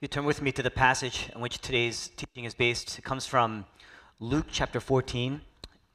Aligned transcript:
You 0.00 0.06
turn 0.06 0.24
with 0.24 0.40
me 0.40 0.52
to 0.52 0.62
the 0.62 0.70
passage 0.70 1.28
on 1.34 1.42
which 1.42 1.58
today's 1.58 2.12
teaching 2.16 2.44
is 2.44 2.54
based. 2.54 3.00
It 3.00 3.02
comes 3.02 3.26
from 3.26 3.64
Luke 4.20 4.46
chapter 4.48 4.78
14, 4.78 5.40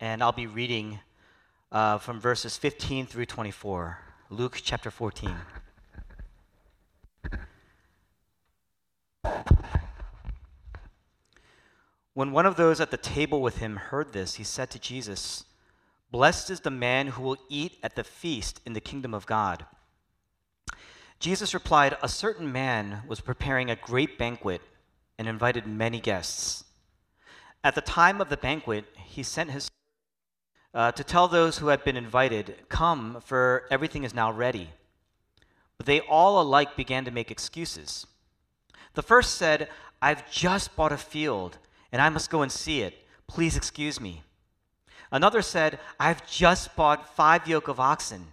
and 0.01 0.21
I'll 0.21 0.33
be 0.33 0.45
reading 0.45 0.99
uh, 1.71 1.99
from 1.99 2.19
verses 2.19 2.57
15 2.57 3.05
through 3.05 3.27
24. 3.27 3.99
Luke 4.29 4.59
chapter 4.61 4.91
14. 4.91 5.33
When 12.13 12.33
one 12.33 12.45
of 12.45 12.57
those 12.57 12.81
at 12.81 12.91
the 12.91 12.97
table 12.97 13.41
with 13.41 13.59
him 13.59 13.77
heard 13.77 14.11
this, 14.11 14.33
he 14.35 14.43
said 14.43 14.69
to 14.71 14.79
Jesus, 14.79 15.45
Blessed 16.11 16.49
is 16.49 16.59
the 16.59 16.69
man 16.69 17.07
who 17.07 17.23
will 17.23 17.37
eat 17.47 17.77
at 17.81 17.95
the 17.95 18.03
feast 18.03 18.59
in 18.65 18.73
the 18.73 18.81
kingdom 18.81 19.13
of 19.13 19.25
God. 19.25 19.65
Jesus 21.19 21.53
replied, 21.53 21.97
A 22.01 22.09
certain 22.09 22.51
man 22.51 23.03
was 23.07 23.21
preparing 23.21 23.69
a 23.69 23.75
great 23.75 24.17
banquet 24.17 24.61
and 25.17 25.27
invited 25.27 25.65
many 25.65 25.99
guests. 25.99 26.65
At 27.63 27.75
the 27.75 27.81
time 27.81 28.19
of 28.19 28.29
the 28.29 28.37
banquet, 28.37 28.85
he 29.05 29.23
sent 29.23 29.51
his 29.51 29.69
uh, 30.73 30.91
to 30.91 31.03
tell 31.03 31.27
those 31.27 31.59
who 31.59 31.67
had 31.67 31.83
been 31.83 31.95
invited, 31.95 32.55
Come, 32.67 33.21
for 33.23 33.63
everything 33.69 34.03
is 34.03 34.13
now 34.13 34.31
ready. 34.31 34.71
But 35.77 35.85
they 35.85 36.01
all 36.01 36.41
alike 36.41 36.75
began 36.75 37.05
to 37.05 37.11
make 37.11 37.31
excuses. 37.31 38.07
The 38.95 39.03
first 39.03 39.35
said, 39.35 39.69
I've 40.01 40.29
just 40.29 40.75
bought 40.75 40.91
a 40.91 40.97
field, 40.97 41.57
and 41.91 42.01
I 42.01 42.09
must 42.09 42.29
go 42.29 42.41
and 42.41 42.51
see 42.51 42.81
it. 42.81 42.95
Please 43.27 43.55
excuse 43.55 44.01
me. 44.01 44.23
Another 45.11 45.41
said, 45.41 45.79
I've 45.99 46.27
just 46.27 46.75
bought 46.75 47.15
five 47.15 47.47
yoke 47.47 47.67
of 47.67 47.79
oxen 47.79 48.32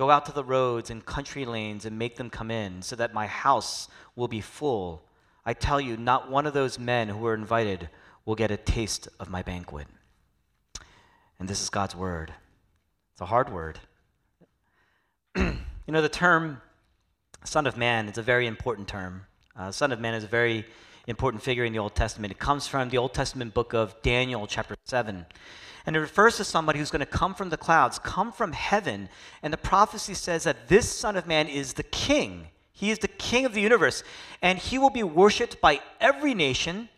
Go 0.00 0.10
out 0.10 0.24
to 0.24 0.32
the 0.32 0.42
roads 0.42 0.88
and 0.88 1.04
country 1.04 1.44
lanes 1.44 1.84
and 1.84 1.98
make 1.98 2.16
them 2.16 2.30
come 2.30 2.50
in, 2.50 2.80
so 2.80 2.96
that 2.96 3.12
my 3.12 3.26
house 3.26 3.86
will 4.16 4.28
be 4.28 4.40
full. 4.40 5.04
I 5.44 5.52
tell 5.52 5.78
you, 5.78 5.98
not 5.98 6.30
one 6.30 6.46
of 6.46 6.54
those 6.54 6.78
men 6.78 7.10
who 7.10 7.18
were 7.18 7.34
invited 7.34 7.90
will 8.24 8.34
get 8.34 8.50
a 8.50 8.56
taste 8.56 9.08
of 9.20 9.28
my 9.28 9.42
banquet. 9.42 9.88
And 11.38 11.46
this 11.46 11.60
is 11.60 11.68
God's 11.68 11.94
word. 11.94 12.32
It's 13.12 13.20
a 13.20 13.26
hard 13.26 13.52
word. 13.52 13.78
you 15.36 15.52
know, 15.88 16.00
the 16.00 16.08
term 16.08 16.62
Son 17.44 17.66
of 17.66 17.76
Man 17.76 18.08
is 18.08 18.16
a 18.16 18.22
very 18.22 18.46
important 18.46 18.88
term. 18.88 19.26
Uh, 19.54 19.70
Son 19.70 19.92
of 19.92 20.00
Man 20.00 20.14
is 20.14 20.24
a 20.24 20.28
very 20.28 20.64
important 21.08 21.42
figure 21.42 21.66
in 21.66 21.74
the 21.74 21.78
Old 21.78 21.94
Testament. 21.94 22.32
It 22.32 22.38
comes 22.38 22.66
from 22.66 22.88
the 22.88 22.96
Old 22.96 23.12
Testament 23.12 23.52
book 23.52 23.74
of 23.74 24.00
Daniel, 24.00 24.46
chapter 24.46 24.76
7. 24.86 25.26
And 25.86 25.96
it 25.96 26.00
refers 26.00 26.36
to 26.36 26.44
somebody 26.44 26.78
who's 26.78 26.90
going 26.90 27.00
to 27.00 27.06
come 27.06 27.34
from 27.34 27.50
the 27.50 27.56
clouds, 27.56 27.98
come 27.98 28.32
from 28.32 28.52
heaven. 28.52 29.08
And 29.42 29.52
the 29.52 29.58
prophecy 29.58 30.14
says 30.14 30.44
that 30.44 30.68
this 30.68 30.88
Son 30.88 31.16
of 31.16 31.26
Man 31.26 31.48
is 31.48 31.74
the 31.74 31.82
King. 31.82 32.48
He 32.72 32.90
is 32.90 32.98
the 32.98 33.08
King 33.08 33.44
of 33.44 33.54
the 33.54 33.60
universe. 33.60 34.02
And 34.42 34.58
he 34.58 34.78
will 34.78 34.90
be 34.90 35.02
worshiped 35.02 35.60
by 35.60 35.80
every 36.00 36.34
nation. 36.34 36.88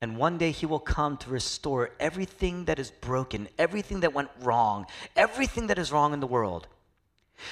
And 0.00 0.16
one 0.16 0.38
day 0.38 0.50
he 0.50 0.66
will 0.66 0.80
come 0.80 1.16
to 1.18 1.30
restore 1.30 1.90
everything 1.98 2.66
that 2.66 2.78
is 2.78 2.90
broken, 2.90 3.48
everything 3.58 4.00
that 4.00 4.12
went 4.12 4.30
wrong, 4.40 4.86
everything 5.16 5.68
that 5.68 5.78
is 5.78 5.90
wrong 5.90 6.12
in 6.12 6.20
the 6.20 6.26
world. 6.26 6.68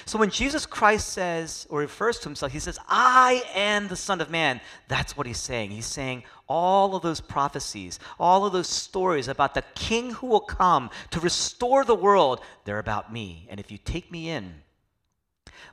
So 0.05 0.19
when 0.19 0.31
Jesus 0.31 0.65
Christ 0.65 1.09
says 1.09 1.67
or 1.69 1.81
refers 1.81 2.19
to 2.21 2.25
himself, 2.25 2.53
he 2.53 2.59
says, 2.59 2.79
I 2.89 3.43
am 3.55 3.89
the 3.89 3.97
Son 3.97 4.21
of 4.21 4.31
Man. 4.31 4.61
That's 4.89 5.17
what 5.17 5.27
he's 5.27 5.41
saying. 5.41 5.71
He's 5.71 5.87
saying 5.87 6.25
all 6.49 6.95
of 6.95 7.03
those 7.03 7.21
prophecies, 7.21 7.99
all 8.19 8.45
of 8.45 8.53
those 8.53 8.69
stories 8.69 9.29
about 9.29 9.55
the 9.55 9.65
King 9.75 10.13
who 10.13 10.27
will 10.27 10.41
come 10.41 10.91
to 11.11 11.21
restore 11.21 11.85
the 11.85 11.95
world, 11.95 12.41
they're 12.65 12.79
about 12.79 13.13
me. 13.13 13.47
And 13.51 13.59
if 13.59 13.71
you 13.71 13.79
take 13.79 14.11
me 14.11 14.31
in, 14.31 14.55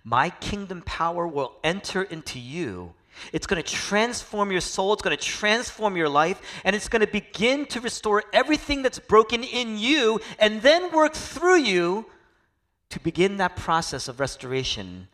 my 0.04 0.30
kingdom 0.30 0.82
power 0.86 1.28
will 1.28 1.56
enter 1.64 2.04
into 2.04 2.40
you. 2.40 2.94
It's 3.34 3.48
going 3.48 3.62
to 3.62 3.74
transform 3.74 4.52
your 4.52 4.62
soul, 4.62 4.94
it's 4.94 5.02
going 5.02 5.18
to 5.18 5.24
transform 5.24 5.98
your 5.98 6.08
life, 6.08 6.42
and 6.64 6.76
it's 6.76 6.88
going 6.88 7.02
to 7.02 7.12
begin 7.12 7.66
to 7.68 7.82
restore 7.82 8.24
everything 8.32 8.82
that's 8.82 9.00
broken 9.00 9.44
in 9.44 9.78
you 9.78 10.22
and 10.40 10.62
then 10.62 10.92
work 10.92 11.14
through 11.14 11.58
you 11.58 12.06
to 12.90 13.00
begin 13.00 13.38
that 13.38 13.56
process 13.56 14.08
of 14.08 14.20
restoration 14.20 15.08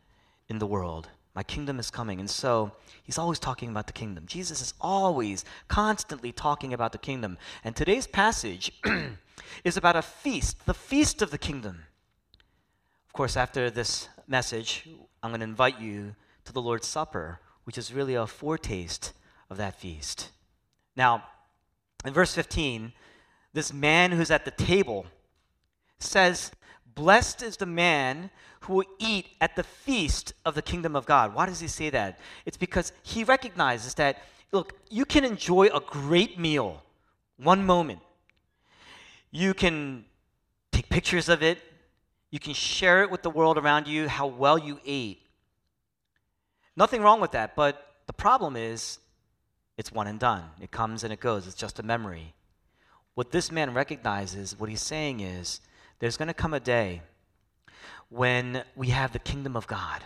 in 0.48 0.60
the 0.60 0.68
world. 0.68 1.10
My 1.36 1.44
kingdom 1.44 1.80
is 1.80 1.92
coming. 1.92 2.20
And 2.20 2.30
so 2.30 2.72
he's 3.04 3.18
always 3.18 3.40
talking 3.40 3.70
about 3.70 3.88
the 3.88 3.94
kingdom. 3.94 4.26
Jesus 4.26 4.62
is 4.62 4.74
always, 4.80 5.44
constantly 5.68 6.32
talking 6.32 6.74
about 6.74 6.94
the 6.94 6.98
kingdom. 6.98 7.38
And 7.64 7.76
today's 7.76 8.08
passage 8.08 8.72
is 9.64 9.76
about 9.76 9.98
a 9.98 10.02
feast, 10.02 10.66
the 10.66 10.74
feast 10.74 11.22
of 11.22 11.32
the 11.32 11.38
kingdom. 11.38 11.84
Of 13.08 13.14
course, 13.14 13.36
after 13.36 13.70
this 13.70 14.08
message, 14.28 14.88
I'm 15.22 15.32
going 15.32 15.42
to 15.42 15.46
invite 15.46 15.80
you 15.82 16.16
to 16.46 16.54
the 16.54 16.62
Lord's 16.62 16.88
Supper, 16.88 17.42
which 17.66 17.78
is 17.78 17.94
really 17.94 18.16
a 18.16 18.26
foretaste 18.26 19.12
of 19.50 19.58
that 19.58 19.80
feast. 19.80 20.30
Now, 20.96 21.24
in 22.06 22.14
verse 22.14 22.34
15, 22.34 22.94
this 23.52 23.74
man 23.74 24.12
who's 24.12 24.32
at 24.32 24.46
the 24.46 24.52
table 24.52 25.06
says 26.00 26.52
Blessed 26.96 27.44
is 27.44 27.58
the 27.58 27.66
man 27.66 28.30
who 28.62 28.76
will 28.76 28.86
eat 29.00 29.28
at 29.42 29.56
the 29.56 29.64
feast 29.64 30.34
of 30.46 30.56
the 30.56 30.62
kingdom 30.62 30.96
of 30.96 31.06
God. 31.06 31.36
Why 31.36 31.46
does 31.46 31.60
he 31.60 31.68
say 31.68 31.90
that? 31.90 32.20
It's 32.46 32.58
because 32.58 32.94
he 33.04 33.24
recognizes 33.24 33.94
that, 33.96 34.24
look, 34.52 34.74
you 34.90 35.06
can 35.06 35.24
enjoy 35.24 35.68
a 35.68 35.82
great 35.82 36.40
meal 36.40 36.82
one 37.38 37.66
moment. 37.66 38.00
You 39.30 39.54
can 39.54 40.06
take 40.72 40.90
pictures 40.90 41.28
of 41.30 41.44
it. 41.44 41.60
You 42.32 42.40
can 42.40 42.54
share 42.54 43.04
it 43.04 43.12
with 43.12 43.22
the 43.22 43.30
world 43.30 43.58
around 43.58 43.88
you 43.88 44.08
how 44.08 44.28
well 44.28 44.58
you 44.58 44.80
ate. 44.86 45.22
Nothing 46.78 47.02
wrong 47.02 47.22
with 47.22 47.32
that, 47.32 47.56
but 47.56 47.94
the 48.08 48.14
problem 48.14 48.56
is 48.56 49.00
it's 49.78 49.92
one 49.92 50.08
and 50.08 50.20
done. 50.20 50.44
It 50.62 50.72
comes 50.72 51.04
and 51.04 51.12
it 51.12 51.20
goes. 51.20 51.48
It's 51.48 51.56
just 51.56 51.80
a 51.80 51.84
memory. 51.84 52.34
What 53.14 53.32
this 53.32 53.52
man 53.52 53.74
recognizes, 53.74 54.58
what 54.58 54.70
he's 54.70 54.82
saying 54.82 55.20
is, 55.20 55.62
there's 56.00 56.18
going 56.18 56.28
to 56.28 56.34
come 56.34 56.54
a 56.54 56.60
day 56.60 57.02
when 58.10 58.64
we 58.76 58.90
have 58.90 59.12
the 59.12 59.20
kingdom 59.20 59.56
of 59.56 59.68
God. 59.68 60.04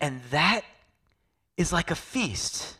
And 0.00 0.20
that 0.30 0.62
is 1.56 1.72
like 1.72 1.90
a 1.90 1.94
feast 1.94 2.76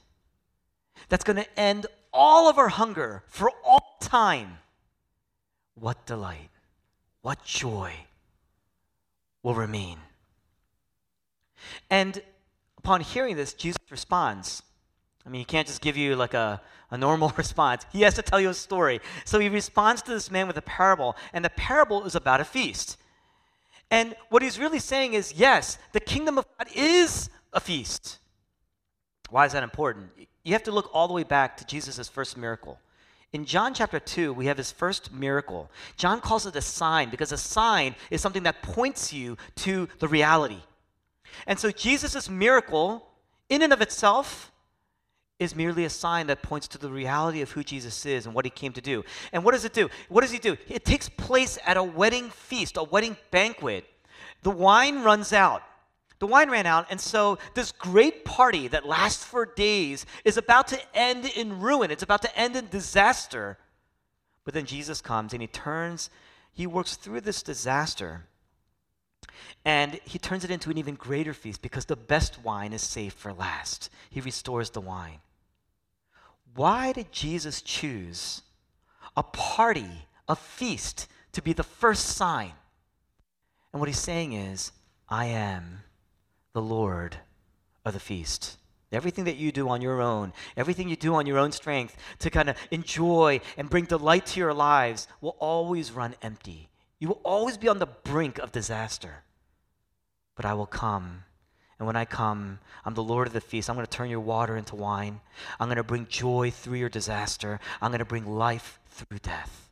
that's 1.09 1.25
going 1.25 1.37
to 1.37 1.61
end 1.61 1.87
all 2.13 2.49
of 2.49 2.59
our 2.59 2.69
hunger 2.69 3.23
for 3.29 3.51
all 3.65 3.97
time. 4.01 4.59
What 5.75 6.05
delight, 6.07 6.51
what 7.23 7.45
joy 7.45 7.93
will 9.43 9.55
remain. 9.55 9.99
And 11.89 12.23
upon 12.79 13.01
hearing 13.03 13.37
this, 13.37 13.55
Jesus 13.55 13.79
responds. 13.91 14.63
I 15.27 15.29
mean, 15.29 15.41
he 15.41 15.45
can't 15.45 15.67
just 15.67 15.81
give 15.81 15.97
you 15.97 16.17
like 16.17 16.35
a, 16.35 16.61
a 16.91 16.99
normal 16.99 17.33
response. 17.37 17.85
He 17.93 18.03
has 18.03 18.15
to 18.15 18.23
tell 18.23 18.41
you 18.41 18.49
a 18.49 18.55
story. 18.55 19.01
So 19.25 19.39
he 19.39 19.49
responds 19.49 20.03
to 20.03 20.11
this 20.11 20.31
man 20.31 20.47
with 20.47 20.57
a 20.57 20.63
parable, 20.63 21.17
and 21.33 21.45
the 21.45 21.51
parable 21.51 22.05
is 22.05 22.15
about 22.15 22.41
a 22.41 22.45
feast. 22.45 22.97
And 23.91 24.15
what 24.29 24.43
he's 24.43 24.59
really 24.59 24.79
saying 24.79 25.15
is 25.15 25.35
yes, 25.35 25.79
the 25.93 26.01
kingdom 26.01 26.39
of 26.39 26.47
God 26.59 26.69
is 26.75 27.29
a 27.53 27.61
feast. 27.61 28.19
Why 29.31 29.47
is 29.47 29.53
that 29.53 29.63
important? 29.63 30.11
You 30.43 30.53
have 30.53 30.63
to 30.65 30.73
look 30.73 30.91
all 30.93 31.07
the 31.07 31.15
way 31.15 31.25
back 31.25 31.57
to 31.59 31.67
Jesus' 31.67 32.09
first 32.09 32.37
miracle. 32.37 32.79
In 33.33 33.45
John 33.45 33.75
chapter 33.75 34.01
2, 34.01 34.33
we 34.33 34.47
have 34.47 34.57
his 34.57 34.73
first 34.73 35.13
miracle. 35.13 35.71
John 35.97 36.21
calls 36.21 36.47
it 36.47 36.57
a 36.57 36.61
sign 36.61 37.11
because 37.11 37.31
a 37.31 37.37
sign 37.37 37.95
is 38.11 38.21
something 38.21 38.43
that 38.43 38.63
points 38.63 39.13
you 39.13 39.37
to 39.57 39.89
the 40.01 40.09
reality. 40.09 40.59
And 41.47 41.59
so 41.59 41.71
Jesus' 41.71 42.29
miracle, 42.29 43.07
in 43.49 43.63
and 43.63 43.73
of 43.73 43.81
itself, 43.81 44.50
is 45.41 45.57
merely 45.57 45.85
a 45.85 45.91
sign 45.91 46.29
that 46.29 46.43
points 46.43 46.69
to 46.69 46.79
the 46.79 46.91
reality 46.91 47.41
of 47.41 47.51
who 47.51 47.65
Jesus 47.65 48.07
is 48.07 48.27
and 48.27 48.35
what 48.35 48.45
he 48.45 48.51
came 48.51 48.73
to 48.75 48.81
do. 48.81 49.03
And 49.33 49.43
what 49.43 49.53
does 49.53 49.65
it 49.65 49.73
do? 49.73 49.89
What 50.09 50.21
does 50.21 50.31
he 50.31 50.39
do? 50.39 50.57
It 50.69 50.85
takes 50.85 51.09
place 51.09 51.59
at 51.67 51.77
a 51.77 51.83
wedding 51.83 52.31
feast, 52.31 52.77
a 52.77 52.85
wedding 52.85 53.17
banquet. 53.33 53.87
The 54.43 54.51
wine 54.51 55.03
runs 55.03 55.33
out. 55.33 55.63
The 56.21 56.27
wine 56.27 56.51
ran 56.51 56.67
out, 56.67 56.87
and 56.91 57.01
so 57.01 57.39
this 57.55 57.73
great 57.73 58.27
party 58.27 58.69
that 58.69 58.87
lasts 58.87 59.25
for 59.25 59.47
days 59.47 60.05
is 60.23 60.37
about 60.37 60.69
to 60.69 60.79
end 60.95 61.25
in 61.25 61.61
ruin. 61.61 61.91
It's 61.91 62.03
about 62.03 62.21
to 62.23 62.39
end 62.39 62.57
in 62.57 62.69
disaster. 62.69 63.57
But 64.45 64.53
then 64.53 64.67
Jesus 64.67 65.01
comes 65.01 65.33
and 65.33 65.41
he 65.41 65.49
turns, 65.49 66.11
he 66.53 66.67
works 66.67 66.97
through 66.97 67.23
this 67.23 67.43
disaster 67.43 68.27
and 69.65 69.99
he 70.05 70.19
turns 70.19 70.45
it 70.45 70.51
into 70.51 70.71
an 70.71 70.79
even 70.79 70.95
greater 70.95 71.35
feast 71.35 71.63
because 71.63 71.85
the 71.85 71.97
best 71.97 72.43
wine 72.43 72.73
is 72.73 72.83
saved 72.83 73.17
for 73.17 73.33
last. 73.33 73.91
He 74.11 74.21
restores 74.21 74.71
the 74.71 74.81
wine. 74.81 75.21
Why 76.55 76.93
did 76.93 77.13
Jesus 77.13 77.63
choose 77.63 78.43
a 79.17 79.23
party, 79.23 80.07
a 80.29 80.37
feast, 80.37 81.09
to 81.33 81.43
be 81.43 81.53
the 81.53 81.63
first 81.63 82.07
sign? 82.07 82.53
And 83.73 83.81
what 83.81 83.89
he's 83.89 83.99
saying 83.99 84.33
is, 84.33 84.73
I 85.09 85.27
am 85.27 85.81
the 86.53 86.63
Lord 86.63 87.17
of 87.85 87.95
the 87.95 88.01
feast. 88.01 88.57
Everything 88.93 89.25
that 89.25 89.37
you 89.37 89.53
do 89.53 89.69
on 89.69 89.81
your 89.81 90.01
own, 90.01 90.33
everything 90.57 90.89
you 90.89 90.97
do 90.97 91.15
on 91.15 91.27
your 91.27 91.39
own 91.39 91.53
strength 91.53 91.97
to 92.19 92.31
kind 92.31 92.51
of 92.51 92.57
enjoy 92.73 93.41
and 93.57 93.71
bring 93.71 93.85
delight 93.85 94.27
to 94.27 94.41
your 94.41 94.53
lives 94.53 95.07
will 95.21 95.37
always 95.39 95.93
run 95.93 96.17
empty. 96.23 96.71
You 96.99 97.09
will 97.09 97.21
always 97.23 97.57
be 97.57 97.69
on 97.69 97.79
the 97.79 97.87
brink 97.87 98.39
of 98.39 98.51
disaster. 98.51 99.23
But 100.35 100.45
I 100.45 100.55
will 100.55 100.67
come. 100.67 101.25
And 101.81 101.87
when 101.87 101.97
I 101.97 102.05
come, 102.05 102.59
I'm 102.85 102.93
the 102.93 103.03
Lord 103.03 103.27
of 103.27 103.33
the 103.33 103.41
feast. 103.41 103.71
I'm 103.71 103.75
going 103.75 103.87
to 103.87 103.91
turn 103.91 104.11
your 104.11 104.21
water 104.21 104.55
into 104.55 104.77
wine. 104.77 105.21
I'm 105.59 105.69
going 105.69 105.79
to 105.79 105.83
bring 105.83 106.07
joy 106.09 106.51
through 106.51 106.77
your 106.77 106.91
disaster. 106.91 107.59
I'm 107.81 107.91
going 107.91 108.01
to 108.01 108.05
bring 108.05 108.27
life 108.27 108.79
through 108.91 109.19
death. 109.21 109.71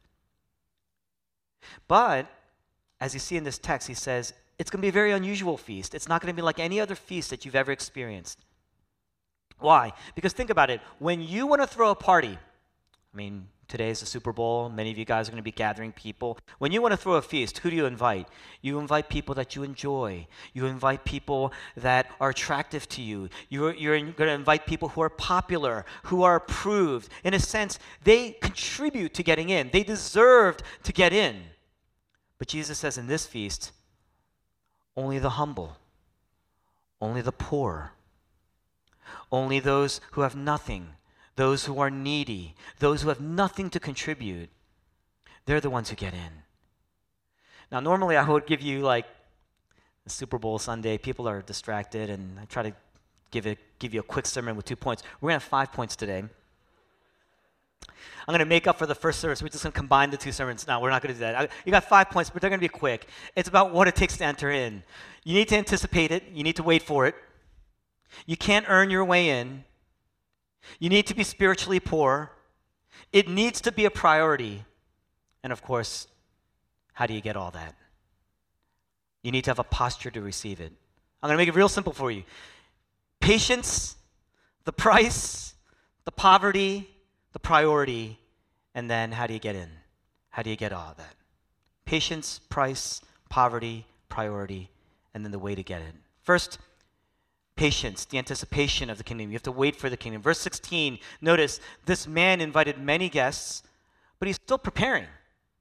But, 1.87 2.26
as 2.99 3.12
you 3.12 3.20
see 3.20 3.37
in 3.37 3.44
this 3.44 3.58
text, 3.58 3.88
he 3.88 3.94
says, 3.94 4.32
it's 4.58 4.70
going 4.70 4.81
to 4.81 4.82
be 4.82 4.88
a 4.88 4.93
very 4.93 5.12
unusual 5.12 5.58
feast. 5.58 5.94
It's 5.94 6.08
not 6.08 6.22
going 6.22 6.32
to 6.32 6.37
be 6.37 6.40
like 6.40 6.58
any 6.58 6.81
other 6.81 6.94
feast 6.94 7.28
that 7.28 7.44
you've 7.44 7.55
ever 7.55 7.72
experienced. 7.72 8.38
Why? 9.58 9.93
Because 10.14 10.32
think 10.32 10.49
about 10.49 10.70
it. 10.70 10.81
When 10.99 11.20
you 11.20 11.46
want 11.46 11.60
to 11.60 11.66
throw 11.66 11.90
a 11.90 11.94
party, 11.94 12.38
I 13.12 13.16
mean, 13.16 13.49
today 13.69 13.91
is 13.91 14.00
the 14.00 14.06
Super 14.06 14.32
Bowl. 14.32 14.69
Many 14.69 14.91
of 14.91 14.99
you 14.99 15.05
guys 15.05 15.29
are 15.29 15.31
going 15.31 15.41
to 15.41 15.44
be 15.44 15.53
gathering 15.53 15.93
people. 15.93 16.38
When 16.59 16.73
you 16.73 16.82
want 16.82 16.93
to 16.93 16.97
throw 16.97 17.15
a 17.15 17.23
feast, 17.23 17.59
who 17.59 17.70
do 17.70 17.76
you 17.76 17.87
invite? 17.87 18.26
You 18.62 18.79
invite 18.79 19.09
people 19.09 19.35
that 19.37 19.55
you 19.55 19.62
enjoy. 19.62 20.26
You 20.53 20.67
invite 20.67 21.05
people 21.05 21.53
that 21.76 22.11
are 22.20 22.31
attractive 22.31 22.88
to 22.91 23.03
you. 23.03 23.29
You're, 23.49 23.75
you're 23.75 23.99
going 23.99 24.15
to 24.15 24.31
invite 24.31 24.67
people 24.67 24.88
who 24.88 25.03
are 25.03 25.11
popular, 25.11 25.85
who 26.05 26.23
are 26.23 26.37
approved. 26.37 27.09
In 27.25 27.35
a 27.35 27.41
sense, 27.41 27.79
they 28.05 28.32
contribute 28.32 29.15
to 29.15 29.23
getting 29.23 29.50
in, 29.50 29.70
they 29.73 29.82
deserved 29.85 30.62
to 30.82 30.93
get 30.93 31.12
in. 31.12 31.43
But 32.38 32.49
Jesus 32.49 32.79
says 32.79 32.99
in 32.99 33.06
this 33.06 33.26
feast, 33.26 33.73
only 34.97 35.19
the 35.19 35.31
humble, 35.31 35.76
only 37.00 37.20
the 37.20 37.32
poor 37.32 37.93
only 39.31 39.61
those 39.61 40.00
who 40.12 40.23
have 40.23 40.37
nothing, 40.37 40.88
those 41.38 41.67
who 41.67 41.79
are 41.79 41.88
needy, 41.88 42.56
those 42.81 43.02
who 43.02 43.08
have 43.11 43.20
nothing 43.20 43.70
to 43.70 43.79
contribute, 43.79 44.50
they're 45.46 45.61
the 45.61 45.70
ones 45.70 45.88
who 45.88 45.94
get 45.94 46.12
in. 46.12 46.43
Now, 47.70 47.79
normally 47.79 48.17
I 48.17 48.29
would 48.29 48.44
give 48.44 48.61
you 48.61 48.81
like 48.81 49.06
Super 50.08 50.37
Bowl 50.37 50.58
Sunday, 50.58 50.99
people 50.99 51.29
are 51.29 51.40
distracted, 51.40 52.11
and 52.11 52.40
I 52.40 52.44
try 52.46 52.64
to 52.64 52.73
give, 53.31 53.46
it, 53.46 53.58
give 53.79 53.94
you 53.94 54.00
a 54.00 54.02
quick 54.02 54.26
sermon 54.26 54.56
with 54.56 54.64
two 54.64 54.75
points. 54.75 55.05
We're 55.20 55.29
going 55.29 55.38
to 55.38 55.44
have 55.44 55.49
five 55.49 55.73
points 55.73 55.94
today. 55.94 56.19
I'm 56.19 58.32
going 58.32 58.41
to 58.41 58.44
make 58.44 58.67
up 58.67 58.76
for 58.76 58.87
the 58.87 58.96
first 58.96 59.20
service. 59.20 59.41
We're 59.41 59.49
just 59.49 59.62
going 59.62 59.73
to 59.73 59.79
combine 59.79 60.11
the 60.11 60.17
two 60.17 60.32
sermons. 60.32 60.67
No, 60.67 60.81
we're 60.81 60.91
not 60.91 61.02
going 61.02 61.14
to 61.14 61.20
do 61.20 61.23
that. 61.25 61.37
I, 61.37 61.49
you 61.64 61.70
got 61.70 61.84
five 61.84 62.11
points, 62.11 62.31
but 62.31 62.43
they're 62.43 62.50
going 62.50 62.61
to 62.61 62.64
be 62.64 62.69
quick. 62.69 63.06
It's 63.37 63.49
about 63.49 63.73
what 63.73 63.87
it 63.87 63.94
takes 63.94 64.17
to 64.17 64.25
enter 64.25 64.50
in. 64.50 64.82
You 65.23 65.34
need 65.34 65.46
to 65.50 65.56
anticipate 65.56 66.11
it, 66.11 66.25
you 66.32 66.43
need 66.43 66.56
to 66.56 66.64
wait 66.64 66.82
for 66.82 67.06
it. 67.06 67.14
You 68.26 68.37
can't 68.37 68.67
earn 68.69 68.91
your 68.91 69.05
way 69.05 69.29
in. 69.29 69.62
You 70.78 70.88
need 70.88 71.06
to 71.06 71.14
be 71.14 71.25
spiritually 71.25 71.81
poor. 71.81 72.32
It 73.12 73.28
needs 73.28 73.60
to 73.62 73.72
be 73.72 73.84
a 73.84 73.90
priority. 73.90 74.64
And 75.43 75.52
of 75.52 75.62
course, 75.62 76.06
how 76.93 77.06
do 77.06 77.14
you 77.14 77.20
get 77.20 77.37
all 77.37 77.50
that? 77.52 77.75
You 79.22 79.32
need 79.32 79.44
to 79.44 79.50
have 79.50 79.58
a 79.58 79.64
posture 79.64 80.10
to 80.10 80.20
receive 80.20 80.60
it. 80.60 80.72
I'm 81.22 81.28
going 81.28 81.37
to 81.37 81.40
make 81.40 81.49
it 81.49 81.56
real 81.56 81.69
simple 81.69 81.93
for 81.93 82.10
you 82.10 82.25
patience, 83.20 83.96
the 84.64 84.72
price, 84.72 85.55
the 86.05 86.12
poverty, 86.12 86.88
the 87.32 87.38
priority, 87.38 88.19
and 88.75 88.90
then 88.90 89.12
how 89.12 89.26
do 89.26 89.34
you 89.34 89.40
get 89.40 89.55
in? 89.55 89.69
How 90.31 90.43
do 90.43 90.50
you 90.50 90.56
get 90.56 90.72
all 90.72 90.94
that? 90.96 91.14
Patience, 91.84 92.40
price, 92.49 93.00
poverty, 93.28 93.87
priority, 94.08 94.70
and 95.14 95.25
then 95.25 95.32
the 95.32 95.38
way 95.38 95.55
to 95.55 95.62
get 95.62 95.82
in. 95.82 95.93
First, 96.22 96.58
patience, 97.58 98.05
the 98.05 98.16
anticipation 98.16 98.88
of 98.88 98.96
the 98.96 99.05
kingdom. 99.05 99.31
You 99.31 99.34
have 99.34 99.43
to 99.43 99.52
wait 99.52 99.76
for 99.76 99.90
the 99.90 99.96
kingdom. 99.96 100.22
Verse 100.22 100.38
16, 100.38 100.99
notice 101.20 101.60
this 101.84 102.06
man 102.06 102.40
invited 102.40 102.78
many 102.78 103.08
guests, 103.08 103.64
but 104.19 104.28
he's 104.28 104.37
still 104.37 104.58
preparing. 104.58 105.06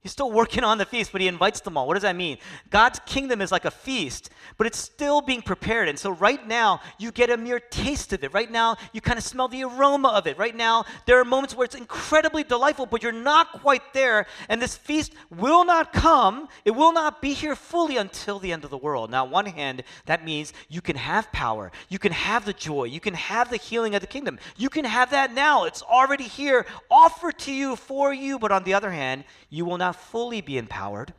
He's 0.07 0.13
still 0.13 0.31
working 0.31 0.63
on 0.63 0.77
the 0.77 0.85
feast, 0.85 1.11
but 1.11 1.19
he 1.19 1.27
invites 1.27 1.59
them 1.59 1.75
all. 1.75 1.85
What 1.85 1.95
does 1.95 2.03
that 2.03 2.15
mean? 2.15 2.37
God's 2.69 2.97
kingdom 3.05 3.41
is 3.41 3.51
like 3.51 3.65
a 3.65 3.71
feast, 3.71 4.29
but 4.57 4.65
it's 4.65 4.77
still 4.77 5.19
being 5.19 5.41
prepared. 5.41 5.89
And 5.89 5.99
so 5.99 6.11
right 6.11 6.47
now, 6.47 6.79
you 6.97 7.11
get 7.11 7.29
a 7.29 7.35
mere 7.35 7.59
taste 7.59 8.13
of 8.13 8.23
it. 8.23 8.33
Right 8.33 8.49
now, 8.49 8.77
you 8.93 9.01
kind 9.01 9.17
of 9.17 9.25
smell 9.25 9.49
the 9.49 9.65
aroma 9.65 10.07
of 10.07 10.25
it. 10.25 10.37
Right 10.37 10.55
now, 10.55 10.85
there 11.07 11.19
are 11.19 11.25
moments 11.25 11.57
where 11.57 11.65
it's 11.65 11.75
incredibly 11.75 12.45
delightful, 12.45 12.85
but 12.85 13.03
you're 13.03 13.11
not 13.11 13.51
quite 13.51 13.93
there. 13.93 14.27
And 14.47 14.61
this 14.61 14.77
feast 14.77 15.13
will 15.29 15.65
not 15.65 15.91
come, 15.91 16.47
it 16.63 16.71
will 16.71 16.93
not 16.93 17.21
be 17.21 17.33
here 17.33 17.57
fully 17.57 17.97
until 17.97 18.39
the 18.39 18.53
end 18.53 18.63
of 18.63 18.69
the 18.69 18.77
world. 18.77 19.11
Now, 19.11 19.25
on 19.25 19.31
one 19.31 19.45
hand, 19.45 19.83
that 20.05 20.23
means 20.23 20.53
you 20.69 20.79
can 20.79 20.95
have 20.95 21.29
power, 21.33 21.69
you 21.89 21.99
can 21.99 22.13
have 22.13 22.45
the 22.45 22.53
joy, 22.53 22.85
you 22.85 23.01
can 23.01 23.13
have 23.13 23.49
the 23.49 23.57
healing 23.57 23.93
of 23.93 23.99
the 23.99 24.07
kingdom. 24.07 24.39
You 24.55 24.69
can 24.69 24.85
have 24.85 25.09
that 25.09 25.33
now. 25.33 25.65
It's 25.65 25.83
already 25.83 26.23
here, 26.23 26.65
offered 26.89 27.37
to 27.39 27.51
you 27.51 27.75
for 27.75 28.13
you. 28.13 28.39
But 28.39 28.53
on 28.53 28.63
the 28.63 28.73
other 28.73 28.91
hand, 28.91 29.25
you 29.49 29.65
will 29.65 29.77
not 29.77 29.96
fully 29.99 30.41
be 30.41 30.57
empowered. 30.57 31.13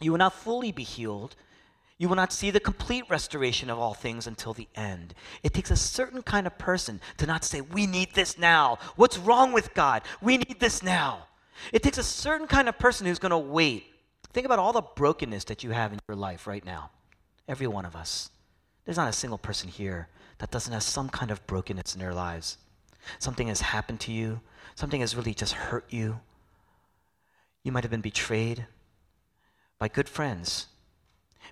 You 0.00 0.12
will 0.12 0.18
not 0.18 0.34
fully 0.34 0.72
be 0.72 0.82
healed. 0.82 1.36
You 1.98 2.08
will 2.08 2.16
not 2.16 2.32
see 2.32 2.50
the 2.50 2.60
complete 2.60 3.04
restoration 3.10 3.68
of 3.68 3.78
all 3.78 3.92
things 3.92 4.26
until 4.26 4.54
the 4.54 4.68
end. 4.74 5.14
It 5.42 5.52
takes 5.52 5.70
a 5.70 5.76
certain 5.76 6.22
kind 6.22 6.46
of 6.46 6.56
person 6.56 7.00
to 7.18 7.26
not 7.26 7.44
say, 7.44 7.60
We 7.60 7.86
need 7.86 8.14
this 8.14 8.38
now. 8.38 8.78
What's 8.96 9.18
wrong 9.18 9.52
with 9.52 9.74
God? 9.74 10.02
We 10.22 10.38
need 10.38 10.60
this 10.60 10.82
now. 10.82 11.26
It 11.72 11.82
takes 11.82 11.98
a 11.98 12.02
certain 12.02 12.46
kind 12.46 12.68
of 12.68 12.78
person 12.78 13.06
who's 13.06 13.18
going 13.18 13.30
to 13.30 13.38
wait. 13.38 13.84
Think 14.32 14.46
about 14.46 14.58
all 14.58 14.72
the 14.72 14.80
brokenness 14.80 15.44
that 15.44 15.62
you 15.62 15.70
have 15.72 15.92
in 15.92 15.98
your 16.08 16.16
life 16.16 16.46
right 16.46 16.64
now. 16.64 16.90
Every 17.46 17.66
one 17.66 17.84
of 17.84 17.94
us. 17.94 18.30
There's 18.84 18.96
not 18.96 19.08
a 19.08 19.12
single 19.12 19.38
person 19.38 19.68
here 19.68 20.08
that 20.38 20.50
doesn't 20.50 20.72
have 20.72 20.82
some 20.82 21.10
kind 21.10 21.30
of 21.30 21.46
brokenness 21.46 21.94
in 21.94 22.00
their 22.00 22.14
lives. 22.14 22.56
Something 23.18 23.48
has 23.48 23.60
happened 23.60 24.00
to 24.00 24.12
you, 24.12 24.40
something 24.74 25.00
has 25.00 25.14
really 25.14 25.34
just 25.34 25.52
hurt 25.52 25.84
you. 25.90 26.20
You 27.62 27.72
might 27.72 27.84
have 27.84 27.90
been 27.90 28.00
betrayed 28.00 28.66
by 29.78 29.88
good 29.88 30.08
friends. 30.08 30.66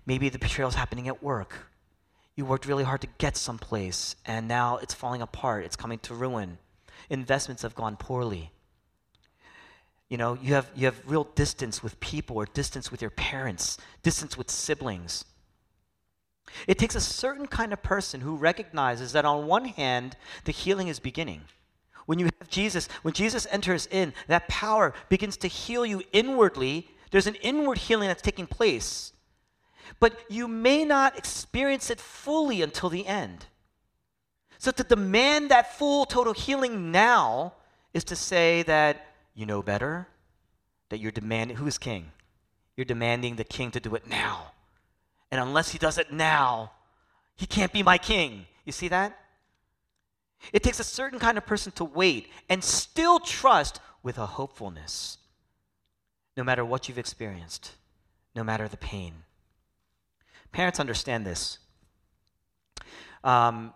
Maybe 0.07 0.29
the 0.29 0.39
betrayal 0.39 0.69
is 0.69 0.75
happening 0.75 1.09
at 1.09 1.23
work. 1.23 1.71
You 2.35 2.45
worked 2.45 2.67
really 2.67 2.85
hard 2.85 3.01
to 3.01 3.09
get 3.19 3.37
someplace, 3.37 4.15
and 4.25 4.47
now 4.47 4.77
it's 4.79 4.95
falling 4.95 5.23
apart. 5.23 5.65
It's 5.65 5.77
coming 5.77 5.99
to 6.01 6.15
ruin. 6.15 6.59
Investments 7.11 7.63
have 7.63 7.75
gone 7.75 7.97
poorly. 7.97 8.53
You 10.09 10.17
know, 10.17 10.39
you 10.41 10.55
have, 10.55 10.71
you 10.75 10.87
have 10.87 11.01
real 11.05 11.25
distance 11.35 11.83
with 11.83 11.99
people, 12.01 12.37
or 12.37 12.47
distance 12.47 12.91
with 12.91 13.03
your 13.03 13.11
parents, 13.11 13.77
distance 14.03 14.39
with 14.39 14.51
siblings. 14.51 15.25
It 16.67 16.79
takes 16.79 16.95
a 16.95 17.01
certain 17.01 17.47
kind 17.47 17.73
of 17.73 17.83
person 17.83 18.23
who 18.23 18.37
recognizes 18.37 19.13
that 19.13 19.27
on 19.27 19.47
one 19.47 19.67
hand, 19.67 20.17
the 20.45 20.53
healing 20.53 20.89
is 20.89 20.99
beginning. 20.99 21.43
When 22.09 22.19
you 22.19 22.25
have 22.25 22.49
Jesus, 22.49 22.89
when 23.03 23.13
Jesus 23.13 23.47
enters 23.51 23.87
in, 23.91 24.15
that 24.29 24.49
power 24.49 24.95
begins 25.11 25.37
to 25.37 25.47
heal 25.47 25.85
you 25.85 26.03
inwardly. 26.11 26.89
There's 27.11 27.27
an 27.27 27.35
inward 27.35 27.77
healing 27.77 28.09
that's 28.09 28.23
taking 28.23 28.47
place. 28.47 29.13
But 30.01 30.19
you 30.31 30.49
may 30.49 30.87
not 30.87 31.19
experience 31.19 31.91
it 31.91 32.01
fully 32.01 32.63
until 32.63 32.89
the 32.89 33.07
end. 33.07 33.45
So 34.57 34.71
to 34.71 34.83
demand 34.83 35.51
that 35.51 35.77
full 35.77 36.07
total 36.07 36.33
healing 36.33 36.91
now 36.91 37.53
is 37.93 38.05
to 38.05 38.17
say 38.17 38.63
that 38.63 39.09
you 39.35 39.45
know 39.45 39.61
better, 39.61 40.09
that 40.89 41.01
you're 41.01 41.13
demanding 41.13 41.59
who's 41.59 41.77
king? 41.77 42.13
You're 42.75 42.87
demanding 42.87 43.37
the 43.37 43.45
king 43.45 43.71
to 43.73 43.81
do 43.81 43.95
it 43.95 44.09
now. 44.09 44.53
And 45.31 45.43
unless 45.43 45.73
he 45.73 45.79
does 45.79 45.99
it 45.99 46.11
now, 46.11 46.73
he 47.37 47.45
can't 47.45 47.71
be 47.71 47.83
my 47.83 47.99
king. 47.99 48.47
You 48.65 48.73
see 48.73 48.89
that? 48.89 49.28
It 50.53 50.63
takes 50.63 50.81
a 50.81 50.85
certain 50.85 51.19
kind 51.19 51.37
of 51.37 51.47
person 51.47 51.73
to 51.73 51.85
wait 51.85 52.29
and 52.49 52.63
still 52.63 53.21
trust 53.21 53.81
with 54.03 54.19
a 54.19 54.27
hopefulness, 54.27 55.19
no 56.37 56.45
matter 56.45 56.65
what 56.65 56.89
you've 56.89 56.99
experienced, 56.99 57.73
no 58.35 58.45
matter 58.45 58.69
the 58.69 58.77
pain. 58.77 59.15
Parents 60.53 60.81
understand 60.81 61.27
this. 61.27 61.59
Um, 63.23 63.75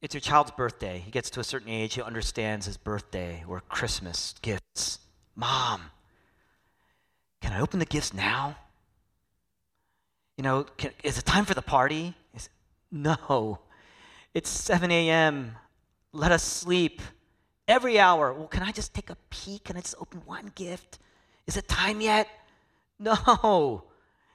it's 0.00 0.14
your 0.14 0.20
child's 0.20 0.50
birthday. 0.50 1.02
He 1.04 1.10
gets 1.10 1.30
to 1.30 1.40
a 1.40 1.44
certain 1.44 1.68
age, 1.68 1.94
he 1.94 2.02
understands 2.02 2.66
his 2.66 2.76
birthday 2.76 3.44
or 3.46 3.60
Christmas 3.60 4.34
gifts. 4.42 4.98
Mom, 5.36 5.82
can 7.40 7.52
I 7.52 7.60
open 7.60 7.78
the 7.78 7.86
gifts 7.86 8.12
now? 8.12 8.56
You 10.36 10.42
know, 10.42 10.64
can, 10.64 10.90
is 11.04 11.18
it 11.18 11.24
time 11.24 11.44
for 11.44 11.54
the 11.54 11.62
party? 11.62 12.14
no. 12.90 13.60
It's 14.34 14.50
7 14.50 14.90
a.m 14.90 15.56
let 16.14 16.32
us 16.32 16.42
sleep 16.42 17.02
every 17.68 17.98
hour. 17.98 18.32
Well, 18.32 18.48
can 18.48 18.62
I 18.62 18.72
just 18.72 18.94
take 18.94 19.10
a 19.10 19.16
peek? 19.30 19.64
Can 19.64 19.76
I 19.76 19.80
just 19.80 19.96
open 20.00 20.22
one 20.24 20.52
gift? 20.54 20.98
Is 21.46 21.56
it 21.56 21.68
time 21.68 22.00
yet? 22.00 22.28
No, 22.96 23.82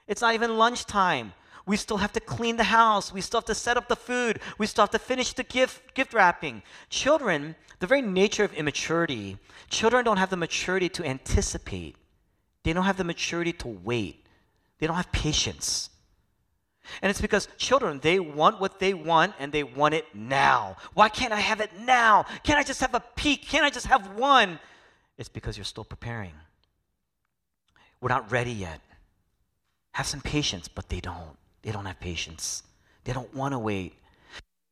it's 0.06 0.20
not 0.20 0.34
even 0.34 0.58
lunchtime. 0.58 1.32
We 1.64 1.78
still 1.78 1.96
have 1.96 2.12
to 2.12 2.20
clean 2.20 2.58
the 2.58 2.64
house. 2.64 3.10
We 3.10 3.22
still 3.22 3.40
have 3.40 3.46
to 3.46 3.54
set 3.54 3.78
up 3.78 3.88
the 3.88 3.96
food. 3.96 4.38
We 4.58 4.66
still 4.66 4.82
have 4.82 4.90
to 4.90 4.98
finish 4.98 5.32
the 5.32 5.44
gift, 5.44 5.94
gift 5.94 6.12
wrapping. 6.12 6.62
Children, 6.90 7.56
the 7.78 7.86
very 7.86 8.02
nature 8.02 8.44
of 8.44 8.52
immaturity, 8.52 9.38
children 9.70 10.04
don't 10.04 10.18
have 10.18 10.28
the 10.28 10.36
maturity 10.36 10.90
to 10.90 11.04
anticipate. 11.04 11.96
They 12.62 12.74
don't 12.74 12.84
have 12.84 12.98
the 12.98 13.04
maturity 13.04 13.54
to 13.54 13.68
wait. 13.68 14.26
They 14.78 14.86
don't 14.86 14.96
have 14.96 15.10
patience. 15.10 15.88
And 17.02 17.10
it's 17.10 17.20
because 17.20 17.48
children, 17.56 18.00
they 18.00 18.18
want 18.20 18.60
what 18.60 18.78
they 18.78 18.94
want 18.94 19.34
and 19.38 19.52
they 19.52 19.62
want 19.62 19.94
it 19.94 20.06
now. 20.14 20.76
Why 20.94 21.08
can't 21.08 21.32
I 21.32 21.40
have 21.40 21.60
it 21.60 21.70
now? 21.78 22.24
Can't 22.42 22.58
I 22.58 22.62
just 22.62 22.80
have 22.80 22.94
a 22.94 23.00
peek? 23.16 23.46
Can't 23.46 23.64
I 23.64 23.70
just 23.70 23.86
have 23.86 24.14
one? 24.14 24.58
It's 25.18 25.28
because 25.28 25.56
you're 25.56 25.64
still 25.64 25.84
preparing. 25.84 26.32
We're 28.00 28.08
not 28.08 28.30
ready 28.32 28.52
yet. 28.52 28.80
Have 29.92 30.06
some 30.06 30.20
patience, 30.20 30.68
but 30.68 30.88
they 30.88 31.00
don't. 31.00 31.36
They 31.62 31.72
don't 31.72 31.84
have 31.84 32.00
patience. 32.00 32.62
They 33.04 33.12
don't 33.12 33.32
want 33.34 33.52
to 33.52 33.58
wait. 33.58 33.94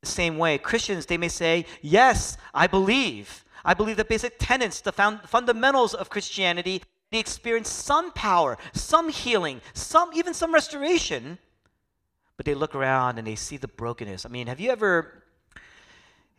The 0.00 0.06
same 0.06 0.38
way, 0.38 0.58
Christians, 0.58 1.06
they 1.06 1.18
may 1.18 1.28
say, 1.28 1.66
Yes, 1.82 2.38
I 2.54 2.66
believe. 2.66 3.44
I 3.64 3.74
believe 3.74 3.96
the 3.96 4.04
basic 4.04 4.36
tenets, 4.38 4.80
the 4.80 4.92
found, 4.92 5.20
fundamentals 5.28 5.92
of 5.92 6.08
Christianity. 6.08 6.82
They 7.10 7.18
experience 7.18 7.68
some 7.68 8.12
power, 8.12 8.58
some 8.72 9.08
healing, 9.08 9.60
some 9.74 10.10
even 10.14 10.34
some 10.34 10.54
restoration 10.54 11.38
but 12.38 12.46
they 12.46 12.54
look 12.54 12.74
around 12.74 13.18
and 13.18 13.26
they 13.26 13.34
see 13.34 13.58
the 13.58 13.68
brokenness. 13.68 14.24
I 14.24 14.28
mean, 14.28 14.46
have 14.46 14.60
you 14.60 14.70
ever, 14.70 15.24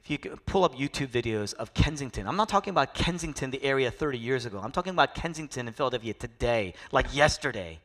if 0.02 0.10
you 0.10 0.18
pull 0.18 0.64
up 0.64 0.74
YouTube 0.74 1.10
videos 1.10 1.54
of 1.56 1.74
Kensington, 1.74 2.26
I'm 2.26 2.38
not 2.38 2.48
talking 2.48 2.72
about 2.72 2.94
Kensington, 2.96 3.52
the 3.52 3.62
area 3.62 3.92
30 3.92 4.18
years 4.18 4.46
ago. 4.46 4.62
I'm 4.64 4.72
talking 4.72 4.94
about 4.94 5.14
Kensington 5.14 5.68
in 5.68 5.74
Philadelphia 5.74 6.14
today, 6.14 6.74
like 6.94 7.14
yesterday. 7.14 7.80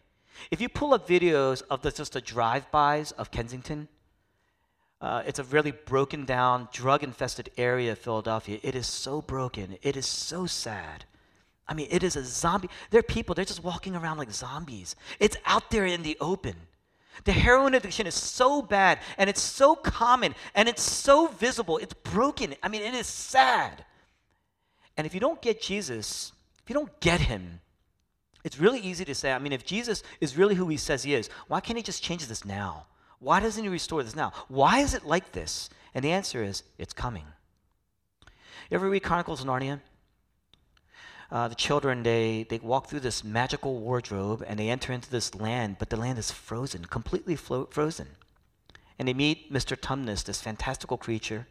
If 0.52 0.60
you 0.60 0.68
pull 0.68 0.94
up 0.94 1.08
videos 1.08 1.62
of 1.68 1.82
the, 1.82 1.90
just 1.90 2.12
the 2.12 2.20
drive-bys 2.20 3.10
of 3.12 3.32
Kensington, 3.32 3.88
uh, 5.00 5.24
it's 5.26 5.40
a 5.40 5.44
really 5.44 5.72
broken 5.72 6.24
down, 6.24 6.68
drug 6.72 7.02
infested 7.02 7.50
area 7.58 7.92
of 7.92 7.98
Philadelphia. 7.98 8.60
It 8.62 8.76
is 8.76 8.86
so 8.86 9.22
broken. 9.22 9.76
It 9.82 9.96
is 9.96 10.06
so 10.06 10.46
sad. 10.46 11.04
I 11.66 11.74
mean, 11.74 11.88
it 11.90 12.04
is 12.04 12.14
a 12.14 12.24
zombie. 12.24 12.68
There 12.90 13.00
are 13.00 13.02
people, 13.02 13.34
they're 13.34 13.44
just 13.44 13.64
walking 13.64 13.96
around 13.96 14.18
like 14.18 14.30
zombies. 14.30 14.94
It's 15.18 15.36
out 15.46 15.70
there 15.70 15.84
in 15.84 16.04
the 16.04 16.16
open. 16.20 16.54
The 17.22 17.32
heroin 17.32 17.74
addiction 17.74 18.06
is 18.06 18.14
so 18.14 18.60
bad 18.60 18.98
and 19.16 19.30
it's 19.30 19.40
so 19.40 19.76
common 19.76 20.34
and 20.54 20.68
it's 20.68 20.82
so 20.82 21.28
visible. 21.28 21.78
It's 21.78 21.94
broken. 21.94 22.54
I 22.62 22.68
mean, 22.68 22.82
it 22.82 22.94
is 22.94 23.06
sad. 23.06 23.84
And 24.96 25.06
if 25.06 25.14
you 25.14 25.20
don't 25.20 25.40
get 25.40 25.62
Jesus, 25.62 26.32
if 26.62 26.68
you 26.68 26.74
don't 26.74 27.00
get 27.00 27.20
him, 27.20 27.60
it's 28.42 28.58
really 28.58 28.80
easy 28.80 29.04
to 29.04 29.14
say, 29.14 29.32
I 29.32 29.38
mean, 29.38 29.52
if 29.52 29.64
Jesus 29.64 30.02
is 30.20 30.36
really 30.36 30.54
who 30.54 30.68
he 30.68 30.76
says 30.76 31.02
he 31.02 31.14
is, 31.14 31.30
why 31.48 31.60
can't 31.60 31.76
he 31.76 31.82
just 31.82 32.02
change 32.02 32.26
this 32.26 32.44
now? 32.44 32.86
Why 33.18 33.40
doesn't 33.40 33.62
he 33.62 33.70
restore 33.70 34.02
this 34.02 34.16
now? 34.16 34.32
Why 34.48 34.80
is 34.80 34.92
it 34.92 35.06
like 35.06 35.32
this? 35.32 35.70
And 35.94 36.04
the 36.04 36.12
answer 36.12 36.42
is, 36.42 36.62
it's 36.76 36.92
coming. 36.92 37.24
You 38.70 38.74
ever 38.76 38.88
read 38.88 39.02
Chronicles 39.02 39.40
of 39.40 39.46
Narnia? 39.46 39.80
Uh, 41.30 41.48
the 41.48 41.54
children, 41.54 42.02
they, 42.02 42.46
they 42.48 42.58
walk 42.58 42.88
through 42.88 43.00
this 43.00 43.24
magical 43.24 43.78
wardrobe 43.78 44.44
and 44.46 44.58
they 44.58 44.68
enter 44.68 44.92
into 44.92 45.10
this 45.10 45.34
land, 45.34 45.76
but 45.78 45.90
the 45.90 45.96
land 45.96 46.18
is 46.18 46.30
frozen, 46.30 46.84
completely 46.84 47.36
flo- 47.36 47.66
frozen. 47.70 48.08
And 48.98 49.08
they 49.08 49.14
meet 49.14 49.52
Mr. 49.52 49.76
Tumnus, 49.76 50.24
this 50.24 50.40
fantastical 50.40 50.96
creature. 50.96 51.46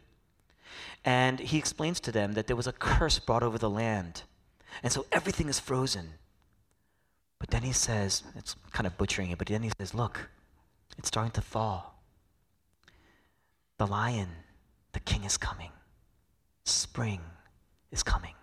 And 1.04 1.40
he 1.40 1.58
explains 1.58 2.00
to 2.00 2.12
them 2.12 2.32
that 2.32 2.46
there 2.46 2.56
was 2.56 2.66
a 2.66 2.72
curse 2.72 3.18
brought 3.18 3.42
over 3.42 3.58
the 3.58 3.70
land. 3.70 4.22
And 4.82 4.92
so 4.92 5.06
everything 5.12 5.48
is 5.48 5.60
frozen. 5.60 6.14
But 7.38 7.50
then 7.50 7.62
he 7.62 7.72
says, 7.72 8.22
it's 8.36 8.56
kind 8.72 8.86
of 8.86 8.96
butchering 8.96 9.30
it, 9.30 9.38
but 9.38 9.48
then 9.48 9.62
he 9.62 9.70
says, 9.78 9.94
look, 9.94 10.30
it's 10.96 11.08
starting 11.08 11.32
to 11.32 11.42
thaw. 11.42 11.84
The 13.76 13.86
lion, 13.86 14.28
the 14.92 15.00
king 15.00 15.24
is 15.24 15.36
coming. 15.36 15.70
Spring 16.64 17.20
is 17.90 18.02
coming. 18.02 18.34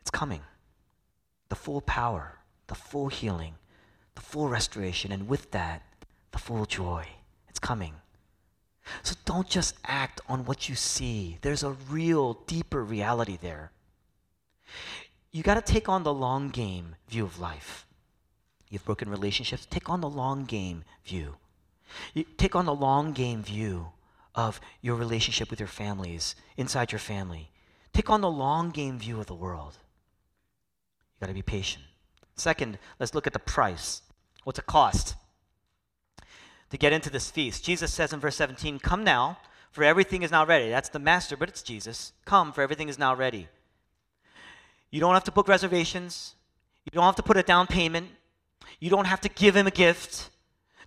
It's 0.00 0.01
coming. 0.12 0.42
The 1.48 1.56
full 1.56 1.80
power, 1.80 2.38
the 2.66 2.74
full 2.74 3.08
healing, 3.08 3.54
the 4.14 4.20
full 4.20 4.48
restoration, 4.48 5.12
and 5.12 5.28
with 5.28 5.50
that, 5.50 5.82
the 6.30 6.38
full 6.38 6.64
joy. 6.64 7.06
It's 7.48 7.58
coming. 7.58 7.94
So 9.02 9.14
don't 9.24 9.48
just 9.48 9.74
act 9.84 10.20
on 10.28 10.44
what 10.44 10.68
you 10.68 10.74
see. 10.74 11.38
There's 11.42 11.62
a 11.62 11.76
real, 11.90 12.34
deeper 12.46 12.82
reality 12.82 13.38
there. 13.40 13.70
You 15.30 15.42
got 15.42 15.54
to 15.54 15.72
take 15.72 15.88
on 15.88 16.02
the 16.02 16.12
long 16.12 16.50
game 16.50 16.96
view 17.08 17.24
of 17.24 17.38
life. 17.38 17.86
You've 18.68 18.84
broken 18.84 19.10
relationships, 19.10 19.66
take 19.68 19.88
on 19.88 20.00
the 20.00 20.08
long 20.08 20.44
game 20.44 20.84
view. 21.04 21.36
You 22.14 22.24
take 22.36 22.56
on 22.56 22.64
the 22.64 22.74
long 22.74 23.12
game 23.12 23.42
view 23.42 23.88
of 24.34 24.60
your 24.80 24.96
relationship 24.96 25.50
with 25.50 25.60
your 25.60 25.68
families, 25.68 26.34
inside 26.56 26.90
your 26.90 26.98
family. 26.98 27.50
Take 27.92 28.08
on 28.08 28.22
the 28.22 28.30
long 28.30 28.70
game 28.70 28.98
view 28.98 29.20
of 29.20 29.26
the 29.26 29.34
world 29.34 29.76
got 31.22 31.28
to 31.28 31.34
be 31.34 31.42
patient. 31.42 31.84
Second, 32.34 32.78
let's 32.98 33.14
look 33.14 33.28
at 33.28 33.32
the 33.32 33.38
price. 33.38 34.02
What's 34.42 34.58
it 34.58 34.66
cost 34.66 35.14
to 36.70 36.76
get 36.76 36.92
into 36.92 37.10
this 37.10 37.30
feast? 37.30 37.64
Jesus 37.64 37.94
says 37.94 38.12
in 38.12 38.18
verse 38.18 38.34
17, 38.34 38.80
Come 38.80 39.04
now, 39.04 39.38
for 39.70 39.84
everything 39.84 40.22
is 40.22 40.32
now 40.32 40.44
ready. 40.44 40.68
That's 40.68 40.88
the 40.88 40.98
master, 40.98 41.36
but 41.36 41.48
it's 41.48 41.62
Jesus. 41.62 42.12
Come, 42.24 42.52
for 42.52 42.60
everything 42.60 42.88
is 42.88 42.98
now 42.98 43.14
ready. 43.14 43.46
You 44.90 44.98
don't 44.98 45.14
have 45.14 45.22
to 45.24 45.30
book 45.30 45.46
reservations, 45.46 46.34
you 46.84 46.90
don't 46.90 47.04
have 47.04 47.16
to 47.16 47.22
put 47.22 47.36
a 47.36 47.44
down 47.44 47.68
payment, 47.68 48.08
you 48.80 48.90
don't 48.90 49.04
have 49.04 49.20
to 49.20 49.28
give 49.28 49.56
him 49.56 49.68
a 49.68 49.70
gift. 49.70 50.28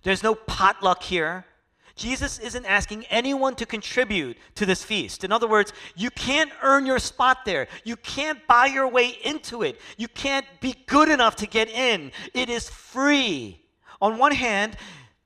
There's 0.02 0.22
no 0.22 0.34
potluck 0.34 1.02
here. 1.02 1.46
Jesus 1.96 2.38
isn't 2.38 2.66
asking 2.66 3.06
anyone 3.06 3.54
to 3.56 3.64
contribute 3.64 4.36
to 4.54 4.66
this 4.66 4.84
feast. 4.84 5.24
In 5.24 5.32
other 5.32 5.48
words, 5.48 5.72
you 5.96 6.10
can't 6.10 6.52
earn 6.62 6.84
your 6.84 6.98
spot 6.98 7.46
there. 7.46 7.68
You 7.84 7.96
can't 7.96 8.46
buy 8.46 8.66
your 8.66 8.86
way 8.86 9.16
into 9.24 9.62
it. 9.62 9.80
You 9.96 10.06
can't 10.08 10.46
be 10.60 10.74
good 10.86 11.08
enough 11.08 11.36
to 11.36 11.46
get 11.46 11.68
in. 11.70 12.12
It 12.34 12.50
is 12.50 12.68
free. 12.68 13.62
On 14.02 14.18
one 14.18 14.32
hand, 14.32 14.76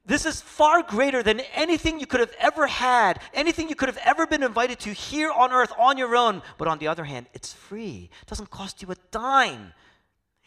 this 0.06 0.24
is 0.24 0.40
far 0.40 0.82
greater 0.84 1.24
than 1.24 1.40
anything 1.54 1.98
you 1.98 2.06
could 2.06 2.20
have 2.20 2.34
ever 2.38 2.68
had, 2.68 3.20
anything 3.34 3.68
you 3.68 3.74
could 3.74 3.88
have 3.88 4.00
ever 4.04 4.26
been 4.26 4.44
invited 4.44 4.78
to 4.80 4.92
here 4.92 5.30
on 5.30 5.52
earth 5.52 5.72
on 5.76 5.98
your 5.98 6.14
own. 6.14 6.40
But 6.56 6.68
on 6.68 6.78
the 6.78 6.86
other 6.88 7.04
hand, 7.04 7.26
it's 7.34 7.52
free. 7.52 8.10
It 8.22 8.28
doesn't 8.28 8.50
cost 8.50 8.80
you 8.80 8.90
a 8.92 8.96
dime. 9.10 9.72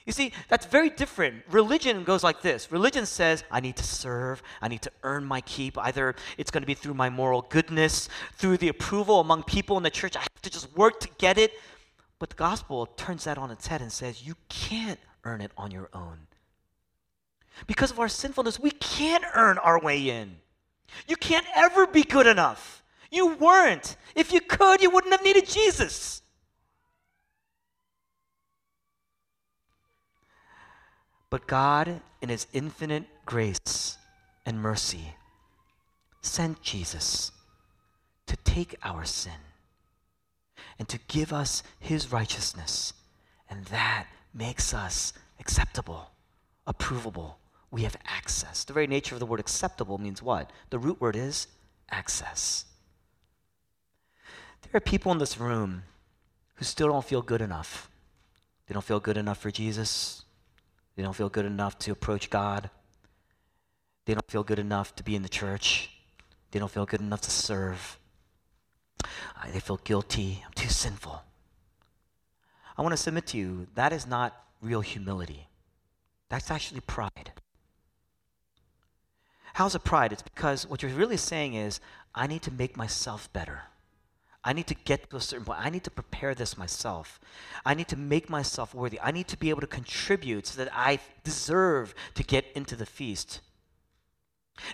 You 0.05 0.11
see, 0.11 0.33
that's 0.49 0.65
very 0.65 0.89
different. 0.89 1.43
Religion 1.49 2.03
goes 2.03 2.23
like 2.23 2.41
this 2.41 2.71
religion 2.71 3.05
says, 3.05 3.43
I 3.49 3.59
need 3.59 3.77
to 3.77 3.83
serve, 3.83 4.43
I 4.61 4.67
need 4.67 4.81
to 4.81 4.91
earn 5.03 5.23
my 5.25 5.41
keep. 5.41 5.77
Either 5.77 6.15
it's 6.37 6.51
going 6.51 6.63
to 6.63 6.67
be 6.67 6.73
through 6.73 6.93
my 6.93 7.09
moral 7.09 7.43
goodness, 7.43 8.09
through 8.33 8.57
the 8.57 8.67
approval 8.67 9.19
among 9.19 9.43
people 9.43 9.77
in 9.77 9.83
the 9.83 9.89
church. 9.89 10.15
I 10.15 10.21
have 10.21 10.41
to 10.41 10.49
just 10.49 10.75
work 10.75 10.99
to 11.01 11.09
get 11.17 11.37
it. 11.37 11.53
But 12.19 12.29
the 12.29 12.35
gospel 12.35 12.85
turns 12.85 13.25
that 13.25 13.37
on 13.37 13.51
its 13.51 13.67
head 13.67 13.81
and 13.81 13.91
says, 13.91 14.25
You 14.25 14.35
can't 14.49 14.99
earn 15.23 15.41
it 15.41 15.51
on 15.57 15.71
your 15.71 15.89
own. 15.93 16.27
Because 17.67 17.91
of 17.91 17.99
our 17.99 18.09
sinfulness, 18.09 18.59
we 18.59 18.71
can't 18.71 19.23
earn 19.35 19.57
our 19.57 19.79
way 19.79 20.09
in. 20.09 20.37
You 21.07 21.15
can't 21.15 21.45
ever 21.55 21.87
be 21.87 22.03
good 22.03 22.27
enough. 22.27 22.83
You 23.11 23.35
weren't. 23.35 23.95
If 24.15 24.33
you 24.33 24.41
could, 24.41 24.81
you 24.81 24.89
wouldn't 24.89 25.13
have 25.13 25.23
needed 25.23 25.47
Jesus. 25.47 26.22
But 31.33 31.47
God, 31.47 31.99
in 32.21 32.29
His 32.29 32.45
infinite 32.53 33.05
grace 33.25 33.97
and 34.45 34.61
mercy, 34.61 35.15
sent 36.21 36.61
Jesus 36.61 37.31
to 38.27 38.35
take 38.35 38.75
our 38.83 39.03
sin 39.03 39.41
and 40.77 40.87
to 40.87 40.99
give 41.07 41.33
us 41.33 41.63
His 41.79 42.11
righteousness. 42.11 42.93
And 43.49 43.65
that 43.65 44.05
makes 44.31 44.75
us 44.75 45.11
acceptable, 45.39 46.11
approvable. 46.67 47.37
We 47.71 47.81
have 47.81 47.97
access. 48.05 48.63
The 48.63 48.73
very 48.73 48.85
nature 48.85 49.15
of 49.15 49.19
the 49.19 49.25
word 49.25 49.39
acceptable 49.39 49.97
means 49.97 50.21
what? 50.21 50.51
The 50.69 50.77
root 50.77 51.01
word 51.01 51.15
is 51.15 51.47
access. 51.89 52.65
There 54.61 54.77
are 54.77 54.79
people 54.79 55.11
in 55.11 55.17
this 55.17 55.39
room 55.39 55.81
who 56.53 56.63
still 56.63 56.89
don't 56.89 57.03
feel 57.03 57.23
good 57.23 57.41
enough. 57.41 57.89
They 58.67 58.73
don't 58.73 58.85
feel 58.85 58.99
good 58.99 59.17
enough 59.17 59.39
for 59.39 59.49
Jesus. 59.49 60.22
They 60.95 61.03
don't 61.03 61.15
feel 61.15 61.29
good 61.29 61.45
enough 61.45 61.77
to 61.79 61.91
approach 61.91 62.29
God. 62.29 62.69
They 64.05 64.13
don't 64.13 64.29
feel 64.29 64.43
good 64.43 64.59
enough 64.59 64.95
to 64.95 65.03
be 65.03 65.15
in 65.15 65.23
the 65.23 65.29
church. 65.29 65.89
They 66.51 66.59
don't 66.59 66.71
feel 66.71 66.85
good 66.85 67.01
enough 67.01 67.21
to 67.21 67.31
serve. 67.31 67.97
They 69.51 69.59
feel 69.59 69.79
guilty. 69.83 70.43
I'm 70.45 70.53
too 70.53 70.69
sinful. 70.69 71.23
I 72.77 72.81
want 72.81 72.93
to 72.93 72.97
submit 72.97 73.27
to 73.27 73.37
you 73.37 73.67
that 73.75 73.93
is 73.93 74.07
not 74.07 74.35
real 74.61 74.81
humility. 74.81 75.47
That's 76.29 76.49
actually 76.49 76.81
pride. 76.81 77.31
How's 79.53 79.75
it 79.75 79.83
pride? 79.83 80.11
It's 80.11 80.23
because 80.23 80.67
what 80.67 80.81
you're 80.81 80.91
really 80.91 81.17
saying 81.17 81.53
is, 81.53 81.79
I 82.15 82.25
need 82.25 82.41
to 82.43 82.51
make 82.51 82.75
myself 82.75 83.31
better. 83.33 83.63
I 84.45 84.53
need 84.53 84.67
to 84.67 84.75
get 84.75 85.09
to 85.09 85.15
a 85.15 85.21
certain 85.21 85.45
point. 85.45 85.59
I 85.61 85.69
need 85.69 85.83
to 85.85 85.91
prepare 85.91 86.35
this 86.35 86.57
myself. 86.57 87.19
I 87.65 87.73
need 87.73 87.87
to 87.89 87.95
make 87.95 88.29
myself 88.29 88.75
worthy. 88.75 88.99
I 88.99 89.11
need 89.11 89.27
to 89.29 89.37
be 89.37 89.49
able 89.49 89.61
to 89.61 89.67
contribute 89.67 90.47
so 90.47 90.63
that 90.63 90.71
I 90.73 90.99
deserve 91.23 91.95
to 92.15 92.23
get 92.23 92.45
into 92.53 92.75
the 92.75 92.85
feast. 92.85 93.39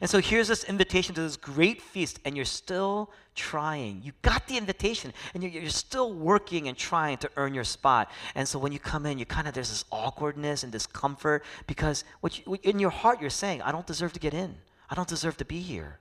And 0.01 0.09
so 0.09 0.19
here's 0.19 0.47
this 0.47 0.63
invitation 0.65 1.15
to 1.15 1.21
this 1.21 1.37
great 1.37 1.81
feast, 1.81 2.19
and 2.25 2.35
you're 2.35 2.45
still 2.45 3.11
trying. 3.33 4.01
You 4.03 4.11
got 4.21 4.45
the 4.47 4.57
invitation, 4.57 5.13
and 5.33 5.41
you're, 5.41 5.51
you're, 5.51 5.69
still 5.69 6.13
working 6.13 6.67
and 6.67 6.77
trying 6.77 7.17
to 7.19 7.29
earn 7.37 7.53
your 7.53 7.63
spot. 7.63 8.11
And 8.35 8.45
so 8.47 8.59
when 8.59 8.73
you 8.73 8.79
come 8.79 9.05
in, 9.05 9.17
you 9.17 9.25
kind 9.25 9.47
of, 9.47 9.53
there's 9.53 9.69
this 9.69 9.85
awkwardness 9.91 10.63
and 10.63 10.71
discomfort 10.71 11.45
because 11.65 12.03
what 12.19 12.45
you, 12.45 12.57
in 12.63 12.79
your 12.79 12.89
heart, 12.89 13.21
you're 13.21 13.29
saying, 13.29 13.61
I 13.61 13.71
don't 13.71 13.87
deserve 13.87 14.11
to 14.13 14.19
get 14.19 14.33
in. 14.33 14.57
I 14.89 14.95
don't 14.95 15.07
deserve 15.07 15.37
to 15.37 15.45
be 15.45 15.59
here. 15.59 15.99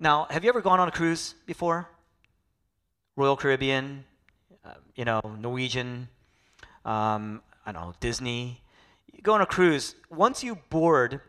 Now, 0.00 0.26
have 0.30 0.42
you 0.42 0.48
ever 0.48 0.62
gone 0.62 0.80
on 0.80 0.88
a 0.88 0.92
cruise 0.92 1.34
before? 1.46 1.88
Royal 3.16 3.36
Caribbean, 3.36 4.04
uh, 4.64 4.74
you 4.94 5.04
know, 5.04 5.20
Norwegian, 5.38 6.08
um, 6.84 7.42
I 7.66 7.72
don't 7.72 7.82
know, 7.82 7.94
Disney. 8.00 8.62
You 9.12 9.22
go 9.22 9.34
on 9.34 9.40
a 9.40 9.46
cruise, 9.46 9.94
once 10.10 10.42
you 10.42 10.56
board, 10.70 11.20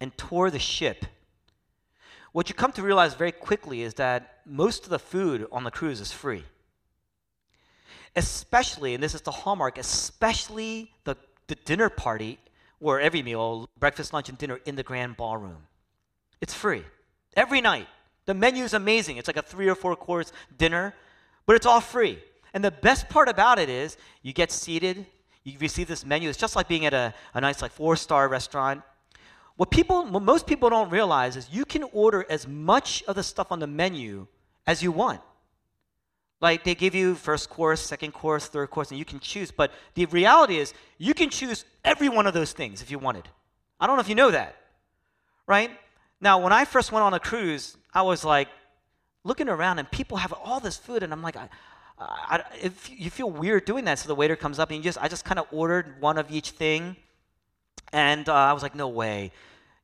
and 0.00 0.16
tour 0.16 0.50
the 0.50 0.58
ship, 0.58 1.04
what 2.32 2.48
you 2.48 2.54
come 2.54 2.72
to 2.72 2.82
realize 2.82 3.14
very 3.14 3.32
quickly 3.32 3.82
is 3.82 3.94
that 3.94 4.38
most 4.46 4.84
of 4.84 4.90
the 4.90 4.98
food 4.98 5.46
on 5.50 5.64
the 5.64 5.70
cruise 5.70 6.00
is 6.00 6.12
free. 6.12 6.44
Especially, 8.16 8.94
and 8.94 9.02
this 9.02 9.14
is 9.14 9.22
the 9.22 9.30
hallmark, 9.30 9.78
especially 9.78 10.92
the, 11.04 11.16
the 11.46 11.54
dinner 11.54 11.88
party 11.88 12.38
where 12.78 13.00
every 13.00 13.22
meal, 13.22 13.68
breakfast, 13.78 14.12
lunch, 14.12 14.28
and 14.28 14.38
dinner 14.38 14.60
in 14.64 14.76
the 14.76 14.82
grand 14.82 15.16
ballroom. 15.16 15.66
It's 16.40 16.54
free. 16.54 16.84
Every 17.36 17.60
night. 17.60 17.88
The 18.28 18.34
menu 18.34 18.62
is 18.62 18.74
amazing. 18.74 19.16
It's 19.16 19.26
like 19.26 19.38
a 19.38 19.42
three 19.42 19.70
or 19.70 19.74
four 19.74 19.96
course 19.96 20.34
dinner, 20.58 20.92
but 21.46 21.56
it's 21.56 21.64
all 21.64 21.80
free. 21.80 22.18
And 22.52 22.62
the 22.62 22.70
best 22.70 23.08
part 23.08 23.26
about 23.26 23.58
it 23.58 23.70
is 23.70 23.96
you 24.20 24.34
get 24.34 24.52
seated, 24.52 25.06
you 25.44 25.54
receive 25.58 25.88
this 25.88 26.04
menu. 26.04 26.28
It's 26.28 26.36
just 26.36 26.54
like 26.54 26.68
being 26.68 26.84
at 26.84 26.92
a, 26.92 27.14
a 27.32 27.40
nice, 27.40 27.62
like 27.62 27.72
four 27.72 27.96
star 27.96 28.28
restaurant. 28.28 28.82
What 29.56 29.70
people, 29.70 30.04
what 30.04 30.22
most 30.22 30.46
people 30.46 30.68
don't 30.68 30.90
realize 30.90 31.36
is 31.36 31.48
you 31.50 31.64
can 31.64 31.84
order 31.84 32.26
as 32.28 32.46
much 32.46 33.02
of 33.08 33.16
the 33.16 33.22
stuff 33.22 33.50
on 33.50 33.60
the 33.60 33.66
menu 33.66 34.26
as 34.66 34.82
you 34.82 34.92
want. 34.92 35.22
Like 36.42 36.64
they 36.64 36.74
give 36.74 36.94
you 36.94 37.14
first 37.14 37.48
course, 37.48 37.80
second 37.80 38.12
course, 38.12 38.46
third 38.46 38.68
course, 38.68 38.90
and 38.90 38.98
you 38.98 39.06
can 39.06 39.20
choose. 39.20 39.50
But 39.50 39.72
the 39.94 40.04
reality 40.04 40.58
is, 40.58 40.74
you 40.98 41.14
can 41.14 41.30
choose 41.30 41.64
every 41.82 42.10
one 42.10 42.26
of 42.26 42.34
those 42.34 42.52
things 42.52 42.82
if 42.82 42.90
you 42.90 42.98
wanted. 42.98 43.26
I 43.80 43.86
don't 43.86 43.96
know 43.96 44.02
if 44.02 44.08
you 44.10 44.14
know 44.14 44.32
that, 44.32 44.54
right? 45.46 45.70
Now, 46.20 46.42
when 46.42 46.52
I 46.52 46.66
first 46.66 46.92
went 46.92 47.04
on 47.04 47.14
a 47.14 47.20
cruise, 47.20 47.77
I 47.92 48.02
was 48.02 48.24
like 48.24 48.48
looking 49.24 49.48
around, 49.48 49.78
and 49.78 49.90
people 49.90 50.16
have 50.18 50.32
all 50.32 50.60
this 50.60 50.76
food, 50.76 51.02
and 51.02 51.12
I'm 51.12 51.22
like, 51.22 51.36
I, 51.36 51.48
I, 51.98 52.42
if 52.62 52.88
you 52.90 53.10
feel 53.10 53.30
weird 53.30 53.64
doing 53.64 53.84
that, 53.86 53.98
so 53.98 54.08
the 54.08 54.14
waiter 54.14 54.36
comes 54.36 54.58
up 54.58 54.70
and 54.70 54.78
you 54.78 54.82
just, 54.82 54.98
I 55.02 55.08
just 55.08 55.24
kind 55.24 55.38
of 55.38 55.46
ordered 55.50 56.00
one 56.00 56.18
of 56.18 56.30
each 56.30 56.50
thing, 56.50 56.96
and 57.92 58.28
uh, 58.28 58.34
I 58.34 58.52
was 58.52 58.62
like, 58.62 58.74
no 58.74 58.88
way 58.88 59.32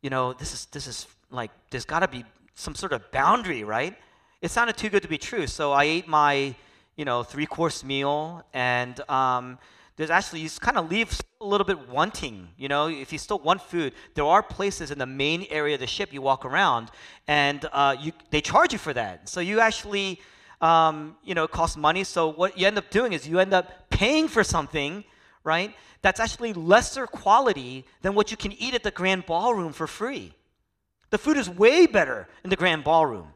you 0.04 0.10
know, 0.10 0.34
this 0.34 0.52
is 0.52 0.66
this 0.66 0.86
is 0.86 1.06
like 1.30 1.50
there's 1.70 1.86
got 1.86 2.00
to 2.00 2.08
be 2.08 2.24
some 2.54 2.74
sort 2.74 2.92
of 2.92 3.10
boundary, 3.10 3.64
right? 3.64 3.96
It 4.42 4.50
sounded 4.50 4.76
too 4.76 4.90
good 4.90 5.02
to 5.02 5.08
be 5.08 5.16
true, 5.16 5.46
so 5.46 5.72
I 5.72 5.84
ate 5.84 6.06
my 6.06 6.54
you 6.94 7.06
know 7.06 7.22
three 7.22 7.46
course 7.46 7.82
meal, 7.82 8.44
and 8.52 9.00
um, 9.08 9.58
there's 9.96 10.10
actually 10.10 10.40
you 10.40 10.50
kind 10.60 10.76
of 10.76 10.90
leave 10.90 11.10
a 11.44 11.46
little 11.46 11.64
bit 11.64 11.88
wanting. 11.88 12.48
You 12.56 12.68
know, 12.68 12.88
if 12.88 13.12
you 13.12 13.18
still 13.18 13.38
want 13.38 13.62
food, 13.62 13.92
there 14.14 14.24
are 14.24 14.42
places 14.42 14.90
in 14.90 14.98
the 14.98 15.06
main 15.06 15.46
area 15.50 15.74
of 15.74 15.80
the 15.80 15.86
ship 15.86 16.12
you 16.12 16.22
walk 16.22 16.44
around, 16.44 16.90
and 17.28 17.64
uh, 17.72 17.96
you 18.00 18.12
they 18.30 18.40
charge 18.40 18.72
you 18.72 18.78
for 18.78 18.92
that. 18.92 19.28
So 19.28 19.40
you 19.40 19.60
actually 19.60 20.20
um, 20.60 21.16
you 21.22 21.34
know, 21.34 21.46
cost 21.46 21.76
money. 21.76 22.04
So 22.04 22.28
what 22.28 22.58
you 22.58 22.66
end 22.66 22.78
up 22.78 22.90
doing 22.90 23.12
is 23.12 23.28
you 23.28 23.38
end 23.38 23.52
up 23.52 23.90
paying 23.90 24.28
for 24.28 24.42
something, 24.42 25.04
right? 25.42 25.74
that's 26.04 26.20
actually 26.20 26.52
lesser 26.52 27.06
quality 27.06 27.86
than 28.02 28.14
what 28.14 28.30
you 28.30 28.36
can 28.36 28.52
eat 28.52 28.74
at 28.74 28.82
the 28.82 28.90
grand 28.90 29.24
ballroom 29.24 29.72
for 29.72 29.86
free. 29.86 30.34
The 31.08 31.16
food 31.16 31.38
is 31.38 31.48
way 31.48 31.86
better 31.86 32.28
in 32.44 32.50
the 32.50 32.56
grand 32.56 32.84
ballroom. 32.84 33.28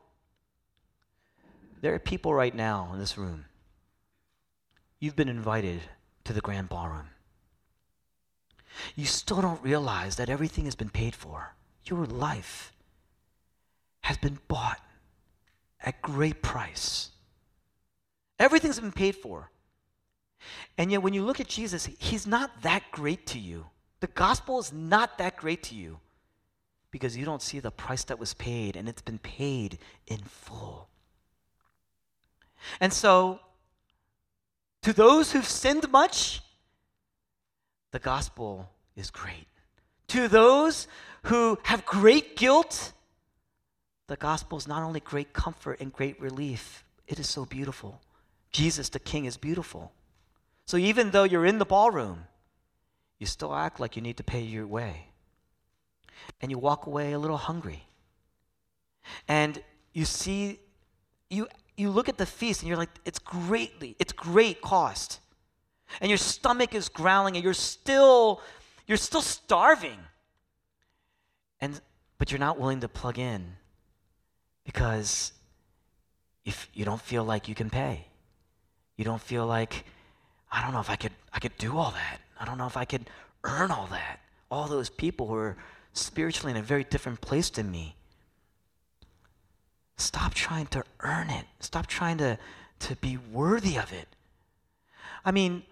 There 1.80 1.94
are 1.94 1.98
people 1.98 2.34
right 2.34 2.54
now 2.54 2.90
in 2.92 2.98
this 2.98 3.16
room. 3.16 3.46
You've 5.00 5.16
been 5.16 5.30
invited 5.30 5.80
to 6.24 6.34
the 6.34 6.42
grand 6.42 6.68
ballroom. 6.68 7.06
You 8.96 9.06
still 9.06 9.40
don't 9.40 9.62
realize 9.62 10.16
that 10.16 10.28
everything 10.28 10.64
has 10.64 10.74
been 10.74 10.90
paid 10.90 11.14
for. 11.14 11.54
Your 11.84 12.06
life 12.06 12.72
has 14.02 14.16
been 14.16 14.38
bought 14.48 14.80
at 15.80 16.00
great 16.02 16.42
price. 16.42 17.10
Everything's 18.38 18.80
been 18.80 18.92
paid 18.92 19.16
for. 19.16 19.50
And 20.76 20.92
yet, 20.92 21.02
when 21.02 21.14
you 21.14 21.24
look 21.24 21.40
at 21.40 21.48
Jesus, 21.48 21.88
he's 21.98 22.26
not 22.26 22.62
that 22.62 22.84
great 22.92 23.26
to 23.28 23.38
you. 23.38 23.66
The 24.00 24.06
gospel 24.06 24.60
is 24.60 24.72
not 24.72 25.18
that 25.18 25.36
great 25.36 25.62
to 25.64 25.74
you 25.74 25.98
because 26.90 27.16
you 27.16 27.24
don't 27.24 27.42
see 27.42 27.58
the 27.58 27.70
price 27.70 28.04
that 28.04 28.18
was 28.18 28.34
paid, 28.34 28.76
and 28.76 28.88
it's 28.88 29.02
been 29.02 29.18
paid 29.18 29.78
in 30.06 30.18
full. 30.18 30.88
And 32.80 32.92
so, 32.92 33.40
to 34.82 34.92
those 34.92 35.32
who've 35.32 35.44
sinned 35.44 35.90
much, 35.90 36.40
the 37.90 37.98
gospel 37.98 38.70
is 38.96 39.10
great. 39.10 39.46
To 40.08 40.28
those 40.28 40.88
who 41.24 41.58
have 41.64 41.84
great 41.84 42.36
guilt, 42.36 42.92
the 44.06 44.16
gospel 44.16 44.58
is 44.58 44.66
not 44.66 44.82
only 44.82 45.00
great 45.00 45.32
comfort 45.32 45.80
and 45.80 45.92
great 45.92 46.20
relief, 46.20 46.84
it 47.06 47.18
is 47.18 47.28
so 47.28 47.44
beautiful. 47.44 48.00
Jesus, 48.50 48.88
the 48.88 48.98
King, 48.98 49.26
is 49.26 49.36
beautiful. 49.36 49.92
So 50.64 50.76
even 50.76 51.10
though 51.10 51.24
you're 51.24 51.46
in 51.46 51.58
the 51.58 51.64
ballroom, 51.64 52.24
you 53.18 53.26
still 53.26 53.54
act 53.54 53.80
like 53.80 53.96
you 53.96 54.02
need 54.02 54.16
to 54.18 54.24
pay 54.24 54.40
your 54.40 54.66
way. 54.66 55.06
And 56.40 56.50
you 56.50 56.58
walk 56.58 56.86
away 56.86 57.12
a 57.12 57.18
little 57.18 57.36
hungry. 57.36 57.84
And 59.26 59.62
you 59.92 60.04
see, 60.04 60.60
you, 61.30 61.48
you 61.76 61.90
look 61.90 62.08
at 62.08 62.18
the 62.18 62.26
feast 62.26 62.62
and 62.62 62.68
you're 62.68 62.76
like, 62.76 62.90
it's 63.04 63.18
greatly, 63.18 63.96
it's 63.98 64.12
great 64.12 64.60
cost. 64.60 65.20
And 66.00 66.10
your 66.10 66.18
stomach 66.18 66.74
is 66.74 66.88
growling 66.88 67.36
and 67.36 67.44
you're 67.44 67.54
still, 67.54 68.40
you're 68.86 68.96
still 68.96 69.22
starving. 69.22 69.98
And, 71.60 71.80
but 72.18 72.30
you're 72.30 72.38
not 72.38 72.58
willing 72.58 72.80
to 72.80 72.88
plug 72.88 73.18
in 73.18 73.56
because 74.64 75.32
if 76.44 76.68
you 76.72 76.84
don't 76.84 77.00
feel 77.00 77.24
like 77.24 77.48
you 77.48 77.54
can 77.54 77.68
pay. 77.68 78.06
You 78.96 79.04
don't 79.04 79.20
feel 79.20 79.46
like 79.46 79.84
I 80.50 80.62
don't 80.62 80.72
know 80.72 80.80
if 80.80 80.88
I 80.88 80.96
could 80.96 81.12
I 81.32 81.38
could 81.38 81.56
do 81.58 81.76
all 81.76 81.90
that. 81.90 82.20
I 82.40 82.44
don't 82.44 82.58
know 82.58 82.66
if 82.66 82.76
I 82.76 82.84
could 82.84 83.10
earn 83.44 83.70
all 83.70 83.86
that. 83.90 84.20
All 84.50 84.66
those 84.66 84.88
people 84.88 85.26
who 85.26 85.34
are 85.34 85.56
spiritually 85.92 86.50
in 86.52 86.56
a 86.56 86.62
very 86.62 86.84
different 86.84 87.20
place 87.20 87.50
than 87.50 87.70
me. 87.70 87.96
Stop 89.98 90.32
trying 90.32 90.66
to 90.68 90.84
earn 91.00 91.28
it. 91.28 91.44
Stop 91.60 91.86
trying 91.86 92.18
to, 92.18 92.38
to 92.78 92.96
be 92.96 93.18
worthy 93.32 93.76
of 93.76 93.92
it. 93.92 94.08
I 95.24 95.32
mean, 95.32 95.64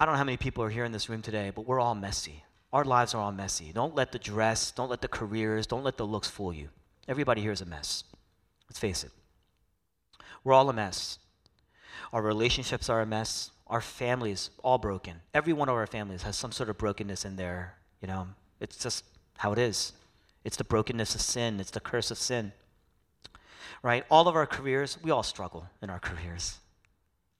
I 0.00 0.06
don't 0.06 0.14
know 0.14 0.18
how 0.18 0.24
many 0.24 0.38
people 0.38 0.64
are 0.64 0.70
here 0.70 0.86
in 0.86 0.92
this 0.92 1.10
room 1.10 1.20
today, 1.20 1.52
but 1.54 1.66
we're 1.66 1.78
all 1.78 1.94
messy. 1.94 2.42
Our 2.72 2.84
lives 2.84 3.14
are 3.14 3.20
all 3.20 3.32
messy. 3.32 3.70
Don't 3.70 3.94
let 3.94 4.12
the 4.12 4.18
dress, 4.18 4.70
don't 4.70 4.88
let 4.88 5.02
the 5.02 5.08
careers, 5.08 5.66
don't 5.66 5.84
let 5.84 5.98
the 5.98 6.06
looks 6.06 6.28
fool 6.28 6.54
you. 6.54 6.70
Everybody 7.06 7.42
here 7.42 7.52
is 7.52 7.60
a 7.60 7.66
mess. 7.66 8.04
Let's 8.66 8.78
face 8.78 9.04
it. 9.04 9.10
We're 10.42 10.54
all 10.54 10.70
a 10.70 10.72
mess. 10.72 11.18
Our 12.14 12.22
relationships 12.22 12.88
are 12.88 13.02
a 13.02 13.06
mess. 13.06 13.50
Our 13.66 13.82
families 13.82 14.48
all 14.62 14.78
broken. 14.78 15.16
Every 15.34 15.52
one 15.52 15.68
of 15.68 15.74
our 15.74 15.86
families 15.86 16.22
has 16.22 16.34
some 16.34 16.50
sort 16.50 16.70
of 16.70 16.78
brokenness 16.78 17.26
in 17.26 17.36
there. 17.36 17.74
You 18.00 18.08
know, 18.08 18.28
it's 18.58 18.78
just 18.78 19.04
how 19.36 19.52
it 19.52 19.58
is. 19.58 19.92
It's 20.44 20.56
the 20.56 20.64
brokenness 20.64 21.14
of 21.14 21.20
sin. 21.20 21.60
It's 21.60 21.70
the 21.70 21.78
curse 21.78 22.10
of 22.10 22.16
sin. 22.16 22.52
Right? 23.82 24.06
All 24.10 24.28
of 24.28 24.34
our 24.34 24.46
careers, 24.46 24.96
we 25.02 25.10
all 25.10 25.22
struggle 25.22 25.66
in 25.82 25.90
our 25.90 26.00
careers. 26.00 26.58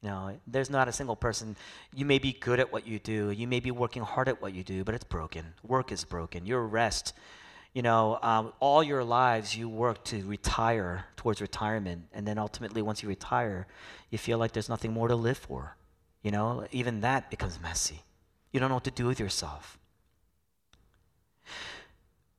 Know, 0.03 0.39
there's 0.47 0.71
not 0.71 0.89
a 0.89 0.93
single 0.93 1.17
person. 1.17 1.57
You 1.95 2.07
may 2.07 2.19
be 2.19 2.33
good 2.33 2.59
at 2.59 2.73
what 2.73 2.87
you 2.87 2.99
do. 2.99 3.31
You 3.31 3.47
may 3.47 3.61
be 3.61 3.71
working 3.71 4.03
hard 4.03 4.29
at 4.29 4.41
what 4.41 4.55
you 4.55 4.65
do, 4.65 4.83
but 4.83 4.95
it's 4.95 5.05
broken. 5.05 5.53
Work 5.63 5.93
is 5.93 6.05
broken. 6.05 6.47
Your 6.47 6.67
rest 6.67 7.13
you 7.73 7.83
know, 7.83 8.19
um, 8.23 8.53
all 8.59 8.83
your 8.83 9.05
lives 9.05 9.57
you 9.57 9.69
work 9.69 10.03
to 10.05 10.25
retire 10.25 11.05
towards 11.17 11.41
retirement, 11.41 12.07
and 12.13 12.27
then 12.27 12.37
ultimately, 12.37 12.83
once 12.83 13.03
you 13.03 13.09
retire, 13.09 13.67
you 14.11 14.19
feel 14.19 14.39
like 14.39 14.53
there's 14.53 14.69
nothing 14.69 14.93
more 14.93 15.09
to 15.09 15.15
live 15.15 15.39
for. 15.39 15.77
You 16.23 16.33
know, 16.33 16.67
even 16.73 17.01
that 17.03 17.31
becomes 17.31 17.61
messy. 17.61 18.03
You 18.53 18.59
don't 18.59 18.69
know 18.69 18.77
what 18.77 18.85
to 18.85 18.91
do 18.91 19.07
with 19.07 19.21
yourself. 19.21 19.79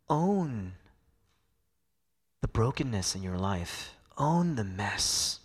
Own 0.10 0.74
the 2.42 2.50
brokenness 2.50 3.16
in 3.16 3.24
your 3.24 3.38
life, 3.38 3.96
own 4.18 4.56
the 4.56 4.66
mess. 4.66 5.40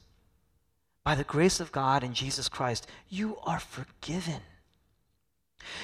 By 1.06 1.14
the 1.14 1.24
grace 1.24 1.60
of 1.60 1.70
God 1.70 2.02
and 2.02 2.14
Jesus 2.14 2.48
Christ, 2.48 2.88
you 3.08 3.38
are 3.44 3.60
forgiven. 3.60 4.40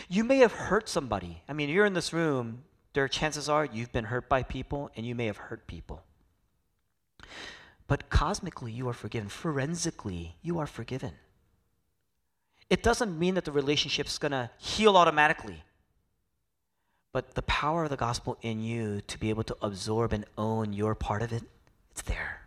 You 0.09 0.25
may 0.25 0.39
have 0.39 0.53
hurt 0.53 0.89
somebody. 0.89 1.43
I 1.49 1.53
mean, 1.53 1.69
you're 1.69 1.87
in 1.87 1.95
this 1.95 2.13
room 2.13 2.65
there 2.93 3.05
are 3.05 3.09
chances 3.09 3.49
are 3.49 3.65
you've 3.65 3.93
been 3.93 4.05
hurt 4.05 4.29
by 4.29 4.43
people 4.43 4.91
and 4.97 5.07
you 5.07 5.15
may 5.15 5.27
have 5.27 5.37
hurt 5.37 5.67
people. 5.67 6.03
But 7.87 8.11
cosmically, 8.11 8.73
you 8.73 8.89
are 8.89 8.95
forgiven. 8.95 9.29
Forensically, 9.29 10.37
you 10.43 10.59
are 10.59 10.67
forgiven. 10.67 11.13
It 12.69 12.83
doesn't 12.83 13.19
mean 13.19 13.35
that 13.35 13.45
the 13.45 13.53
relationship's 13.53 14.19
going 14.19 14.33
to 14.33 14.51
heal 14.59 14.97
automatically. 14.97 15.63
But 17.13 17.35
the 17.35 17.43
power 17.43 17.85
of 17.85 17.91
the 17.91 17.97
gospel 17.97 18.39
in 18.41 18.61
you 18.61 19.03
to 19.07 19.19
be 19.19 19.31
able 19.31 19.45
to 19.45 19.57
absorb 19.61 20.13
and 20.13 20.25
own 20.39 20.73
your 20.73 20.95
part 20.95 21.23
of 21.23 21.33
it, 21.33 21.45
it's 21.91 22.03
there. 22.03 22.42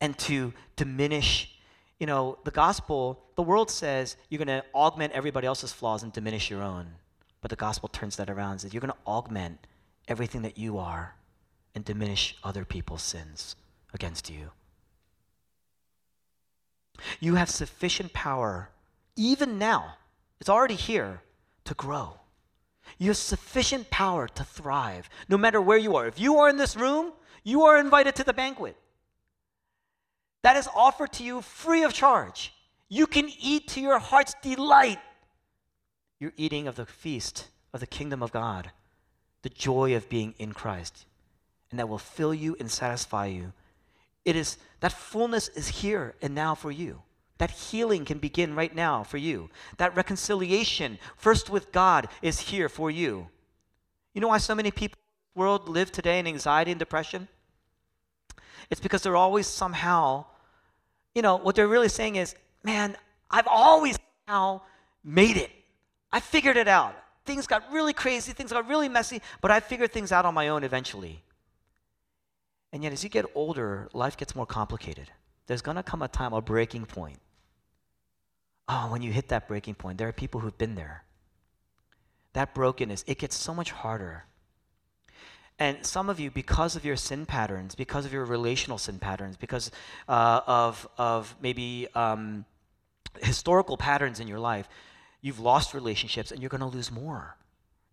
And 0.00 0.16
to 0.20 0.52
diminish, 0.76 1.58
you 1.98 2.06
know, 2.06 2.38
the 2.44 2.50
gospel, 2.50 3.24
the 3.34 3.42
world 3.42 3.70
says 3.70 4.16
you're 4.28 4.44
going 4.44 4.60
to 4.60 4.64
augment 4.74 5.12
everybody 5.12 5.46
else's 5.46 5.72
flaws 5.72 6.02
and 6.02 6.12
diminish 6.12 6.50
your 6.50 6.62
own. 6.62 6.86
But 7.40 7.50
the 7.50 7.56
gospel 7.56 7.88
turns 7.88 8.16
that 8.16 8.30
around 8.30 8.52
and 8.52 8.60
says 8.60 8.74
you're 8.74 8.80
going 8.80 8.92
to 8.92 9.10
augment 9.10 9.66
everything 10.06 10.42
that 10.42 10.58
you 10.58 10.78
are 10.78 11.14
and 11.74 11.84
diminish 11.84 12.36
other 12.42 12.64
people's 12.64 13.02
sins 13.02 13.56
against 13.92 14.30
you. 14.30 14.50
You 17.20 17.36
have 17.36 17.50
sufficient 17.50 18.12
power, 18.12 18.70
even 19.16 19.58
now, 19.58 19.94
it's 20.40 20.48
already 20.48 20.74
here, 20.74 21.22
to 21.64 21.74
grow. 21.74 22.14
You 22.98 23.08
have 23.08 23.16
sufficient 23.16 23.90
power 23.90 24.26
to 24.28 24.44
thrive, 24.44 25.08
no 25.28 25.36
matter 25.36 25.60
where 25.60 25.78
you 25.78 25.96
are. 25.96 26.06
If 26.06 26.18
you 26.18 26.38
are 26.38 26.48
in 26.48 26.56
this 26.56 26.76
room, 26.76 27.12
you 27.44 27.62
are 27.62 27.78
invited 27.78 28.16
to 28.16 28.24
the 28.24 28.32
banquet. 28.32 28.76
That 30.42 30.56
is 30.56 30.68
offered 30.74 31.12
to 31.14 31.24
you 31.24 31.42
free 31.42 31.82
of 31.82 31.92
charge. 31.92 32.52
You 32.88 33.06
can 33.06 33.30
eat 33.40 33.68
to 33.68 33.80
your 33.80 33.98
heart's 33.98 34.34
delight. 34.42 34.98
You're 36.20 36.32
eating 36.36 36.66
of 36.66 36.76
the 36.76 36.86
feast 36.86 37.48
of 37.72 37.80
the 37.80 37.86
kingdom 37.86 38.22
of 38.22 38.32
God, 38.32 38.70
the 39.42 39.48
joy 39.48 39.94
of 39.94 40.08
being 40.08 40.34
in 40.38 40.52
Christ, 40.52 41.06
and 41.70 41.78
that 41.78 41.88
will 41.88 41.98
fill 41.98 42.34
you 42.34 42.56
and 42.58 42.70
satisfy 42.70 43.26
you 43.26 43.52
it 44.28 44.36
is 44.36 44.58
that 44.80 44.92
fullness 44.92 45.48
is 45.48 45.68
here 45.68 46.14
and 46.20 46.34
now 46.34 46.54
for 46.54 46.70
you. 46.70 47.00
That 47.38 47.50
healing 47.50 48.04
can 48.04 48.18
begin 48.18 48.54
right 48.54 48.74
now 48.74 49.02
for 49.02 49.16
you. 49.16 49.48
That 49.78 49.96
reconciliation, 49.96 50.98
first 51.16 51.48
with 51.48 51.72
God, 51.72 52.08
is 52.20 52.38
here 52.38 52.68
for 52.68 52.90
you. 52.90 53.28
You 54.12 54.20
know 54.20 54.28
why 54.28 54.36
so 54.36 54.54
many 54.54 54.70
people 54.70 54.98
in 54.98 55.34
the 55.34 55.40
world 55.40 55.66
live 55.66 55.90
today 55.90 56.18
in 56.18 56.26
anxiety 56.26 56.72
and 56.72 56.78
depression? 56.78 57.28
It's 58.70 58.80
because 58.80 59.02
they're 59.02 59.16
always 59.16 59.46
somehow, 59.46 60.26
you 61.14 61.22
know, 61.22 61.36
what 61.36 61.54
they're 61.54 61.68
really 61.68 61.88
saying 61.88 62.16
is, 62.16 62.34
man, 62.62 62.96
I've 63.30 63.46
always 63.46 63.98
somehow 64.26 64.60
made 65.02 65.36
it. 65.36 65.50
I 66.12 66.20
figured 66.20 66.56
it 66.56 66.68
out. 66.68 66.94
Things 67.24 67.46
got 67.46 67.70
really 67.72 67.92
crazy, 67.92 68.32
things 68.32 68.52
got 68.52 68.68
really 68.68 68.88
messy, 68.88 69.20
but 69.40 69.50
I 69.50 69.60
figured 69.60 69.92
things 69.92 70.12
out 70.12 70.24
on 70.24 70.34
my 70.34 70.48
own 70.48 70.64
eventually. 70.64 71.22
And 72.72 72.82
yet, 72.82 72.92
as 72.92 73.02
you 73.02 73.10
get 73.10 73.26
older, 73.34 73.88
life 73.92 74.16
gets 74.16 74.34
more 74.34 74.46
complicated. 74.46 75.10
There's 75.46 75.62
going 75.62 75.76
to 75.76 75.82
come 75.82 76.02
a 76.02 76.08
time, 76.08 76.32
a 76.32 76.42
breaking 76.42 76.86
point. 76.86 77.18
Oh, 78.68 78.88
when 78.90 79.00
you 79.00 79.10
hit 79.12 79.28
that 79.28 79.48
breaking 79.48 79.74
point, 79.74 79.96
there 79.96 80.08
are 80.08 80.12
people 80.12 80.40
who've 80.40 80.56
been 80.56 80.74
there. 80.74 81.04
That 82.34 82.54
brokenness, 82.54 83.04
it 83.06 83.18
gets 83.18 83.34
so 83.34 83.54
much 83.54 83.70
harder. 83.70 84.24
And 85.58 85.84
some 85.84 86.08
of 86.08 86.20
you, 86.20 86.30
because 86.30 86.76
of 86.76 86.84
your 86.84 86.96
sin 86.96 87.26
patterns, 87.26 87.74
because 87.74 88.04
of 88.04 88.12
your 88.12 88.24
relational 88.24 88.78
sin 88.78 88.98
patterns, 88.98 89.36
because 89.36 89.70
uh, 90.08 90.40
of, 90.46 90.88
of 90.96 91.34
maybe 91.42 91.88
um, 91.94 92.44
historical 93.20 93.76
patterns 93.76 94.20
in 94.20 94.28
your 94.28 94.38
life, 94.38 94.68
you've 95.20 95.40
lost 95.40 95.74
relationships 95.74 96.30
and 96.30 96.40
you're 96.40 96.48
going 96.48 96.60
to 96.60 96.66
lose 96.66 96.92
more. 96.92 97.36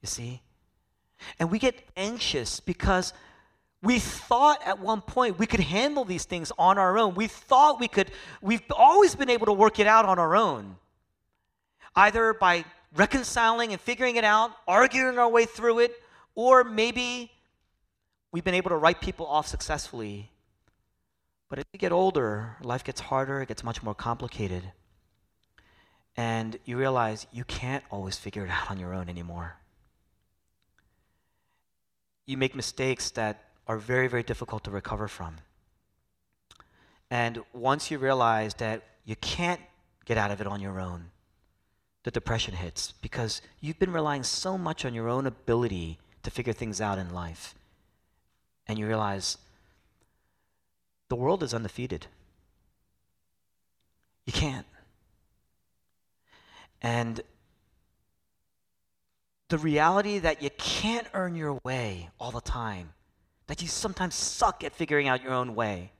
You 0.02 0.08
see? 0.08 0.42
And 1.40 1.50
we 1.50 1.58
get 1.58 1.76
anxious 1.98 2.60
because 2.60 3.14
we 3.82 4.00
thought 4.00 4.62
at 4.66 4.80
one 4.80 5.02
point 5.02 5.40
we 5.40 5.48
could 5.48 5.60
handle 5.60 6.06
these 6.06 6.26
things 6.26 6.52
on 6.60 6.78
our 6.78 6.98
own. 6.98 7.16
We 7.16 7.28
thought 7.28 7.80
we 7.80 7.88
could, 7.88 8.12
we've 8.42 8.62
always 8.72 9.16
been 9.16 9.30
able 9.30 9.48
to 9.48 9.54
work 9.54 9.80
it 9.80 9.88
out 9.88 10.06
on 10.06 10.20
our 10.20 10.36
own. 10.36 10.76
Either 11.96 12.34
by 12.34 12.66
reconciling 12.96 13.72
and 13.72 13.82
figuring 13.82 14.18
it 14.18 14.24
out, 14.24 14.52
arguing 14.68 15.18
our 15.18 15.30
way 15.30 15.46
through 15.46 15.80
it, 15.80 16.02
or 16.36 16.64
maybe 16.64 17.32
we've 18.36 18.44
been 18.44 18.54
able 18.54 18.70
to 18.70 18.76
write 18.76 19.00
people 19.00 19.26
off 19.26 19.48
successfully. 19.48 20.30
But 21.48 21.60
as 21.60 21.66
you 21.72 21.80
get 21.80 21.94
older, 21.94 22.58
life 22.62 22.84
gets 22.84 23.00
harder, 23.00 23.42
it 23.42 23.48
gets 23.48 23.64
much 23.64 23.82
more 23.82 23.96
complicated. 23.96 24.74
And 26.18 26.60
you 26.66 26.76
realize 26.78 27.28
you 27.32 27.46
can't 27.46 27.86
always 27.90 28.18
figure 28.18 28.44
it 28.44 28.50
out 28.58 28.70
on 28.70 28.78
your 28.78 28.94
own 28.94 29.08
anymore. 29.08 29.56
You 32.26 32.36
make 32.36 32.56
mistakes 32.56 33.10
that 33.12 33.42
are 33.68 33.78
very, 33.78 34.10
very 34.10 34.24
difficult 34.24 34.66
to 34.66 34.72
recover 34.72 35.08
from. 35.08 35.38
And 37.10 37.42
once 37.54 37.90
you 37.90 38.00
realize 38.00 38.56
that 38.56 38.84
you 39.06 39.16
can't 39.16 39.62
get 40.04 40.18
out 40.18 40.32
of 40.32 40.42
it 40.42 40.48
on 40.48 40.60
your 40.60 40.82
own, 40.82 41.06
the 42.04 42.12
depression 42.12 42.54
hits 42.54 42.92
because 43.02 43.42
you've 43.62 43.80
been 43.80 43.94
relying 43.94 44.24
so 44.24 44.58
much 44.58 44.84
on 44.84 44.94
your 44.94 45.08
own 45.08 45.26
ability 45.26 46.00
to 46.24 46.30
figure 46.30 46.52
things 46.52 46.82
out 46.82 46.98
in 46.98 47.14
life. 47.14 47.56
And 48.68 48.80
you 48.80 48.88
realize 48.88 49.38
the 51.10 51.16
world 51.16 51.44
is 51.44 51.54
undefeated. 51.54 52.08
You 54.26 54.34
can't. 54.34 54.66
And 56.82 57.22
the 59.50 59.58
reality 59.58 60.20
that 60.20 60.42
you 60.42 60.50
can't 60.58 61.08
earn 61.14 61.36
your 61.36 61.60
way 61.64 62.10
all 62.20 62.32
the 62.32 62.42
time 62.42 62.94
that 63.48 63.62
you 63.62 63.68
sometimes 63.68 64.16
suck 64.16 64.64
at 64.64 64.74
figuring 64.74 65.08
out 65.08 65.24
your 65.24 65.34
own 65.34 65.56
way, 65.56 65.92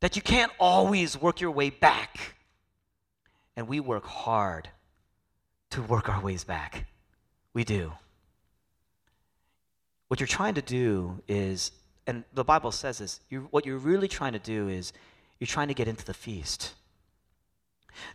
that 0.00 0.16
you 0.16 0.22
can't 0.22 0.52
always 0.58 1.20
work 1.20 1.40
your 1.40 1.50
way 1.50 1.70
back. 1.70 2.36
And 3.56 3.66
we 3.66 3.80
work 3.80 4.04
hard 4.04 4.68
to 5.70 5.82
work 5.82 6.08
our 6.08 6.22
ways 6.22 6.44
back. 6.44 6.86
We 7.52 7.64
do. 7.64 7.92
What 10.08 10.20
you're 10.20 10.26
trying 10.26 10.54
to 10.54 10.62
do 10.62 11.22
is, 11.28 11.70
and 12.06 12.24
the 12.32 12.44
Bible 12.44 12.72
says 12.72 12.98
this, 12.98 13.20
you, 13.28 13.48
what 13.50 13.66
you're 13.66 13.78
really 13.78 14.08
trying 14.08 14.32
to 14.32 14.38
do 14.38 14.68
is 14.68 14.92
you're 15.38 15.46
trying 15.46 15.68
to 15.68 15.74
get 15.74 15.88
into 15.88 16.04
the 16.04 16.14
feast. 16.14 16.74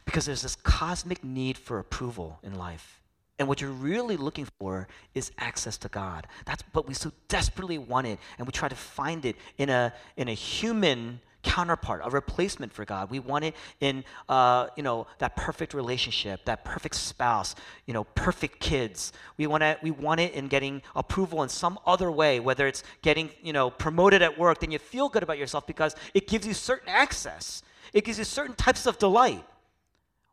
Because 0.06 0.25
there's 0.25 0.41
this 0.41 0.56
cosmic 0.56 1.23
need 1.23 1.58
for 1.58 1.79
approval 1.79 2.39
in 2.43 2.56
life. 2.56 3.01
And 3.39 3.47
what 3.47 3.62
you're 3.62 3.71
really 3.71 4.15
looking 4.15 4.47
for 4.60 4.88
is 5.13 5.32
access 5.38 5.77
to 5.79 5.89
God. 5.89 6.27
That's 6.45 6.63
what 6.71 6.88
we 6.88 6.93
so 6.93 7.12
desperately 7.27 7.77
wanted, 7.77 8.19
and 8.38 8.47
we 8.47 8.51
try 8.51 8.69
to 8.69 8.75
find 8.75 9.25
it 9.25 9.36
in 9.58 9.69
a 9.69 9.91
in 10.15 10.27
a 10.27 10.34
human 10.34 11.19
counterpart, 11.43 12.01
a 12.03 12.10
replacement 12.10 12.73
for 12.73 12.86
God. 12.86 13.12
We 13.12 13.19
want 13.19 13.45
it 13.45 13.56
in 13.79 14.03
uh, 14.27 14.67
you 14.75 14.84
know 14.84 15.08
that 15.19 15.36
perfect 15.36 15.73
relationship, 15.73 16.45
that 16.45 16.65
perfect 16.65 16.95
spouse, 16.95 17.56
you 17.86 17.93
know, 17.93 18.03
perfect 18.03 18.60
kids. 18.60 19.13
We 19.38 19.45
want 19.47 19.63
it. 19.63 19.77
We 19.84 19.91
want 19.91 20.19
it 20.19 20.34
in 20.34 20.47
getting 20.47 20.82
approval 20.95 21.43
in 21.43 21.49
some 21.49 21.77
other 21.86 22.12
way, 22.12 22.39
whether 22.39 22.65
it's 22.65 22.84
getting 23.01 23.29
you 23.43 23.53
know 23.53 23.69
promoted 23.69 24.21
at 24.21 24.39
work. 24.39 24.60
Then 24.60 24.71
you 24.71 24.79
feel 24.79 25.10
good 25.10 25.23
about 25.23 25.38
yourself 25.38 25.67
because 25.67 25.95
it 26.13 26.27
gives 26.27 26.47
you 26.47 26.53
certain 26.53 26.89
access. 26.89 27.62
It 27.93 28.06
gives 28.06 28.17
you 28.17 28.23
certain 28.23 28.56
types 28.56 28.86
of 28.88 28.97
delight. 28.97 29.45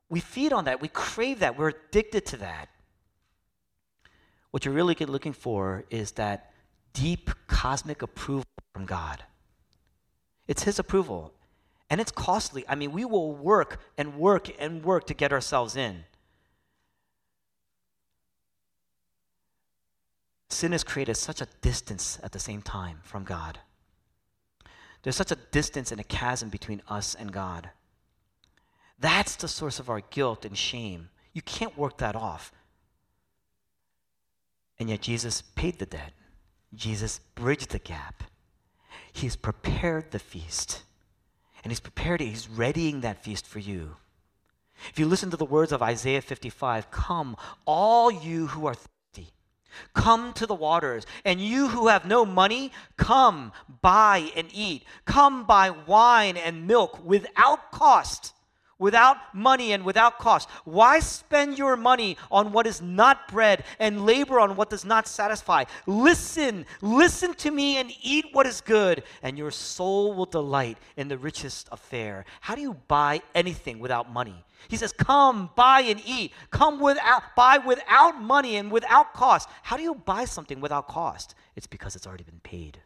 We 0.09 0.20
feed 0.20 0.53
on 0.53 0.64
that. 0.64 0.81
We 0.81 0.88
crave 0.88 1.40
that. 1.40 1.59
We're 1.59 1.68
addicted 1.68 2.27
to 2.27 2.37
that. 2.38 2.68
What 4.51 4.64
you're 4.64 4.75
really 4.75 4.94
looking 4.94 5.33
for 5.33 5.85
is 5.90 6.12
that 6.12 6.53
deep 6.92 7.31
cosmic 7.46 8.03
approval 8.03 8.46
from 8.75 8.87
God. 8.87 9.23
It's 10.51 10.65
His 10.65 10.81
approval. 10.81 11.33
And 11.89 12.01
it's 12.01 12.11
costly. 12.11 12.65
I 12.69 12.75
mean, 12.75 12.91
we 12.91 13.05
will 13.05 13.33
work 13.33 13.81
and 13.97 14.17
work 14.17 14.51
and 14.59 14.85
work 14.85 15.07
to 15.07 15.15
get 15.15 15.33
ourselves 15.33 15.77
in. 15.77 16.05
Sin 20.49 20.73
has 20.73 20.83
created 20.83 21.15
such 21.15 21.41
a 21.41 21.47
distance 21.63 22.19
at 22.25 22.33
the 22.33 22.41
same 22.41 22.63
time 22.63 22.99
from 23.05 23.23
God. 23.23 23.61
There's 25.03 25.15
such 25.15 25.31
a 25.31 25.39
distance 25.53 25.93
and 25.93 26.01
a 26.01 26.05
chasm 26.05 26.49
between 26.49 26.83
us 26.89 27.15
and 27.15 27.33
God. 27.33 27.71
That's 28.99 29.37
the 29.37 29.47
source 29.47 29.79
of 29.79 29.89
our 29.89 30.01
guilt 30.01 30.45
and 30.45 30.59
shame. 30.59 31.11
You 31.33 31.43
can't 31.43 31.79
work 31.79 31.99
that 31.99 32.17
off. 32.17 32.51
And 34.81 34.91
yet 34.91 35.01
Jesus 35.01 35.43
paid 35.43 35.79
the 35.79 35.87
debt. 35.87 36.13
Jesus 36.75 37.21
bridged 37.37 37.71
the 37.71 37.79
gap. 37.79 38.25
He's 39.12 39.37
prepared 39.37 40.11
the 40.11 40.18
feast. 40.18 40.83
And 41.62 41.70
he's 41.70 41.81
prepared 41.81 42.20
it. 42.20 42.27
He's 42.27 42.49
readying 42.49 43.01
that 43.01 43.23
feast 43.23 43.46
for 43.46 43.59
you. 43.59 43.96
If 44.88 44.99
you 44.99 45.07
listen 45.07 45.31
to 45.31 45.37
the 45.37 45.44
words 45.44 45.73
of 45.73 45.83
Isaiah 45.83 46.23
55, 46.23 46.90
come, 46.90 47.37
all 47.66 48.11
you 48.11 48.46
who 48.46 48.66
are 48.66 48.75
thirsty, 48.75 49.33
come 49.94 50.33
to 50.35 50.46
the 50.46 50.55
waters. 50.55 51.07
And 51.25 51.40
you 51.40 51.68
who 51.68 51.88
have 51.88 52.07
no 52.07 52.25
money, 52.25 52.73
come, 52.96 53.53
buy 53.83 54.31
and 54.35 54.49
eat. 54.53 54.85
Come 55.05 55.44
buy 55.44 55.70
wine 55.70 56.37
and 56.38 56.66
milk 56.66 57.05
without 57.05 57.70
cost 57.70 58.33
without 58.81 59.19
money 59.33 59.73
and 59.73 59.85
without 59.85 60.19
cost. 60.19 60.49
Why 60.64 60.99
spend 60.99 61.57
your 61.57 61.77
money 61.77 62.16
on 62.33 62.51
what 62.51 62.66
is 62.66 62.83
not 62.83 63.29
bread 63.29 63.62
and 63.79 64.05
labor 64.05 64.40
on 64.40 64.57
what 64.57 64.71
does 64.71 64.85
not 64.85 65.07
satisfy? 65.07 65.64
Listen, 65.87 66.66
listen 66.81 67.35
to 67.35 67.53
me 67.53 67.77
and 67.77 67.93
eat 68.03 68.25
what 68.33 68.47
is 68.47 68.61
good, 68.61 69.05
and 69.23 69.38
your 69.38 69.53
soul 69.53 70.14
will 70.14 70.27
delight 70.27 70.79
in 70.97 71.07
the 71.07 71.19
richest 71.19 71.69
affair. 71.71 72.25
How 72.40 72.57
do 72.57 72.62
you 72.62 72.75
buy 72.88 73.21
anything 73.37 73.79
without 73.79 74.11
money? 74.11 74.45
He 74.69 74.77
says, 74.77 74.93
Come, 74.93 75.51
buy 75.55 75.83
and 75.83 76.03
eat. 76.05 76.33
Come 76.51 76.81
without, 76.81 77.37
buy 77.37 77.59
without 77.59 78.21
money 78.21 78.57
and 78.57 78.73
without 78.73 79.14
cost. 79.14 79.49
How 79.62 79.77
do 79.77 79.83
you 79.83 79.95
buy 79.95 80.25
something 80.25 80.61
without 80.61 80.88
cost? 80.88 81.35
It's 81.55 81.66
because 81.66 81.95
it's 81.95 82.07
already 82.07 82.25
been 82.25 82.40
paid. 82.40 82.81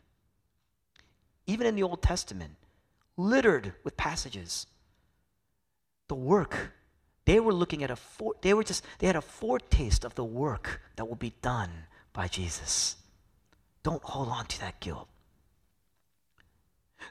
Even 1.46 1.66
in 1.66 1.76
the 1.76 1.82
Old 1.82 2.02
Testament, 2.02 2.54
littered 3.16 3.74
with 3.84 3.96
passages 3.96 4.66
the 6.08 6.14
work. 6.14 6.72
They 7.24 7.40
were 7.40 7.54
looking 7.54 7.82
at 7.82 7.90
a 7.90 7.96
they 8.42 8.52
were 8.54 8.64
just 8.64 8.84
they 8.98 9.06
had 9.06 9.16
a 9.16 9.22
foretaste 9.22 10.04
of 10.04 10.14
the 10.14 10.24
work 10.24 10.80
that 10.96 11.06
will 11.06 11.16
be 11.16 11.34
done 11.40 11.70
by 12.12 12.28
Jesus. 12.28 12.96
Don't 13.82 14.02
hold 14.02 14.28
on 14.28 14.46
to 14.46 14.60
that 14.60 14.80
guilt. 14.80 15.08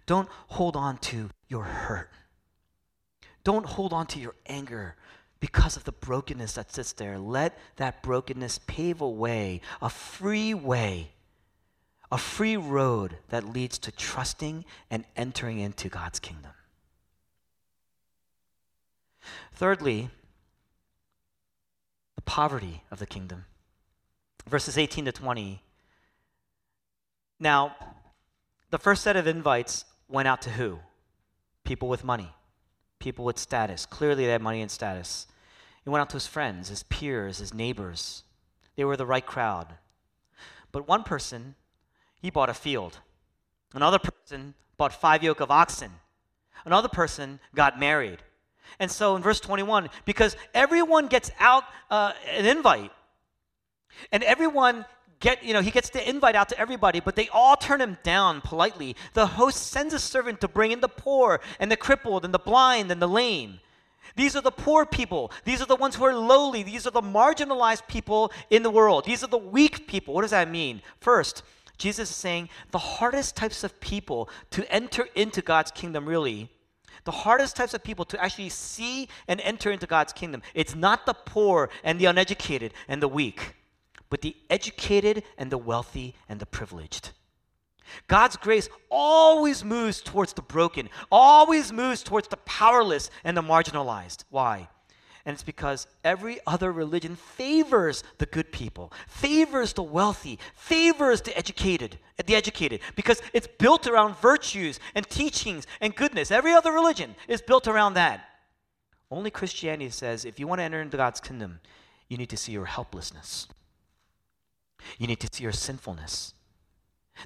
Don't 0.05 0.29
hold 0.47 0.75
on 0.75 0.97
to 0.97 1.29
your 1.47 1.63
hurt. 1.63 2.09
Don't 3.43 3.65
hold 3.65 3.93
on 3.93 4.07
to 4.07 4.19
your 4.19 4.35
anger 4.45 4.95
because 5.39 5.75
of 5.75 5.83
the 5.83 5.91
brokenness 5.91 6.53
that 6.53 6.71
sits 6.71 6.93
there. 6.93 7.19
Let 7.19 7.57
that 7.75 8.01
brokenness 8.01 8.59
pave 8.65 9.01
a 9.01 9.09
way, 9.09 9.61
a 9.81 9.89
free 9.89 10.53
way, 10.53 11.11
a 12.11 12.17
free 12.17 12.55
road 12.55 13.17
that 13.29 13.43
leads 13.43 13.77
to 13.79 13.91
trusting 13.91 14.65
and 14.89 15.03
entering 15.15 15.59
into 15.59 15.89
God's 15.89 16.19
kingdom. 16.19 16.51
Thirdly, 19.53 20.09
the 22.15 22.21
poverty 22.21 22.83
of 22.91 22.99
the 22.99 23.05
kingdom. 23.05 23.45
Verses 24.47 24.77
18 24.77 25.05
to 25.05 25.11
20. 25.11 25.61
Now, 27.39 27.75
the 28.69 28.77
first 28.77 29.03
set 29.03 29.15
of 29.15 29.27
invites 29.27 29.85
went 30.07 30.27
out 30.27 30.41
to 30.43 30.51
who? 30.51 30.79
People 31.63 31.87
with 31.87 32.03
money, 32.03 32.29
people 32.99 33.25
with 33.25 33.37
status. 33.37 33.85
Clearly, 33.85 34.25
they 34.25 34.31
had 34.31 34.41
money 34.41 34.61
and 34.61 34.71
status. 34.71 35.27
He 35.83 35.89
went 35.89 36.01
out 36.01 36.09
to 36.11 36.15
his 36.15 36.27
friends, 36.27 36.69
his 36.69 36.83
peers, 36.83 37.39
his 37.39 37.53
neighbors. 37.53 38.23
They 38.75 38.85
were 38.85 38.97
the 38.97 39.05
right 39.05 39.25
crowd. 39.25 39.75
But 40.71 40.87
one 40.87 41.03
person, 41.03 41.55
he 42.21 42.29
bought 42.29 42.49
a 42.49 42.53
field. 42.53 42.99
Another 43.73 43.99
person 43.99 44.55
bought 44.77 44.93
five 44.93 45.23
yoke 45.23 45.39
of 45.39 45.51
oxen. 45.51 45.91
Another 46.65 46.87
person 46.87 47.39
got 47.53 47.79
married. 47.79 48.19
And 48.79 48.89
so 48.89 49.15
in 49.15 49.21
verse 49.21 49.39
21, 49.39 49.89
because 50.05 50.35
everyone 50.53 51.07
gets 51.07 51.31
out 51.39 51.63
uh, 51.89 52.13
an 52.35 52.45
invite, 52.45 52.91
and 54.11 54.23
everyone 54.23 54.85
get, 55.19 55.43
you 55.43 55.53
know, 55.53 55.61
he 55.61 55.71
gets 55.71 55.89
the 55.89 56.07
invite 56.07 56.35
out 56.35 56.49
to 56.49 56.59
everybody, 56.59 56.99
but 56.99 57.15
they 57.15 57.29
all 57.29 57.55
turn 57.55 57.79
him 57.79 57.97
down 58.03 58.41
politely. 58.41 58.95
The 59.13 59.25
host 59.25 59.67
sends 59.67 59.93
a 59.93 59.99
servant 59.99 60.41
to 60.41 60.47
bring 60.47 60.71
in 60.71 60.81
the 60.81 60.89
poor 60.89 61.39
and 61.59 61.71
the 61.71 61.77
crippled 61.77 62.25
and 62.25 62.33
the 62.33 62.39
blind 62.39 62.91
and 62.91 63.01
the 63.01 63.07
lame. 63.07 63.59
These 64.15 64.35
are 64.35 64.41
the 64.41 64.51
poor 64.51 64.85
people. 64.85 65.31
These 65.45 65.61
are 65.61 65.65
the 65.65 65.75
ones 65.75 65.95
who 65.95 66.03
are 66.03 66.15
lowly. 66.15 66.61
These 66.61 66.85
are 66.85 66.91
the 66.91 67.01
marginalized 67.01 67.87
people 67.87 68.31
in 68.49 68.63
the 68.63 68.69
world. 68.69 69.05
These 69.05 69.23
are 69.23 69.27
the 69.27 69.37
weak 69.37 69.87
people. 69.87 70.13
What 70.13 70.21
does 70.21 70.31
that 70.31 70.51
mean? 70.51 70.81
First, 70.99 71.41
Jesus 71.77 72.09
is 72.09 72.15
saying 72.15 72.49
the 72.71 72.77
hardest 72.77 73.35
types 73.35 73.63
of 73.63 73.79
people 73.79 74.29
to 74.51 74.71
enter 74.71 75.07
into 75.15 75.41
God's 75.41 75.71
kingdom 75.71 76.05
really 76.05 76.49
the 77.03 77.11
hardest 77.11 77.55
types 77.55 77.73
of 77.73 77.83
people 77.83 78.05
to 78.05 78.23
actually 78.23 78.49
see 78.49 79.09
and 79.27 79.41
enter 79.41 79.71
into 79.71 79.87
God's 79.87 80.13
kingdom. 80.13 80.41
It's 80.53 80.75
not 80.75 81.05
the 81.05 81.13
poor 81.13 81.69
and 81.83 81.99
the 81.99 82.05
uneducated 82.05 82.73
and 82.87 83.01
the 83.01 83.07
weak, 83.07 83.55
but 84.09 84.21
the 84.21 84.35
educated 84.49 85.23
and 85.37 85.51
the 85.51 85.57
wealthy 85.57 86.15
and 86.29 86.39
the 86.39 86.45
privileged. 86.45 87.11
God's 88.07 88.37
grace 88.37 88.69
always 88.89 89.63
moves 89.63 90.01
towards 90.01 90.33
the 90.33 90.41
broken, 90.41 90.89
always 91.11 91.71
moves 91.71 92.01
towards 92.01 92.27
the 92.27 92.37
powerless 92.37 93.09
and 93.23 93.35
the 93.35 93.41
marginalized. 93.41 94.23
Why? 94.29 94.69
And 95.25 95.33
it's 95.33 95.43
because 95.43 95.87
every 96.03 96.39
other 96.45 96.71
religion 96.71 97.15
favors 97.15 98.03
the 98.17 98.25
good 98.25 98.51
people, 98.51 98.91
favors 99.07 99.71
the 99.71 99.83
wealthy, 99.83 100.37
favors 100.55 101.21
the 101.21 101.37
educated, 101.37 101.97
the 102.25 102.35
educated, 102.35 102.81
because 102.97 103.21
it's 103.31 103.47
built 103.47 103.87
around 103.87 104.17
virtues 104.17 104.81
and 104.95 105.09
teachings 105.09 105.65
and 105.79 105.95
goodness. 105.95 106.29
Every 106.29 106.51
other 106.51 106.73
religion 106.73 107.15
is 107.29 107.41
built 107.41 107.69
around 107.69 107.93
that. 107.93 108.25
Only 109.09 109.31
Christianity 109.31 109.91
says 109.91 110.25
if 110.25 110.39
you 110.39 110.47
want 110.47 110.59
to 110.59 110.63
enter 110.63 110.81
into 110.81 110.97
God's 110.97 111.21
kingdom, 111.21 111.61
you 112.09 112.17
need 112.17 112.29
to 112.29 112.37
see 112.37 112.51
your 112.51 112.65
helplessness. 112.65 113.47
You 114.97 115.07
need 115.07 115.21
to 115.21 115.29
see 115.31 115.43
your 115.43 115.53
sinfulness. 115.53 116.33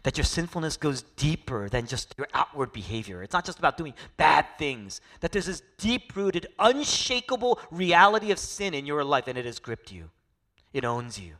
That 0.03 0.17
your 0.17 0.25
sinfulness 0.25 0.77
goes 0.77 1.03
deeper 1.15 1.69
than 1.69 1.87
just 1.87 2.13
your 2.17 2.27
outward 2.33 2.73
behavior. 2.73 3.23
It's 3.23 3.33
not 3.33 3.45
just 3.45 3.59
about 3.59 3.77
doing 3.77 3.93
bad 4.17 4.45
things. 4.57 5.01
That 5.21 5.31
there's 5.31 5.45
this 5.45 5.61
deep 5.77 6.15
rooted, 6.15 6.47
unshakable 6.59 7.59
reality 7.71 8.31
of 8.31 8.39
sin 8.39 8.73
in 8.73 8.85
your 8.85 9.03
life, 9.03 9.27
and 9.27 9.37
it 9.37 9.45
has 9.45 9.59
gripped 9.59 9.91
you, 9.91 10.09
it 10.73 10.83
owns 10.83 11.19
you. 11.19 11.35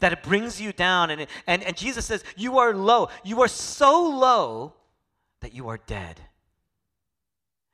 That 0.00 0.12
it 0.12 0.22
brings 0.22 0.60
you 0.60 0.72
down, 0.72 1.10
and, 1.10 1.26
and, 1.46 1.62
and 1.62 1.76
Jesus 1.76 2.06
says, 2.06 2.24
You 2.36 2.58
are 2.58 2.74
low. 2.74 3.08
You 3.22 3.42
are 3.42 3.48
so 3.48 4.08
low 4.08 4.74
that 5.40 5.54
you 5.54 5.68
are 5.68 5.78
dead. 5.86 6.20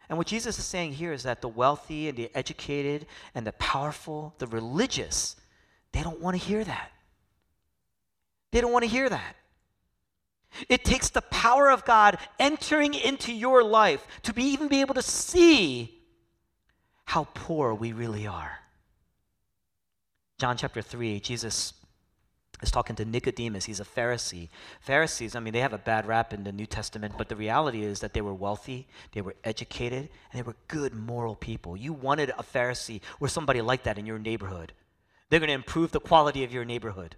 And 0.08 0.18
what 0.18 0.26
Jesus 0.26 0.58
is 0.58 0.64
saying 0.64 0.94
here 0.94 1.12
is 1.12 1.22
that 1.22 1.40
the 1.40 1.48
wealthy 1.48 2.08
and 2.08 2.18
the 2.18 2.30
educated 2.34 3.06
and 3.32 3.46
the 3.46 3.52
powerful, 3.52 4.34
the 4.38 4.48
religious, 4.48 5.36
they 5.92 6.02
don't 6.02 6.20
want 6.20 6.38
to 6.38 6.44
hear 6.44 6.64
that. 6.64 6.90
They 8.52 8.60
don't 8.60 8.72
want 8.72 8.84
to 8.84 8.90
hear 8.90 9.08
that. 9.08 9.36
It 10.68 10.84
takes 10.84 11.10
the 11.10 11.22
power 11.22 11.70
of 11.70 11.84
God 11.84 12.18
entering 12.38 12.94
into 12.94 13.32
your 13.32 13.62
life 13.62 14.06
to 14.22 14.32
be 14.32 14.44
even 14.44 14.68
be 14.68 14.80
able 14.80 14.94
to 14.94 15.02
see 15.02 15.96
how 17.04 17.28
poor 17.34 17.72
we 17.74 17.92
really 17.92 18.26
are. 18.26 18.58
John 20.38 20.56
chapter 20.56 20.82
3, 20.82 21.20
Jesus 21.20 21.74
is 22.62 22.70
talking 22.70 22.96
to 22.96 23.04
Nicodemus. 23.04 23.64
He's 23.64 23.80
a 23.80 23.84
Pharisee. 23.84 24.48
Pharisees, 24.80 25.34
I 25.34 25.40
mean, 25.40 25.52
they 25.52 25.60
have 25.60 25.72
a 25.72 25.78
bad 25.78 26.06
rap 26.06 26.32
in 26.32 26.44
the 26.44 26.52
New 26.52 26.66
Testament, 26.66 27.14
but 27.16 27.28
the 27.28 27.36
reality 27.36 27.82
is 27.82 28.00
that 28.00 28.12
they 28.12 28.20
were 28.20 28.34
wealthy, 28.34 28.88
they 29.12 29.20
were 29.20 29.36
educated, 29.44 30.08
and 30.32 30.38
they 30.38 30.42
were 30.42 30.56
good 30.68 30.94
moral 30.94 31.36
people. 31.36 31.76
You 31.76 31.92
wanted 31.92 32.30
a 32.30 32.42
Pharisee 32.42 33.00
or 33.20 33.28
somebody 33.28 33.60
like 33.60 33.84
that 33.84 33.98
in 33.98 34.06
your 34.06 34.18
neighborhood. 34.18 34.72
They're 35.28 35.40
going 35.40 35.48
to 35.48 35.54
improve 35.54 35.92
the 35.92 36.00
quality 36.00 36.44
of 36.44 36.52
your 36.52 36.64
neighborhood. 36.64 37.16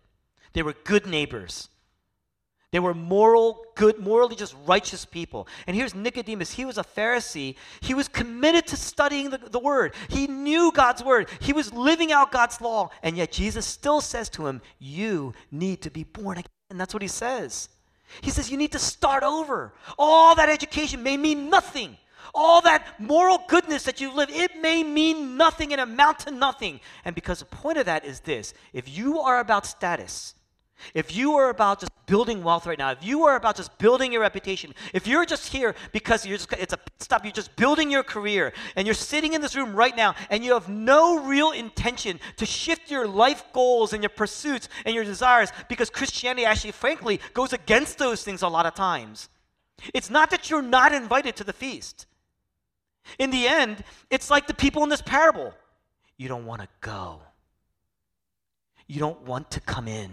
They 0.52 0.62
were 0.62 0.74
good 0.84 1.06
neighbors. 1.06 1.68
They 2.72 2.80
were 2.80 2.94
moral, 2.94 3.66
good, 3.74 3.98
morally 3.98 4.34
just 4.34 4.56
righteous 4.66 5.04
people. 5.04 5.46
And 5.66 5.76
here's 5.76 5.94
Nicodemus. 5.94 6.54
He 6.54 6.64
was 6.64 6.78
a 6.78 6.82
Pharisee. 6.82 7.54
He 7.82 7.92
was 7.92 8.08
committed 8.08 8.66
to 8.68 8.76
studying 8.76 9.28
the, 9.28 9.36
the 9.36 9.58
word. 9.58 9.94
He 10.08 10.26
knew 10.26 10.72
God's 10.72 11.04
word. 11.04 11.28
He 11.40 11.52
was 11.52 11.70
living 11.72 12.12
out 12.12 12.32
God's 12.32 12.62
law. 12.62 12.88
And 13.02 13.14
yet 13.14 13.30
Jesus 13.30 13.66
still 13.66 14.00
says 14.00 14.30
to 14.30 14.46
him, 14.46 14.62
You 14.78 15.34
need 15.50 15.82
to 15.82 15.90
be 15.90 16.04
born 16.04 16.38
again. 16.38 16.50
And 16.70 16.80
that's 16.80 16.94
what 16.94 17.02
he 17.02 17.08
says. 17.08 17.68
He 18.22 18.30
says, 18.30 18.50
You 18.50 18.56
need 18.56 18.72
to 18.72 18.78
start 18.78 19.22
over. 19.22 19.74
All 19.98 20.34
that 20.34 20.48
education 20.48 21.02
may 21.02 21.18
mean 21.18 21.50
nothing. 21.50 21.98
All 22.34 22.62
that 22.62 22.98
moral 22.98 23.42
goodness 23.48 23.82
that 23.82 24.00
you 24.00 24.14
live, 24.14 24.30
it 24.30 24.56
may 24.62 24.82
mean 24.82 25.36
nothing 25.36 25.72
and 25.72 25.80
amount 25.82 26.20
to 26.20 26.30
nothing. 26.30 26.80
And 27.04 27.14
because 27.14 27.40
the 27.40 27.44
point 27.44 27.76
of 27.76 27.84
that 27.84 28.06
is 28.06 28.20
this 28.20 28.54
if 28.72 28.88
you 28.88 29.20
are 29.20 29.40
about 29.40 29.66
status, 29.66 30.34
if 30.94 31.14
you 31.14 31.34
are 31.34 31.50
about 31.50 31.80
just 31.80 31.92
building 32.06 32.42
wealth 32.42 32.66
right 32.66 32.78
now, 32.78 32.90
if 32.90 33.04
you 33.04 33.24
are 33.24 33.36
about 33.36 33.56
just 33.56 33.76
building 33.78 34.12
your 34.12 34.20
reputation, 34.22 34.74
if 34.92 35.06
you're 35.06 35.24
just 35.24 35.48
here 35.48 35.74
because 35.92 36.26
you're 36.26 36.36
just 36.36 36.52
it's 36.52 36.72
a 36.72 36.78
stop, 36.98 37.24
you're 37.24 37.32
just 37.32 37.54
building 37.56 37.90
your 37.90 38.02
career, 38.02 38.52
and 38.76 38.86
you're 38.86 38.94
sitting 38.94 39.32
in 39.32 39.40
this 39.40 39.56
room 39.56 39.74
right 39.74 39.96
now, 39.96 40.14
and 40.30 40.44
you 40.44 40.52
have 40.54 40.68
no 40.68 41.24
real 41.24 41.52
intention 41.52 42.20
to 42.36 42.46
shift 42.46 42.90
your 42.90 43.06
life 43.06 43.44
goals 43.52 43.92
and 43.92 44.02
your 44.02 44.10
pursuits 44.10 44.68
and 44.84 44.94
your 44.94 45.04
desires, 45.04 45.50
because 45.68 45.90
Christianity 45.90 46.44
actually, 46.44 46.72
frankly, 46.72 47.20
goes 47.34 47.52
against 47.52 47.98
those 47.98 48.22
things 48.22 48.42
a 48.42 48.48
lot 48.48 48.66
of 48.66 48.74
times. 48.74 49.28
It's 49.94 50.10
not 50.10 50.30
that 50.30 50.50
you're 50.50 50.62
not 50.62 50.92
invited 50.92 51.36
to 51.36 51.44
the 51.44 51.52
feast. 51.52 52.06
In 53.18 53.30
the 53.30 53.48
end, 53.48 53.82
it's 54.10 54.30
like 54.30 54.46
the 54.46 54.54
people 54.54 54.82
in 54.82 54.88
this 54.88 55.02
parable. 55.02 55.52
You 56.16 56.28
don't 56.28 56.46
want 56.46 56.62
to 56.62 56.68
go. 56.80 57.20
You 58.86 59.00
don't 59.00 59.22
want 59.22 59.50
to 59.52 59.60
come 59.60 59.88
in. 59.88 60.10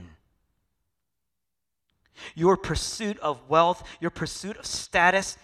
Your 2.36 2.58
pursuit 2.58 3.20
of 3.20 3.40
wealth, 3.50 3.88
your 4.00 4.12
pursuit 4.12 4.58
of 4.58 4.66
status, 4.66 5.38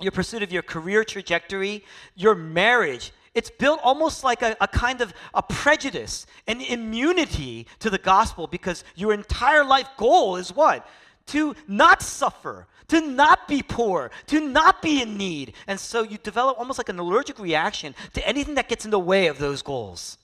your 0.00 0.12
pursuit 0.12 0.42
of 0.42 0.52
your 0.52 0.62
career 0.62 1.04
trajectory, 1.04 1.84
your 2.14 2.34
marriage, 2.34 3.12
it's 3.34 3.50
built 3.50 3.80
almost 3.82 4.24
like 4.24 4.42
a, 4.42 4.56
a, 4.60 4.68
kind 4.68 5.00
of 5.00 5.14
a 5.32 5.42
prejudice, 5.42 6.26
an 6.46 6.60
immunity 6.60 7.66
to 7.78 7.88
the 7.88 7.98
gospel 7.98 8.46
because 8.46 8.84
your 8.94 9.12
entire 9.12 9.64
life 9.64 9.88
goal 9.96 10.36
is 10.36 10.54
what? 10.54 10.86
to 11.26 11.54
not 11.68 12.02
suffer, 12.02 12.66
to 12.88 13.00
not 13.00 13.48
be 13.48 13.62
poor, 13.62 14.10
to 14.26 14.40
not 14.40 14.82
be 14.82 15.02
in 15.02 15.16
need. 15.16 15.54
And 15.66 15.78
so 15.78 16.02
you 16.02 16.18
develop 16.18 16.58
almost 16.58 16.78
like 16.78 16.88
an 16.88 16.98
allergic 16.98 17.38
reaction 17.38 17.94
to 18.14 18.26
anything 18.26 18.54
that 18.56 18.68
gets 18.68 18.84
in 18.84 18.90
the 18.90 18.98
way 18.98 19.26
of 19.28 19.38
those 19.38 19.62
goals. 19.62 20.18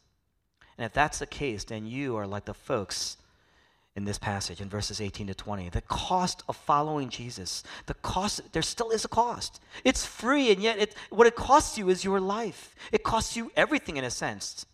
And 0.77 0.85
if 0.85 0.93
that's 0.93 1.19
the 1.19 1.27
case, 1.27 1.65
then 1.65 1.87
you 1.87 2.17
are 2.17 2.27
like 2.27 2.45
the 2.45 2.55
folks 2.55 3.17
in 3.99 4.05
this 4.05 4.19
passage 4.19 4.61
in 4.61 4.69
verses 4.69 5.01
18 5.01 5.27
to 5.27 5.35
20. 5.35 5.69
The 5.71 5.83
cost 5.83 6.45
of 6.49 6.57
following 6.57 7.11
Jesus, 7.11 7.65
the 7.87 7.95
cost, 7.95 8.41
there 8.53 8.63
still 8.63 8.91
is 8.91 9.05
a 9.05 9.09
cost. 9.09 9.61
It's 9.85 10.07
free, 10.07 10.51
and 10.53 10.63
yet 10.63 10.79
it, 10.79 10.95
what 11.11 11.27
it 11.27 11.35
costs 11.35 11.77
you 11.77 11.91
is 11.91 12.05
your 12.05 12.21
life. 12.21 12.75
It 12.93 13.03
costs 13.03 13.37
you 13.37 13.51
everything 13.57 13.97
in 13.97 14.05
a 14.05 14.11
sense. 14.11 14.65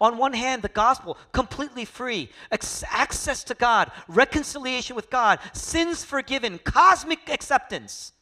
On 0.00 0.16
one 0.16 0.32
hand, 0.32 0.62
the 0.62 0.68
gospel, 0.68 1.18
completely 1.32 1.84
free, 1.84 2.30
access 2.50 3.44
to 3.44 3.54
God, 3.54 3.90
reconciliation 4.06 4.94
with 4.94 5.10
God, 5.10 5.40
sins 5.52 6.04
forgiven, 6.04 6.58
cosmic 6.60 7.28
acceptance. 7.28 8.12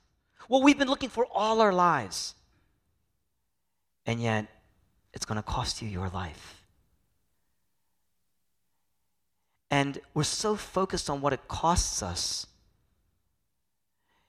What 0.48 0.62
we've 0.62 0.78
been 0.78 0.88
looking 0.88 1.10
for 1.10 1.26
all 1.32 1.60
our 1.60 1.72
lives. 1.72 2.34
And 4.06 4.22
yet, 4.22 4.46
it's 5.12 5.26
going 5.26 5.36
to 5.36 5.42
cost 5.42 5.82
you 5.82 5.88
your 5.88 6.08
life. 6.08 6.55
And 9.70 10.00
we're 10.14 10.24
so 10.24 10.56
focused 10.56 11.10
on 11.10 11.20
what 11.20 11.32
it 11.32 11.48
costs 11.48 12.02
us, 12.02 12.46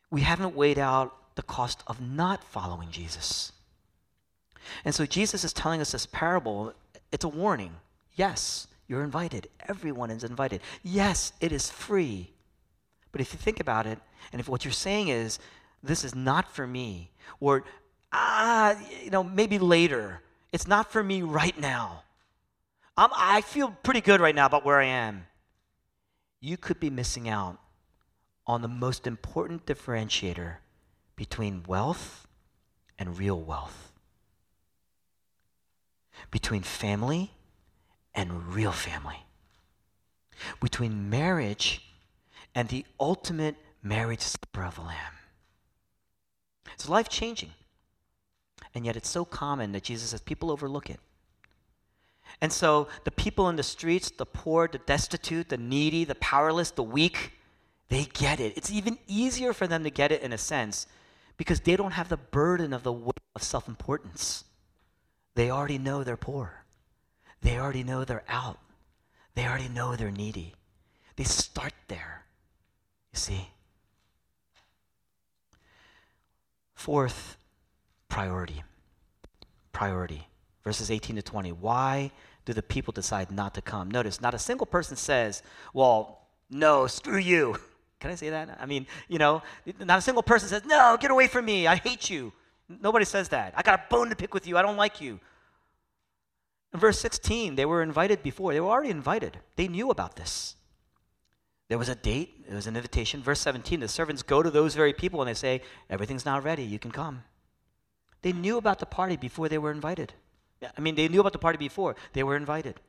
we 0.09 0.21
haven't 0.21 0.55
weighed 0.55 0.79
out 0.79 1.35
the 1.35 1.43
cost 1.43 1.83
of 1.85 2.01
not 2.01 2.43
following 2.43 2.89
Jesus. 2.91 3.51
And 4.83 4.95
so 4.95 5.05
Jesus 5.05 5.43
is 5.43 5.53
telling 5.53 5.81
us 5.81 5.91
this 5.91 6.05
parable. 6.05 6.73
It's 7.11 7.23
a 7.23 7.29
warning. 7.29 7.75
Yes, 8.15 8.67
you're 8.87 9.03
invited. 9.03 9.47
Everyone 9.67 10.09
is 10.09 10.23
invited. 10.23 10.61
Yes, 10.83 11.33
it 11.39 11.51
is 11.51 11.69
free. 11.69 12.31
But 13.11 13.21
if 13.21 13.33
you 13.33 13.39
think 13.39 13.59
about 13.59 13.85
it, 13.85 13.99
and 14.31 14.39
if 14.39 14.49
what 14.49 14.65
you're 14.65 14.71
saying 14.71 15.09
is, 15.09 15.39
this 15.83 16.03
is 16.03 16.15
not 16.15 16.53
for 16.53 16.65
me, 16.65 17.11
or, 17.39 17.63
ah, 18.11 18.75
you 19.03 19.11
know, 19.11 19.23
maybe 19.23 19.59
later, 19.59 20.21
it's 20.51 20.67
not 20.67 20.91
for 20.91 21.03
me 21.03 21.21
right 21.21 21.57
now. 21.59 22.03
I'm, 22.97 23.11
I 23.15 23.41
feel 23.41 23.69
pretty 23.83 24.01
good 24.01 24.19
right 24.19 24.33
now 24.33 24.47
about 24.47 24.65
where 24.65 24.79
I 24.79 24.85
am. 24.85 25.27
You 26.39 26.57
could 26.57 26.79
be 26.79 26.89
missing 26.89 27.29
out 27.29 27.59
on 28.45 28.61
the 28.61 28.67
most 28.67 29.05
important 29.05 29.65
differentiator 29.65 30.55
between 31.15 31.63
wealth 31.67 32.27
and 32.97 33.17
real 33.17 33.39
wealth, 33.39 33.91
between 36.31 36.63
family 36.63 37.31
and 38.15 38.55
real 38.55 38.71
family, 38.71 39.25
between 40.59 41.09
marriage 41.09 41.83
and 42.55 42.69
the 42.69 42.85
ultimate 42.99 43.55
marriage 43.83 44.21
supper 44.21 44.63
of 44.63 44.75
the 44.75 44.81
Lamb. 44.81 45.13
It's 46.73 46.89
life 46.89 47.09
changing. 47.09 47.51
And 48.73 48.85
yet 48.85 48.95
it's 48.95 49.09
so 49.09 49.25
common 49.25 49.71
that 49.71 49.83
Jesus 49.83 50.09
says 50.09 50.21
people 50.21 50.51
overlook 50.51 50.89
it. 50.89 50.99
And 52.41 52.53
so 52.53 52.87
the 53.03 53.11
people 53.11 53.49
in 53.49 53.55
the 53.55 53.63
streets, 53.63 54.11
the 54.11 54.25
poor, 54.25 54.67
the 54.67 54.77
destitute, 54.79 55.49
the 55.49 55.57
needy, 55.57 56.03
the 56.03 56.15
powerless, 56.15 56.71
the 56.71 56.83
weak, 56.83 57.33
they 57.89 58.05
get 58.05 58.39
it. 58.39 58.57
It's 58.57 58.71
even 58.71 58.97
easier 59.07 59.53
for 59.53 59.67
them 59.67 59.83
to 59.83 59.89
get 59.89 60.11
it 60.11 60.21
in 60.21 60.33
a 60.33 60.37
sense 60.37 60.87
because 61.37 61.61
they 61.61 61.75
don't 61.75 61.91
have 61.91 62.09
the 62.09 62.17
burden 62.17 62.73
of 62.73 62.83
the 62.83 62.91
weight 62.91 63.19
of 63.35 63.43
self 63.43 63.67
importance. 63.67 64.43
They 65.35 65.49
already 65.49 65.77
know 65.77 66.03
they're 66.03 66.17
poor, 66.17 66.63
they 67.41 67.57
already 67.57 67.83
know 67.83 68.03
they're 68.03 68.23
out, 68.27 68.59
they 69.35 69.45
already 69.45 69.69
know 69.69 69.95
they're 69.95 70.11
needy. 70.11 70.53
They 71.15 71.23
start 71.23 71.73
there, 71.87 72.25
you 73.11 73.19
see. 73.19 73.49
Fourth 76.75 77.37
priority. 78.07 78.63
Priority 79.71 80.27
verses 80.67 80.91
18 80.91 81.15
to 81.15 81.21
20. 81.21 81.53
Why 81.53 82.11
do 82.43 82.51
the 82.51 82.61
people 82.61 82.91
decide 82.91 83.31
not 83.31 83.53
to 83.53 83.61
come? 83.61 83.89
Notice, 83.89 84.19
not 84.19 84.33
a 84.33 84.37
single 84.37 84.67
person 84.67 84.97
says, 84.97 85.41
Well, 85.73 86.27
no, 86.49 86.87
screw 86.87 87.17
you. 87.17 87.55
Can 88.01 88.11
I 88.11 88.15
say 88.15 88.31
that? 88.31 88.57
I 88.59 88.65
mean, 88.65 88.85
you 89.07 89.17
know, 89.17 89.41
not 89.79 89.99
a 89.99 90.01
single 90.01 90.23
person 90.23 90.49
says, 90.49 90.65
No, 90.65 90.97
get 90.99 91.09
away 91.09 91.27
from 91.27 91.45
me. 91.45 91.67
I 91.67 91.77
hate 91.77 92.09
you. 92.09 92.33
Nobody 92.67 93.05
says 93.05 93.29
that. 93.29 93.53
I 93.55 93.61
got 93.61 93.79
a 93.79 93.83
bone 93.89 94.09
to 94.09 94.15
pick 94.17 94.33
with 94.33 94.45
you. 94.45 94.57
I 94.57 94.61
don't 94.61 94.75
like 94.75 94.99
you. 94.99 95.21
In 96.73 96.81
verse 96.81 96.99
16, 96.99 97.55
they 97.55 97.65
were 97.65 97.81
invited 97.81 98.21
before. 98.21 98.51
They 98.51 98.59
were 98.59 98.67
already 98.67 98.89
invited. 98.89 99.39
They 99.55 99.69
knew 99.69 99.89
about 99.89 100.17
this. 100.17 100.57
There 101.69 101.77
was 101.77 101.87
a 101.87 101.95
date, 101.95 102.45
there 102.45 102.57
was 102.57 102.67
an 102.67 102.75
invitation. 102.75 103.23
Verse 103.23 103.39
17, 103.39 103.79
the 103.79 103.87
servants 103.87 104.21
go 104.21 104.43
to 104.43 104.51
those 104.51 104.75
very 104.75 104.91
people 104.91 105.21
and 105.21 105.29
they 105.29 105.33
say, 105.33 105.61
Everything's 105.89 106.25
not 106.25 106.43
ready. 106.43 106.63
You 106.63 106.77
can 106.77 106.91
come. 106.91 107.23
They 108.21 108.33
knew 108.33 108.57
about 108.57 108.79
the 108.79 108.85
party 108.85 109.15
before 109.15 109.47
they 109.47 109.57
were 109.57 109.71
invited. 109.71 110.11
I 110.61 110.81
mean, 110.81 110.95
they 110.95 111.07
knew 111.07 111.19
about 111.19 111.33
the 111.33 111.39
party 111.39 111.57
before, 111.57 111.95
they 112.13 112.23
were 112.23 112.35
invited. 112.35 112.79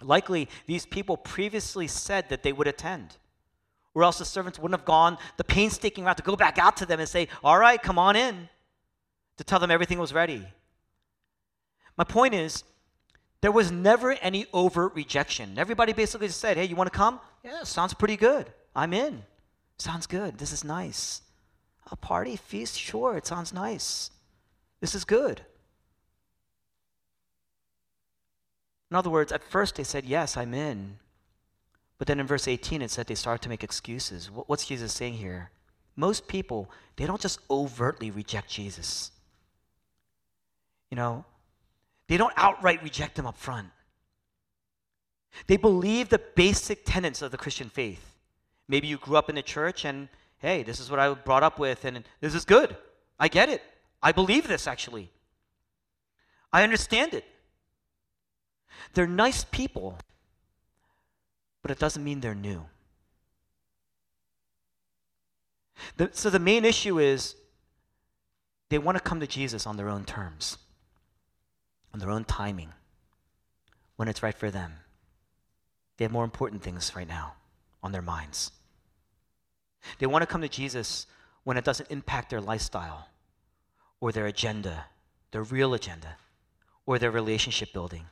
Likely, 0.00 0.48
these 0.66 0.86
people 0.86 1.16
previously 1.16 1.88
said 1.88 2.28
that 2.28 2.42
they 2.42 2.52
would 2.52 2.68
attend. 2.68 3.16
Or 3.94 4.04
else 4.04 4.18
the 4.18 4.24
servants 4.24 4.58
wouldn't 4.58 4.78
have 4.78 4.86
gone 4.86 5.18
the 5.38 5.44
painstaking 5.44 6.04
route 6.04 6.18
to 6.18 6.22
go 6.22 6.36
back 6.36 6.58
out 6.58 6.76
to 6.76 6.86
them 6.86 7.00
and 7.00 7.08
say, 7.08 7.28
All 7.42 7.58
right, 7.58 7.82
come 7.82 7.98
on 7.98 8.14
in, 8.14 8.48
to 9.38 9.44
tell 9.44 9.58
them 9.58 9.70
everything 9.70 9.98
was 9.98 10.12
ready. 10.12 10.46
My 11.96 12.04
point 12.04 12.34
is, 12.34 12.62
there 13.40 13.50
was 13.50 13.72
never 13.72 14.12
any 14.12 14.46
overt 14.52 14.94
rejection. 14.94 15.58
Everybody 15.58 15.92
basically 15.92 16.28
just 16.28 16.40
said, 16.40 16.56
Hey, 16.56 16.64
you 16.64 16.76
want 16.76 16.92
to 16.92 16.96
come? 16.96 17.18
Yeah, 17.42 17.64
sounds 17.64 17.94
pretty 17.94 18.16
good. 18.16 18.52
I'm 18.76 18.92
in. 18.92 19.24
Sounds 19.78 20.06
good. 20.06 20.38
This 20.38 20.52
is 20.52 20.62
nice. 20.62 21.22
A 21.90 21.96
party, 21.96 22.36
feast, 22.36 22.78
sure, 22.78 23.16
it 23.16 23.26
sounds 23.26 23.52
nice. 23.52 24.10
This 24.80 24.94
is 24.94 25.04
good. 25.04 25.42
In 28.90 28.96
other 28.96 29.10
words, 29.10 29.32
at 29.32 29.42
first 29.42 29.76
they 29.76 29.84
said, 29.84 30.04
Yes, 30.04 30.36
I'm 30.36 30.54
in. 30.54 30.98
But 31.98 32.06
then 32.06 32.20
in 32.20 32.26
verse 32.26 32.46
18, 32.46 32.80
it 32.80 32.90
said 32.90 33.06
they 33.06 33.14
started 33.14 33.42
to 33.42 33.48
make 33.48 33.64
excuses. 33.64 34.30
What's 34.32 34.66
Jesus 34.66 34.92
saying 34.92 35.14
here? 35.14 35.50
Most 35.96 36.28
people, 36.28 36.70
they 36.96 37.06
don't 37.06 37.20
just 37.20 37.40
overtly 37.50 38.12
reject 38.12 38.48
Jesus. 38.48 39.10
You 40.90 40.96
know, 40.96 41.24
they 42.06 42.16
don't 42.16 42.32
outright 42.36 42.82
reject 42.84 43.18
him 43.18 43.26
up 43.26 43.36
front. 43.36 43.68
They 45.48 45.56
believe 45.56 46.08
the 46.08 46.20
basic 46.36 46.84
tenets 46.84 47.20
of 47.20 47.32
the 47.32 47.36
Christian 47.36 47.68
faith. 47.68 48.14
Maybe 48.68 48.86
you 48.86 48.96
grew 48.96 49.16
up 49.16 49.28
in 49.28 49.34
the 49.34 49.42
church 49.42 49.84
and, 49.84 50.08
hey, 50.38 50.62
this 50.62 50.78
is 50.78 50.90
what 50.90 51.00
I 51.00 51.08
was 51.08 51.18
brought 51.24 51.42
up 51.42 51.58
with, 51.58 51.84
and 51.84 52.04
this 52.20 52.34
is 52.34 52.44
good. 52.44 52.76
I 53.18 53.28
get 53.28 53.48
it. 53.48 53.62
I 54.02 54.12
believe 54.12 54.46
this 54.46 54.66
actually. 54.66 55.10
I 56.52 56.62
understand 56.62 57.12
it. 57.12 57.24
They're 58.94 59.06
nice 59.06 59.44
people, 59.44 59.98
but 61.62 61.70
it 61.70 61.78
doesn't 61.78 62.02
mean 62.02 62.20
they're 62.20 62.34
new. 62.34 62.66
The, 65.96 66.10
so 66.12 66.30
the 66.30 66.38
main 66.38 66.64
issue 66.64 66.98
is 66.98 67.34
they 68.68 68.78
want 68.78 68.98
to 68.98 69.02
come 69.02 69.20
to 69.20 69.26
Jesus 69.26 69.66
on 69.66 69.76
their 69.76 69.88
own 69.88 70.04
terms, 70.04 70.58
on 71.92 72.00
their 72.00 72.10
own 72.10 72.24
timing, 72.24 72.72
when 73.96 74.08
it's 74.08 74.22
right 74.22 74.34
for 74.34 74.50
them. 74.50 74.72
They 75.96 76.04
have 76.04 76.12
more 76.12 76.24
important 76.24 76.62
things 76.62 76.94
right 76.94 77.08
now 77.08 77.34
on 77.82 77.92
their 77.92 78.02
minds. 78.02 78.52
They 79.98 80.06
want 80.06 80.22
to 80.22 80.26
come 80.26 80.42
to 80.42 80.48
Jesus 80.48 81.06
when 81.44 81.56
it 81.56 81.64
doesn't 81.64 81.90
impact 81.90 82.30
their 82.30 82.40
lifestyle 82.40 83.08
or 84.00 84.12
their 84.12 84.26
agenda, 84.26 84.86
their 85.30 85.42
real 85.42 85.74
agenda, 85.74 86.16
or 86.86 86.98
their 86.98 87.10
relationship 87.10 87.72
building. 87.72 88.04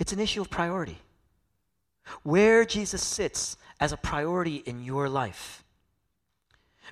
It's 0.00 0.12
an 0.12 0.18
issue 0.18 0.40
of 0.40 0.50
priority. 0.50 0.98
Where 2.24 2.64
Jesus 2.64 3.04
sits 3.04 3.56
as 3.78 3.92
a 3.92 3.96
priority 3.96 4.56
in 4.56 4.82
your 4.82 5.08
life. 5.08 5.62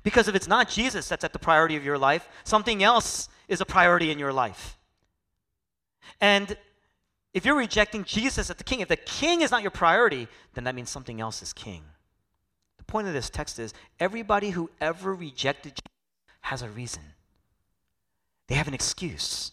Because 0.05 0.29
if 0.29 0.37
it's 0.37 0.47
not 0.47 0.69
Jesus 0.69 1.09
that's 1.09 1.25
at 1.25 1.33
the 1.33 1.39
priority 1.39 1.75
of 1.75 1.85
your 1.85 1.99
life, 1.99 2.29
something 2.45 2.83
else 2.83 3.29
is 3.49 3.61
a 3.61 3.67
priority 3.67 4.13
in 4.13 4.19
your 4.19 4.33
life. 4.33 4.77
And 6.21 6.57
if 7.35 7.45
you're 7.45 7.57
rejecting 7.57 8.05
Jesus 8.05 8.51
as 8.51 8.57
the 8.57 8.65
king, 8.65 8.81
if 8.81 8.89
the 8.89 8.97
king 8.97 9.43
is 9.43 9.51
not 9.51 9.63
your 9.63 9.71
priority, 9.71 10.29
then 10.55 10.65
that 10.65 10.75
means 10.75 10.91
something 10.91 11.21
else 11.21 11.43
is 11.43 11.53
king. 11.53 11.83
The 12.77 12.85
point 12.85 13.09
of 13.09 13.15
this 13.15 13.31
text 13.31 13.59
is 13.59 13.75
everybody 13.99 14.51
who 14.51 14.71
ever 14.81 15.15
rejected 15.15 15.75
Jesus 15.75 15.85
has 16.43 16.63
a 16.63 16.69
reason, 16.69 17.03
they 18.47 18.55
have 18.55 18.69
an 18.69 18.75
excuse. 18.75 19.53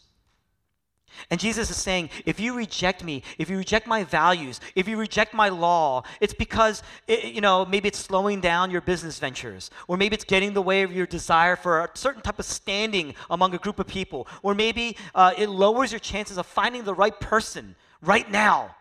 And 1.29 1.39
Jesus 1.39 1.69
is 1.69 1.77
saying, 1.77 2.09
if 2.25 2.39
you 2.39 2.55
reject 2.55 3.03
me, 3.03 3.23
if 3.37 3.49
you 3.49 3.57
reject 3.57 3.87
my 3.87 4.03
values, 4.03 4.59
if 4.75 4.87
you 4.87 4.97
reject 4.97 5.33
my 5.33 5.49
law, 5.49 6.03
it's 6.21 6.33
because, 6.33 6.83
it, 7.07 7.33
you 7.33 7.41
know, 7.41 7.65
maybe 7.65 7.87
it's 7.87 7.99
slowing 7.99 8.41
down 8.41 8.71
your 8.71 8.81
business 8.81 9.19
ventures, 9.19 9.71
or 9.87 9.97
maybe 9.97 10.13
it's 10.15 10.23
getting 10.23 10.49
in 10.49 10.53
the 10.53 10.61
way 10.61 10.83
of 10.83 10.91
your 10.91 11.05
desire 11.05 11.55
for 11.55 11.81
a 11.81 11.89
certain 11.93 12.21
type 12.21 12.39
of 12.39 12.45
standing 12.45 13.15
among 13.29 13.53
a 13.53 13.57
group 13.57 13.79
of 13.79 13.87
people, 13.87 14.27
or 14.43 14.53
maybe 14.53 14.97
uh, 15.13 15.33
it 15.37 15.49
lowers 15.49 15.91
your 15.91 15.99
chances 15.99 16.37
of 16.37 16.45
finding 16.45 16.83
the 16.83 16.93
right 16.93 17.19
person 17.19 17.75
right 18.01 18.29
now. 18.29 18.75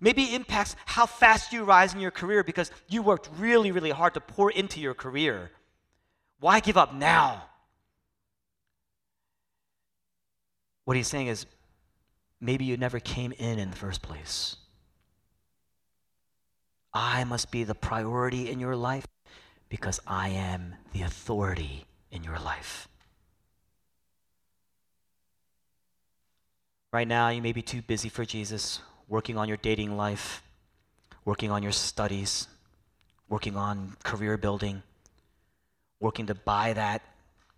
Maybe 0.00 0.24
it 0.24 0.34
impacts 0.34 0.76
how 0.84 1.06
fast 1.06 1.52
you 1.52 1.64
rise 1.64 1.94
in 1.94 2.00
your 2.00 2.10
career 2.10 2.44
because 2.44 2.70
you 2.88 3.02
worked 3.02 3.30
really, 3.38 3.72
really 3.72 3.90
hard 3.90 4.14
to 4.14 4.20
pour 4.20 4.50
into 4.50 4.80
your 4.80 4.94
career. 4.94 5.50
Why 6.38 6.60
give 6.60 6.76
up 6.76 6.94
now? 6.94 7.44
What 10.86 10.96
he's 10.96 11.08
saying 11.08 11.26
is 11.26 11.46
maybe 12.40 12.64
you 12.64 12.76
never 12.76 13.00
came 13.00 13.32
in 13.32 13.58
in 13.58 13.70
the 13.70 13.76
first 13.76 14.02
place. 14.02 14.54
I 16.94 17.24
must 17.24 17.50
be 17.50 17.64
the 17.64 17.74
priority 17.74 18.48
in 18.48 18.60
your 18.60 18.76
life 18.76 19.06
because 19.68 19.98
I 20.06 20.28
am 20.28 20.76
the 20.92 21.02
authority 21.02 21.86
in 22.12 22.22
your 22.22 22.38
life. 22.38 22.86
Right 26.92 27.08
now, 27.08 27.30
you 27.30 27.42
may 27.42 27.52
be 27.52 27.62
too 27.62 27.82
busy 27.82 28.08
for 28.08 28.24
Jesus, 28.24 28.80
working 29.08 29.36
on 29.36 29.48
your 29.48 29.56
dating 29.56 29.96
life, 29.96 30.40
working 31.24 31.50
on 31.50 31.64
your 31.64 31.72
studies, 31.72 32.46
working 33.28 33.56
on 33.56 33.96
career 34.04 34.36
building, 34.36 34.84
working 35.98 36.26
to 36.26 36.34
buy 36.36 36.72
that 36.74 37.02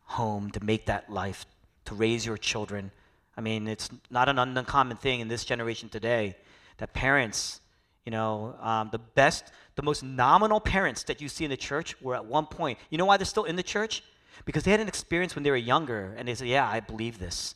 home, 0.04 0.50
to 0.52 0.64
make 0.64 0.86
that 0.86 1.12
life, 1.12 1.44
to 1.84 1.94
raise 1.94 2.24
your 2.24 2.38
children. 2.38 2.90
I 3.38 3.40
mean, 3.40 3.68
it's 3.68 3.88
not 4.10 4.28
an 4.28 4.36
uncommon 4.36 4.96
thing 4.96 5.20
in 5.20 5.28
this 5.28 5.44
generation 5.44 5.88
today 5.88 6.36
that 6.78 6.92
parents, 6.92 7.60
you 8.04 8.10
know, 8.10 8.56
um, 8.60 8.88
the 8.90 8.98
best, 8.98 9.52
the 9.76 9.82
most 9.82 10.02
nominal 10.02 10.58
parents 10.58 11.04
that 11.04 11.20
you 11.20 11.28
see 11.28 11.44
in 11.44 11.50
the 11.50 11.56
church 11.56 11.94
were 12.02 12.16
at 12.16 12.26
one 12.26 12.46
point. 12.46 12.80
You 12.90 12.98
know 12.98 13.04
why 13.04 13.16
they're 13.16 13.24
still 13.24 13.44
in 13.44 13.54
the 13.54 13.62
church? 13.62 14.02
Because 14.44 14.64
they 14.64 14.72
had 14.72 14.80
an 14.80 14.88
experience 14.88 15.36
when 15.36 15.44
they 15.44 15.52
were 15.52 15.56
younger 15.56 16.16
and 16.18 16.26
they 16.26 16.34
said, 16.34 16.48
Yeah, 16.48 16.68
I 16.68 16.80
believe 16.80 17.20
this. 17.20 17.54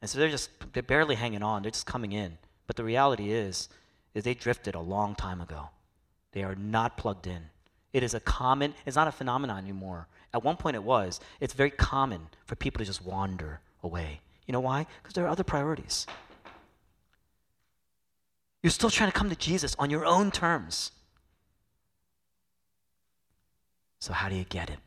And 0.00 0.08
so 0.08 0.18
they're 0.18 0.30
just, 0.30 0.48
they're 0.72 0.82
barely 0.82 1.14
hanging 1.14 1.42
on, 1.42 1.60
they're 1.60 1.72
just 1.72 1.84
coming 1.84 2.12
in. 2.12 2.38
But 2.66 2.76
the 2.76 2.84
reality 2.84 3.30
is, 3.30 3.68
is 4.14 4.24
they 4.24 4.32
drifted 4.32 4.74
a 4.74 4.80
long 4.80 5.14
time 5.14 5.42
ago. 5.42 5.68
They 6.32 6.42
are 6.42 6.54
not 6.54 6.96
plugged 6.96 7.26
in. 7.26 7.50
It 7.92 8.02
is 8.02 8.14
a 8.14 8.20
common, 8.20 8.72
it's 8.86 8.96
not 8.96 9.08
a 9.08 9.12
phenomenon 9.12 9.58
anymore. 9.58 10.08
At 10.32 10.42
one 10.42 10.56
point 10.56 10.76
it 10.76 10.82
was. 10.82 11.20
It's 11.38 11.52
very 11.52 11.70
common 11.70 12.28
for 12.46 12.56
people 12.56 12.78
to 12.78 12.86
just 12.86 13.04
wander 13.04 13.60
away. 13.82 14.20
You 14.48 14.52
know 14.52 14.60
why? 14.60 14.86
Because 15.02 15.14
there 15.14 15.26
are 15.26 15.28
other 15.28 15.44
priorities. 15.44 16.06
You're 18.62 18.70
still 18.70 18.90
trying 18.90 19.12
to 19.12 19.16
come 19.16 19.28
to 19.28 19.36
Jesus 19.36 19.76
on 19.78 19.90
your 19.90 20.04
own 20.04 20.30
terms. 20.30 20.90
So, 24.00 24.14
how 24.14 24.28
do 24.28 24.34
you 24.34 24.44
get 24.44 24.70
it? 24.70 24.78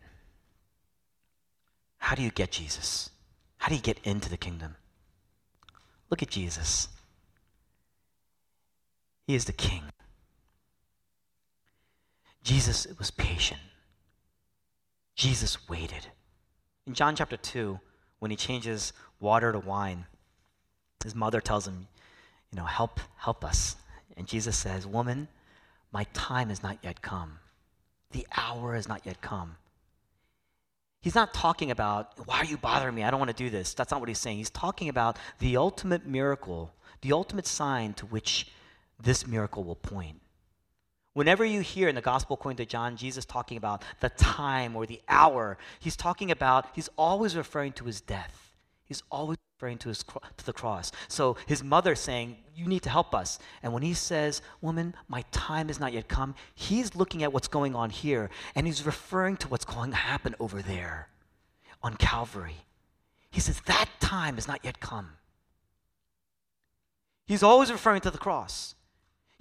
How 2.00 2.16
do 2.16 2.24
you 2.24 2.32
get 2.32 2.52
Jesus? 2.52 3.12
How 3.58 3.70
do 3.70 3.76
you 3.76 3.82
get 3.82 4.00
into 4.04 4.30
the 4.30 4.38
kingdom? 4.38 4.76
Look 6.10 6.24
at 6.24 6.30
Jesus. 6.30 6.88
He 9.28 9.36
is 9.36 9.46
the 9.46 9.54
king. 9.54 9.84
Jesus 12.44 12.88
was 12.98 13.12
patient. 13.12 13.62
Jesus 15.16 15.70
waited. 15.70 16.08
In 16.88 16.96
John 16.96 17.16
chapter 17.16 17.38
2, 17.38 17.80
when 18.18 18.32
he 18.32 18.38
changes 18.38 18.94
water 19.22 19.52
to 19.52 19.60
wine, 19.60 20.06
his 21.04 21.16
mother 21.16 21.40
tells 21.40 21.68
him, 21.68 21.88
you 22.52 22.58
know, 22.58 22.66
help, 22.66 23.00
help 23.18 23.46
us. 23.46 23.78
And 24.18 24.28
Jesus 24.28 24.58
says, 24.58 24.86
Woman, 24.86 25.30
my 25.94 26.06
time 26.14 26.50
has 26.50 26.62
not 26.62 26.78
yet 26.82 27.02
come. 27.02 27.40
The 28.12 28.28
hour 28.36 28.76
has 28.76 28.88
not 28.88 29.06
yet 29.06 29.22
come. 29.22 29.56
He's 31.02 31.16
not 31.16 31.34
talking 31.34 31.72
about, 31.72 32.14
why 32.28 32.38
are 32.38 32.46
you 32.46 32.58
bothering 32.58 32.94
me? 32.94 33.04
I 33.04 33.10
don't 33.10 33.20
want 33.20 33.36
to 33.36 33.44
do 33.44 33.50
this. 33.50 33.74
That's 33.74 33.90
not 33.90 34.00
what 34.00 34.10
he's 34.10 34.20
saying. 34.20 34.38
He's 34.38 34.52
talking 34.52 34.88
about 34.88 35.18
the 35.40 35.58
ultimate 35.58 36.06
miracle, 36.06 36.72
the 37.02 37.12
ultimate 37.12 37.48
sign 37.48 37.94
to 37.96 38.06
which 38.06 38.48
this 39.02 39.26
miracle 39.26 39.64
will 39.64 39.76
point. 39.76 40.22
Whenever 41.14 41.44
you 41.44 41.62
hear 41.62 41.90
in 41.90 41.96
the 41.96 42.02
gospel 42.02 42.36
according 42.36 42.58
to 42.58 42.66
John, 42.66 42.96
Jesus 42.96 43.26
talking 43.26 43.58
about 43.58 43.84
the 44.00 44.10
time 44.10 44.76
or 44.76 44.86
the 44.86 45.02
hour, 45.10 45.58
he's 45.80 45.98
talking 45.98 46.30
about, 46.30 46.68
he's 46.74 46.90
always 46.98 47.36
referring 47.36 47.74
to 47.74 47.86
his 47.86 48.00
death. 48.00 48.51
He's 48.92 49.04
always 49.10 49.38
referring 49.56 49.78
to, 49.78 49.88
his, 49.88 50.04
to 50.04 50.46
the 50.46 50.52
cross. 50.52 50.92
So 51.08 51.38
his 51.46 51.64
mother 51.64 51.96
saying, 51.96 52.36
You 52.54 52.68
need 52.68 52.82
to 52.82 52.90
help 52.90 53.16
us. 53.16 53.40
And 53.64 53.72
when 53.72 53.84
he 53.84 53.94
says, 53.94 54.42
Woman, 54.60 54.96
my 55.08 55.24
time 55.32 55.70
is 55.70 55.80
not 55.80 55.94
yet 55.94 56.10
come, 56.10 56.36
he's 56.56 56.94
looking 56.94 57.24
at 57.24 57.32
what's 57.32 57.48
going 57.48 57.74
on 57.74 57.90
here 57.90 58.30
and 58.54 58.68
he's 58.68 58.86
referring 58.86 59.38
to 59.38 59.48
what's 59.48 59.64
going 59.64 59.92
to 59.92 59.96
happen 59.96 60.36
over 60.42 60.62
there 60.62 61.08
on 61.82 61.96
Calvary. 61.96 62.66
He 63.30 63.40
says, 63.40 63.62
That 63.62 63.88
time 64.02 64.38
is 64.38 64.46
not 64.46 64.60
yet 64.66 64.82
come. 64.82 65.12
He's 67.26 67.44
always 67.44 67.72
referring 67.72 68.02
to 68.02 68.12
the 68.12 68.18
cross. 68.18 68.76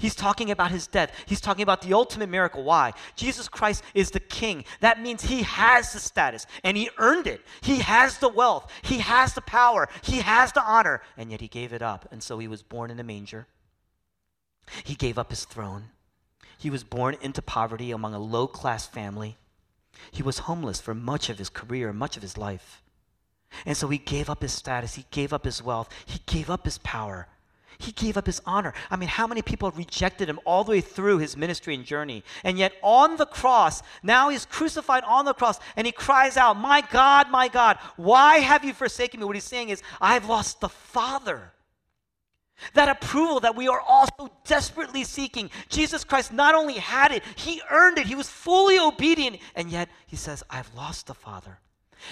He's 0.01 0.15
talking 0.15 0.51
about 0.51 0.71
his 0.71 0.87
death. 0.87 1.13
He's 1.27 1.43
talking 1.43 1.63
about 1.63 1.83
the 1.83 1.93
ultimate 1.93 2.31
miracle. 2.31 2.65
Why? 2.65 2.95
Jesus 3.17 3.51
Christ 3.51 3.85
is 3.93 4.11
the 4.11 4.19
king. 4.19 4.65
That 4.81 5.03
means 5.03 5.23
he 5.23 5.43
has 5.43 5.93
the 5.93 5.99
status 5.99 6.47
and 6.65 6.75
he 6.75 6.89
earned 6.97 7.27
it. 7.27 7.43
He 7.61 7.81
has 7.81 8.17
the 8.17 8.31
wealth. 8.31 8.73
He 8.81 9.01
has 9.01 9.35
the 9.35 9.43
power. 9.43 9.91
He 10.01 10.21
has 10.21 10.53
the 10.53 10.65
honor. 10.65 11.03
And 11.19 11.31
yet 11.31 11.43
he 11.43 11.49
gave 11.49 11.75
it 11.75 11.83
up. 11.83 12.09
And 12.11 12.23
so 12.23 12.39
he 12.39 12.49
was 12.49 12.63
born 12.63 12.91
in 12.91 12.99
a 12.99 13.05
manger. 13.05 13.47
He 14.85 14.95
gave 14.95 15.19
up 15.19 15.29
his 15.29 15.45
throne. 15.45 15.91
He 16.57 16.71
was 16.71 16.83
born 16.83 17.19
into 17.21 17.43
poverty 17.43 17.91
among 17.91 18.15
a 18.15 18.19
low 18.19 18.47
class 18.47 18.87
family. 18.87 19.37
He 20.11 20.23
was 20.23 20.39
homeless 20.39 20.81
for 20.81 20.95
much 20.95 21.29
of 21.29 21.37
his 21.37 21.51
career, 21.51 21.93
much 21.93 22.17
of 22.17 22.23
his 22.23 22.39
life. 22.39 22.83
And 23.67 23.77
so 23.77 23.89
he 23.89 23.99
gave 23.99 24.31
up 24.31 24.41
his 24.41 24.53
status. 24.53 24.95
He 24.95 25.05
gave 25.11 25.35
up 25.35 25.45
his 25.45 25.63
wealth. 25.63 25.91
He 26.07 26.21
gave 26.25 26.49
up 26.49 26.65
his 26.65 26.79
power 26.79 27.29
he 27.81 27.93
gave 27.93 28.16
up 28.16 28.26
his 28.26 28.41
honor. 28.47 28.74
I 28.91 28.97
mean, 28.97 29.09
how 29.09 29.26
many 29.26 29.43
people 29.43 29.70
rejected 29.70 30.28
him 30.28 30.39
all 30.45 30.64
the 30.64 30.72
way 30.72 30.81
through 30.81 31.18
his 31.18 31.37
ministry 31.37 31.74
and 31.74 31.85
journey? 31.85 32.22
And 32.45 32.59
yet, 32.59 32.72
on 32.83 33.16
the 33.16 33.26
cross, 33.26 33.83
now 34.03 34.28
he's 34.28 34.47
crucified 34.47 35.05
on 35.05 35.24
the 35.24 35.35
cross, 35.35 35.59
and 35.76 35.87
he 35.87 35.93
cries 35.93 36.37
out, 36.37 36.57
My 36.57 36.83
God, 36.91 37.31
my 37.31 37.49
God, 37.49 37.78
why 37.97 38.39
have 38.39 38.64
you 38.64 38.72
forsaken 38.72 39.20
me? 39.20 39.26
What 39.26 39.37
he's 39.37 39.45
saying 39.45 39.70
is, 39.70 39.83
I've 40.01 40.28
lost 40.28 40.61
the 40.61 40.68
Father. 40.68 41.53
That 42.74 42.91
approval 42.91 43.41
that 43.41 43.57
we 43.57 43.68
are 43.68 43.81
all 43.81 44.07
so 44.18 44.31
desperately 44.45 45.05
seeking. 45.05 45.51
Jesus 45.70 46.05
Christ 46.05 46.33
not 46.33 46.55
only 46.55 46.74
had 46.74 47.11
it, 47.11 47.22
he 47.35 47.62
earned 47.70 47.97
it. 47.97 48.07
He 48.07 48.14
was 48.14 48.28
fully 48.28 48.78
obedient. 48.78 49.39
And 49.55 49.70
yet, 49.70 49.89
he 50.07 50.16
says, 50.16 50.43
I've 50.51 50.72
lost 50.74 51.07
the 51.07 51.14
Father. 51.14 51.59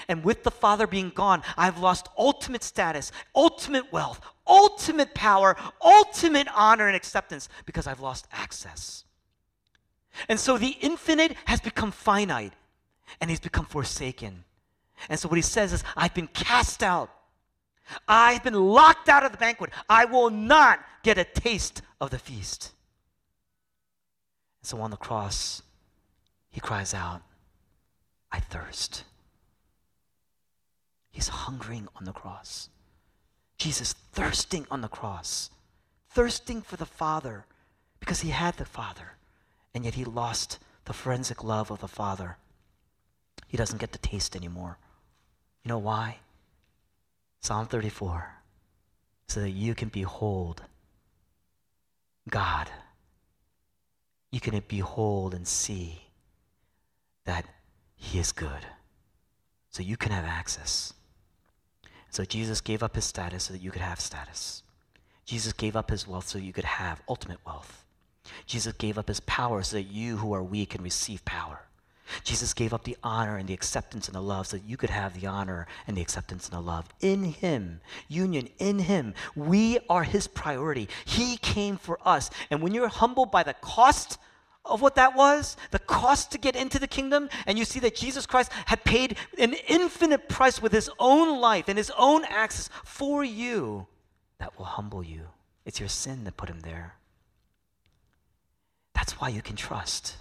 And 0.09 0.25
with 0.25 0.45
the 0.45 0.51
Father 0.51 0.87
being 0.87 1.11
gone, 1.11 1.43
I've 1.57 1.79
lost 1.79 2.09
ultimate 2.17 2.63
status, 2.63 3.13
ultimate 3.35 3.93
wealth, 3.93 4.21
ultimate 4.49 5.15
power, 5.15 5.57
ultimate 5.83 6.49
honor 6.55 6.87
and 6.87 6.97
acceptance 6.97 7.49
because 7.67 7.87
I've 7.87 8.01
lost 8.01 8.27
access. 8.33 9.05
And 10.29 10.41
so 10.41 10.59
the 10.59 10.77
infinite 10.81 11.37
has 11.45 11.61
become 11.61 11.91
finite 11.91 12.55
and 13.21 13.31
he's 13.31 13.41
become 13.41 13.67
forsaken. 13.67 14.45
And 15.09 15.19
so 15.19 15.29
what 15.29 15.37
he 15.37 15.43
says 15.43 15.73
is, 15.73 15.85
I've 15.97 16.15
been 16.15 16.27
cast 16.29 16.83
out. 16.83 17.11
I've 18.07 18.43
been 18.43 18.55
locked 18.55 19.09
out 19.09 19.25
of 19.25 19.33
the 19.33 19.39
banquet. 19.39 19.71
I 19.89 20.05
will 20.05 20.31
not 20.31 20.81
get 21.03 21.19
a 21.19 21.25
taste 21.25 21.83
of 22.01 22.11
the 22.11 22.19
feast. 22.19 22.73
So 24.63 24.81
on 24.81 24.91
the 24.91 24.97
cross, 24.97 25.63
he 26.51 26.61
cries 26.61 26.93
out, 26.93 27.23
I 28.31 28.41
thirst. 28.41 29.05
He's 31.11 31.29
hungering 31.29 31.89
on 31.97 32.05
the 32.05 32.13
cross. 32.13 32.69
Jesus 33.59 33.93
thirsting 34.13 34.67
on 34.71 34.81
the 34.81 34.89
cross, 34.89 35.51
thirsting 36.09 36.63
for 36.63 36.77
the 36.77 36.87
Father 36.87 37.45
because 38.01 38.21
he 38.21 38.31
had 38.31 38.57
the 38.57 38.65
Father, 38.65 39.17
and 39.75 39.85
yet 39.85 39.95
he 39.95 40.05
lost 40.05 40.59
the 40.85 40.93
forensic 40.93 41.45
love 41.45 41.71
of 41.71 41.81
the 41.81 41.89
Father. 41.89 42.37
He 43.49 43.57
doesn't 43.57 43.81
get 43.81 43.93
the 43.93 43.99
taste 43.99 44.37
anymore. 44.37 44.79
You 45.65 45.71
know 45.71 45.79
why? 45.79 46.19
Psalm 47.41 47.67
34 47.67 48.39
so 49.29 49.41
that 49.41 49.51
you 49.51 49.75
can 49.75 49.89
behold 49.89 50.63
God. 52.29 52.71
You 54.31 54.41
can 54.41 54.61
behold 54.67 55.35
and 55.35 55.47
see 55.47 56.03
that 57.25 57.47
He 57.95 58.19
is 58.19 58.33
good. 58.33 58.67
So 59.71 59.83
you 59.83 59.97
can 59.97 60.13
have 60.13 60.25
access. 60.25 60.95
So 62.11 62.25
Jesus 62.25 62.61
gave 62.61 62.83
up 62.83 62.95
his 62.95 63.05
status 63.05 63.45
so 63.45 63.53
that 63.53 63.63
you 63.63 63.71
could 63.71 63.83
have 63.83 64.01
status. 64.01 64.63
Jesus 65.25 65.53
gave 65.53 65.77
up 65.77 65.91
his 65.91 66.07
wealth 66.07 66.29
so 66.29 66.39
you 66.39 66.53
could 66.53 66.65
have 66.65 67.03
ultimate 67.09 67.39
wealth. 67.45 67.85
Jesus 68.47 68.73
gave 68.73 68.99
up 68.99 69.09
his 69.09 69.21
power 69.21 69.63
so 69.63 69.77
that 69.77 69.83
you 69.83 70.17
who 70.17 70.33
are 70.33 70.43
weak 70.43 70.71
can 70.71 70.83
receive 70.83 71.25
power. 71.25 71.61
Jesus 72.25 72.55
gave 72.55 72.73
up 72.73 72.85
the 72.85 72.97
honor 73.03 73.37
and 73.37 73.49
the 73.49 73.55
acceptance 73.55 74.09
and 74.09 74.15
the 74.15 74.23
love 74.23 74.47
so 74.47 74.57
that 74.57 74.67
you 74.67 74.77
could 74.77 74.91
have 74.91 75.19
the 75.19 75.27
honor 75.27 75.67
and 75.87 75.97
the 75.97 76.01
acceptance 76.01 76.49
and 76.49 76.57
the 76.57 76.63
love. 76.63 76.87
In 77.01 77.25
Him, 77.25 77.81
union 78.09 78.49
in 78.59 78.79
Him, 78.79 79.15
we 79.37 79.79
are 79.89 80.05
His 80.05 80.27
priority. 80.27 80.89
He 81.05 81.37
came 81.37 81.77
for 81.77 81.99
us. 82.07 82.31
And 82.51 82.63
when 82.63 82.73
you're 82.73 82.89
humbled 82.89 83.31
by 83.31 83.43
the 83.43 83.55
cost 83.55 84.19
of 84.69 84.81
what 84.83 84.95
that 84.97 85.17
was, 85.17 85.57
the 85.71 85.79
cost 85.79 86.31
to 86.33 86.39
get 86.39 86.57
into 86.57 86.79
the 86.79 86.87
kingdom, 86.87 87.29
and 87.47 87.59
you 87.59 87.65
see 87.65 87.81
that 87.81 87.97
Jesus 87.97 88.27
Christ 88.27 88.53
had 88.67 88.85
paid 88.85 89.17
an 89.39 89.55
infinite 89.67 90.29
price 90.29 90.61
with 90.61 90.73
his 90.73 90.91
own 90.99 91.41
life 91.41 91.69
and 91.69 91.79
his 91.79 91.93
own 91.97 92.25
access 92.25 92.71
for 92.85 93.25
you, 93.25 93.87
that 94.39 94.57
will 94.59 94.67
humble 94.67 95.03
you. 95.03 95.23
It's 95.65 95.81
your 95.81 95.89
sin 95.89 96.25
that 96.25 96.37
put 96.37 96.49
him 96.49 96.61
there. 96.61 96.95
That's 98.95 99.21
why 99.21 99.29
you 99.29 99.43
can 99.43 99.57
trust. 99.57 100.17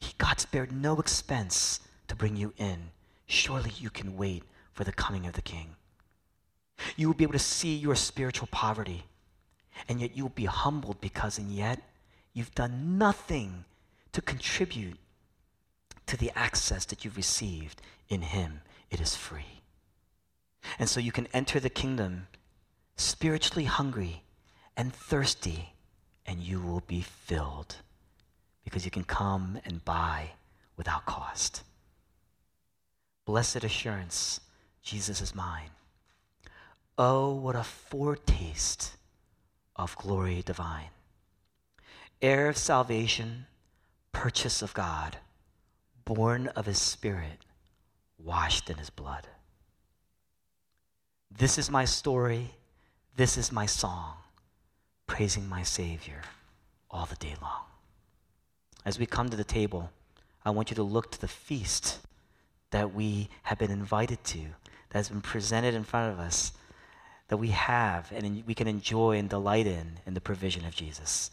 He, 0.00 0.14
God 0.18 0.40
spared 0.40 0.72
no 0.72 0.98
expense 0.98 1.80
to 2.08 2.16
bring 2.16 2.36
you 2.36 2.52
in. 2.56 2.90
Surely 3.26 3.72
you 3.78 3.88
can 3.88 4.16
wait 4.16 4.42
for 4.72 4.84
the 4.84 4.92
coming 4.92 5.26
of 5.26 5.34
the 5.34 5.42
King. 5.42 5.76
You 6.96 7.06
will 7.06 7.14
be 7.14 7.24
able 7.24 7.34
to 7.34 7.38
see 7.38 7.76
your 7.76 7.94
spiritual 7.94 8.48
poverty, 8.50 9.04
and 9.88 10.00
yet 10.00 10.16
you 10.16 10.24
will 10.24 10.30
be 10.30 10.46
humbled 10.46 11.00
because, 11.00 11.38
and 11.38 11.50
yet, 11.50 11.80
you've 12.32 12.54
done 12.54 12.98
nothing 12.98 13.64
to 14.12 14.22
contribute 14.22 14.98
to 16.06 16.16
the 16.16 16.30
access 16.36 16.84
that 16.86 17.04
you've 17.04 17.16
received 17.16 17.80
in 18.08 18.22
Him. 18.22 18.62
It 18.90 19.00
is 19.00 19.16
free. 19.16 19.62
And 20.78 20.88
so 20.88 21.00
you 21.00 21.12
can 21.12 21.28
enter 21.32 21.58
the 21.60 21.70
kingdom 21.70 22.26
spiritually 22.96 23.64
hungry 23.64 24.22
and 24.76 24.94
thirsty, 24.94 25.74
and 26.26 26.40
you 26.40 26.60
will 26.60 26.82
be 26.86 27.00
filled 27.00 27.76
because 28.64 28.84
you 28.84 28.90
can 28.90 29.04
come 29.04 29.58
and 29.64 29.84
buy 29.84 30.32
without 30.76 31.04
cost. 31.04 31.62
Blessed 33.24 33.64
assurance, 33.64 34.40
Jesus 34.82 35.20
is 35.20 35.34
mine. 35.34 35.70
Oh, 36.98 37.34
what 37.34 37.56
a 37.56 37.64
foretaste 37.64 38.96
of 39.76 39.96
glory 39.96 40.42
divine. 40.44 40.90
Heir 42.22 42.48
of 42.48 42.56
salvation, 42.56 43.46
purchase 44.12 44.62
of 44.62 44.72
God, 44.74 45.16
born 46.04 46.46
of 46.48 46.66
his 46.66 46.78
spirit, 46.78 47.44
washed 48.16 48.70
in 48.70 48.76
his 48.76 48.90
blood. 48.90 49.26
This 51.36 51.58
is 51.58 51.68
my 51.68 51.84
story, 51.84 52.52
this 53.16 53.36
is 53.36 53.50
my 53.50 53.66
song, 53.66 54.14
praising 55.08 55.48
my 55.48 55.64
Savior 55.64 56.22
all 56.88 57.06
the 57.06 57.16
day 57.16 57.34
long. 57.42 57.62
As 58.84 59.00
we 59.00 59.06
come 59.06 59.28
to 59.28 59.36
the 59.36 59.42
table, 59.42 59.90
I 60.44 60.50
want 60.50 60.70
you 60.70 60.76
to 60.76 60.82
look 60.84 61.10
to 61.10 61.20
the 61.20 61.26
feast 61.26 61.98
that 62.70 62.94
we 62.94 63.30
have 63.42 63.58
been 63.58 63.72
invited 63.72 64.22
to, 64.24 64.38
that 64.90 64.98
has 64.98 65.08
been 65.08 65.22
presented 65.22 65.74
in 65.74 65.82
front 65.82 66.12
of 66.12 66.20
us, 66.20 66.52
that 67.26 67.38
we 67.38 67.48
have 67.48 68.12
and 68.12 68.44
we 68.46 68.54
can 68.54 68.68
enjoy 68.68 69.18
and 69.18 69.28
delight 69.28 69.66
in 69.66 69.98
in 70.06 70.14
the 70.14 70.20
provision 70.20 70.64
of 70.64 70.74
Jesus. 70.74 71.32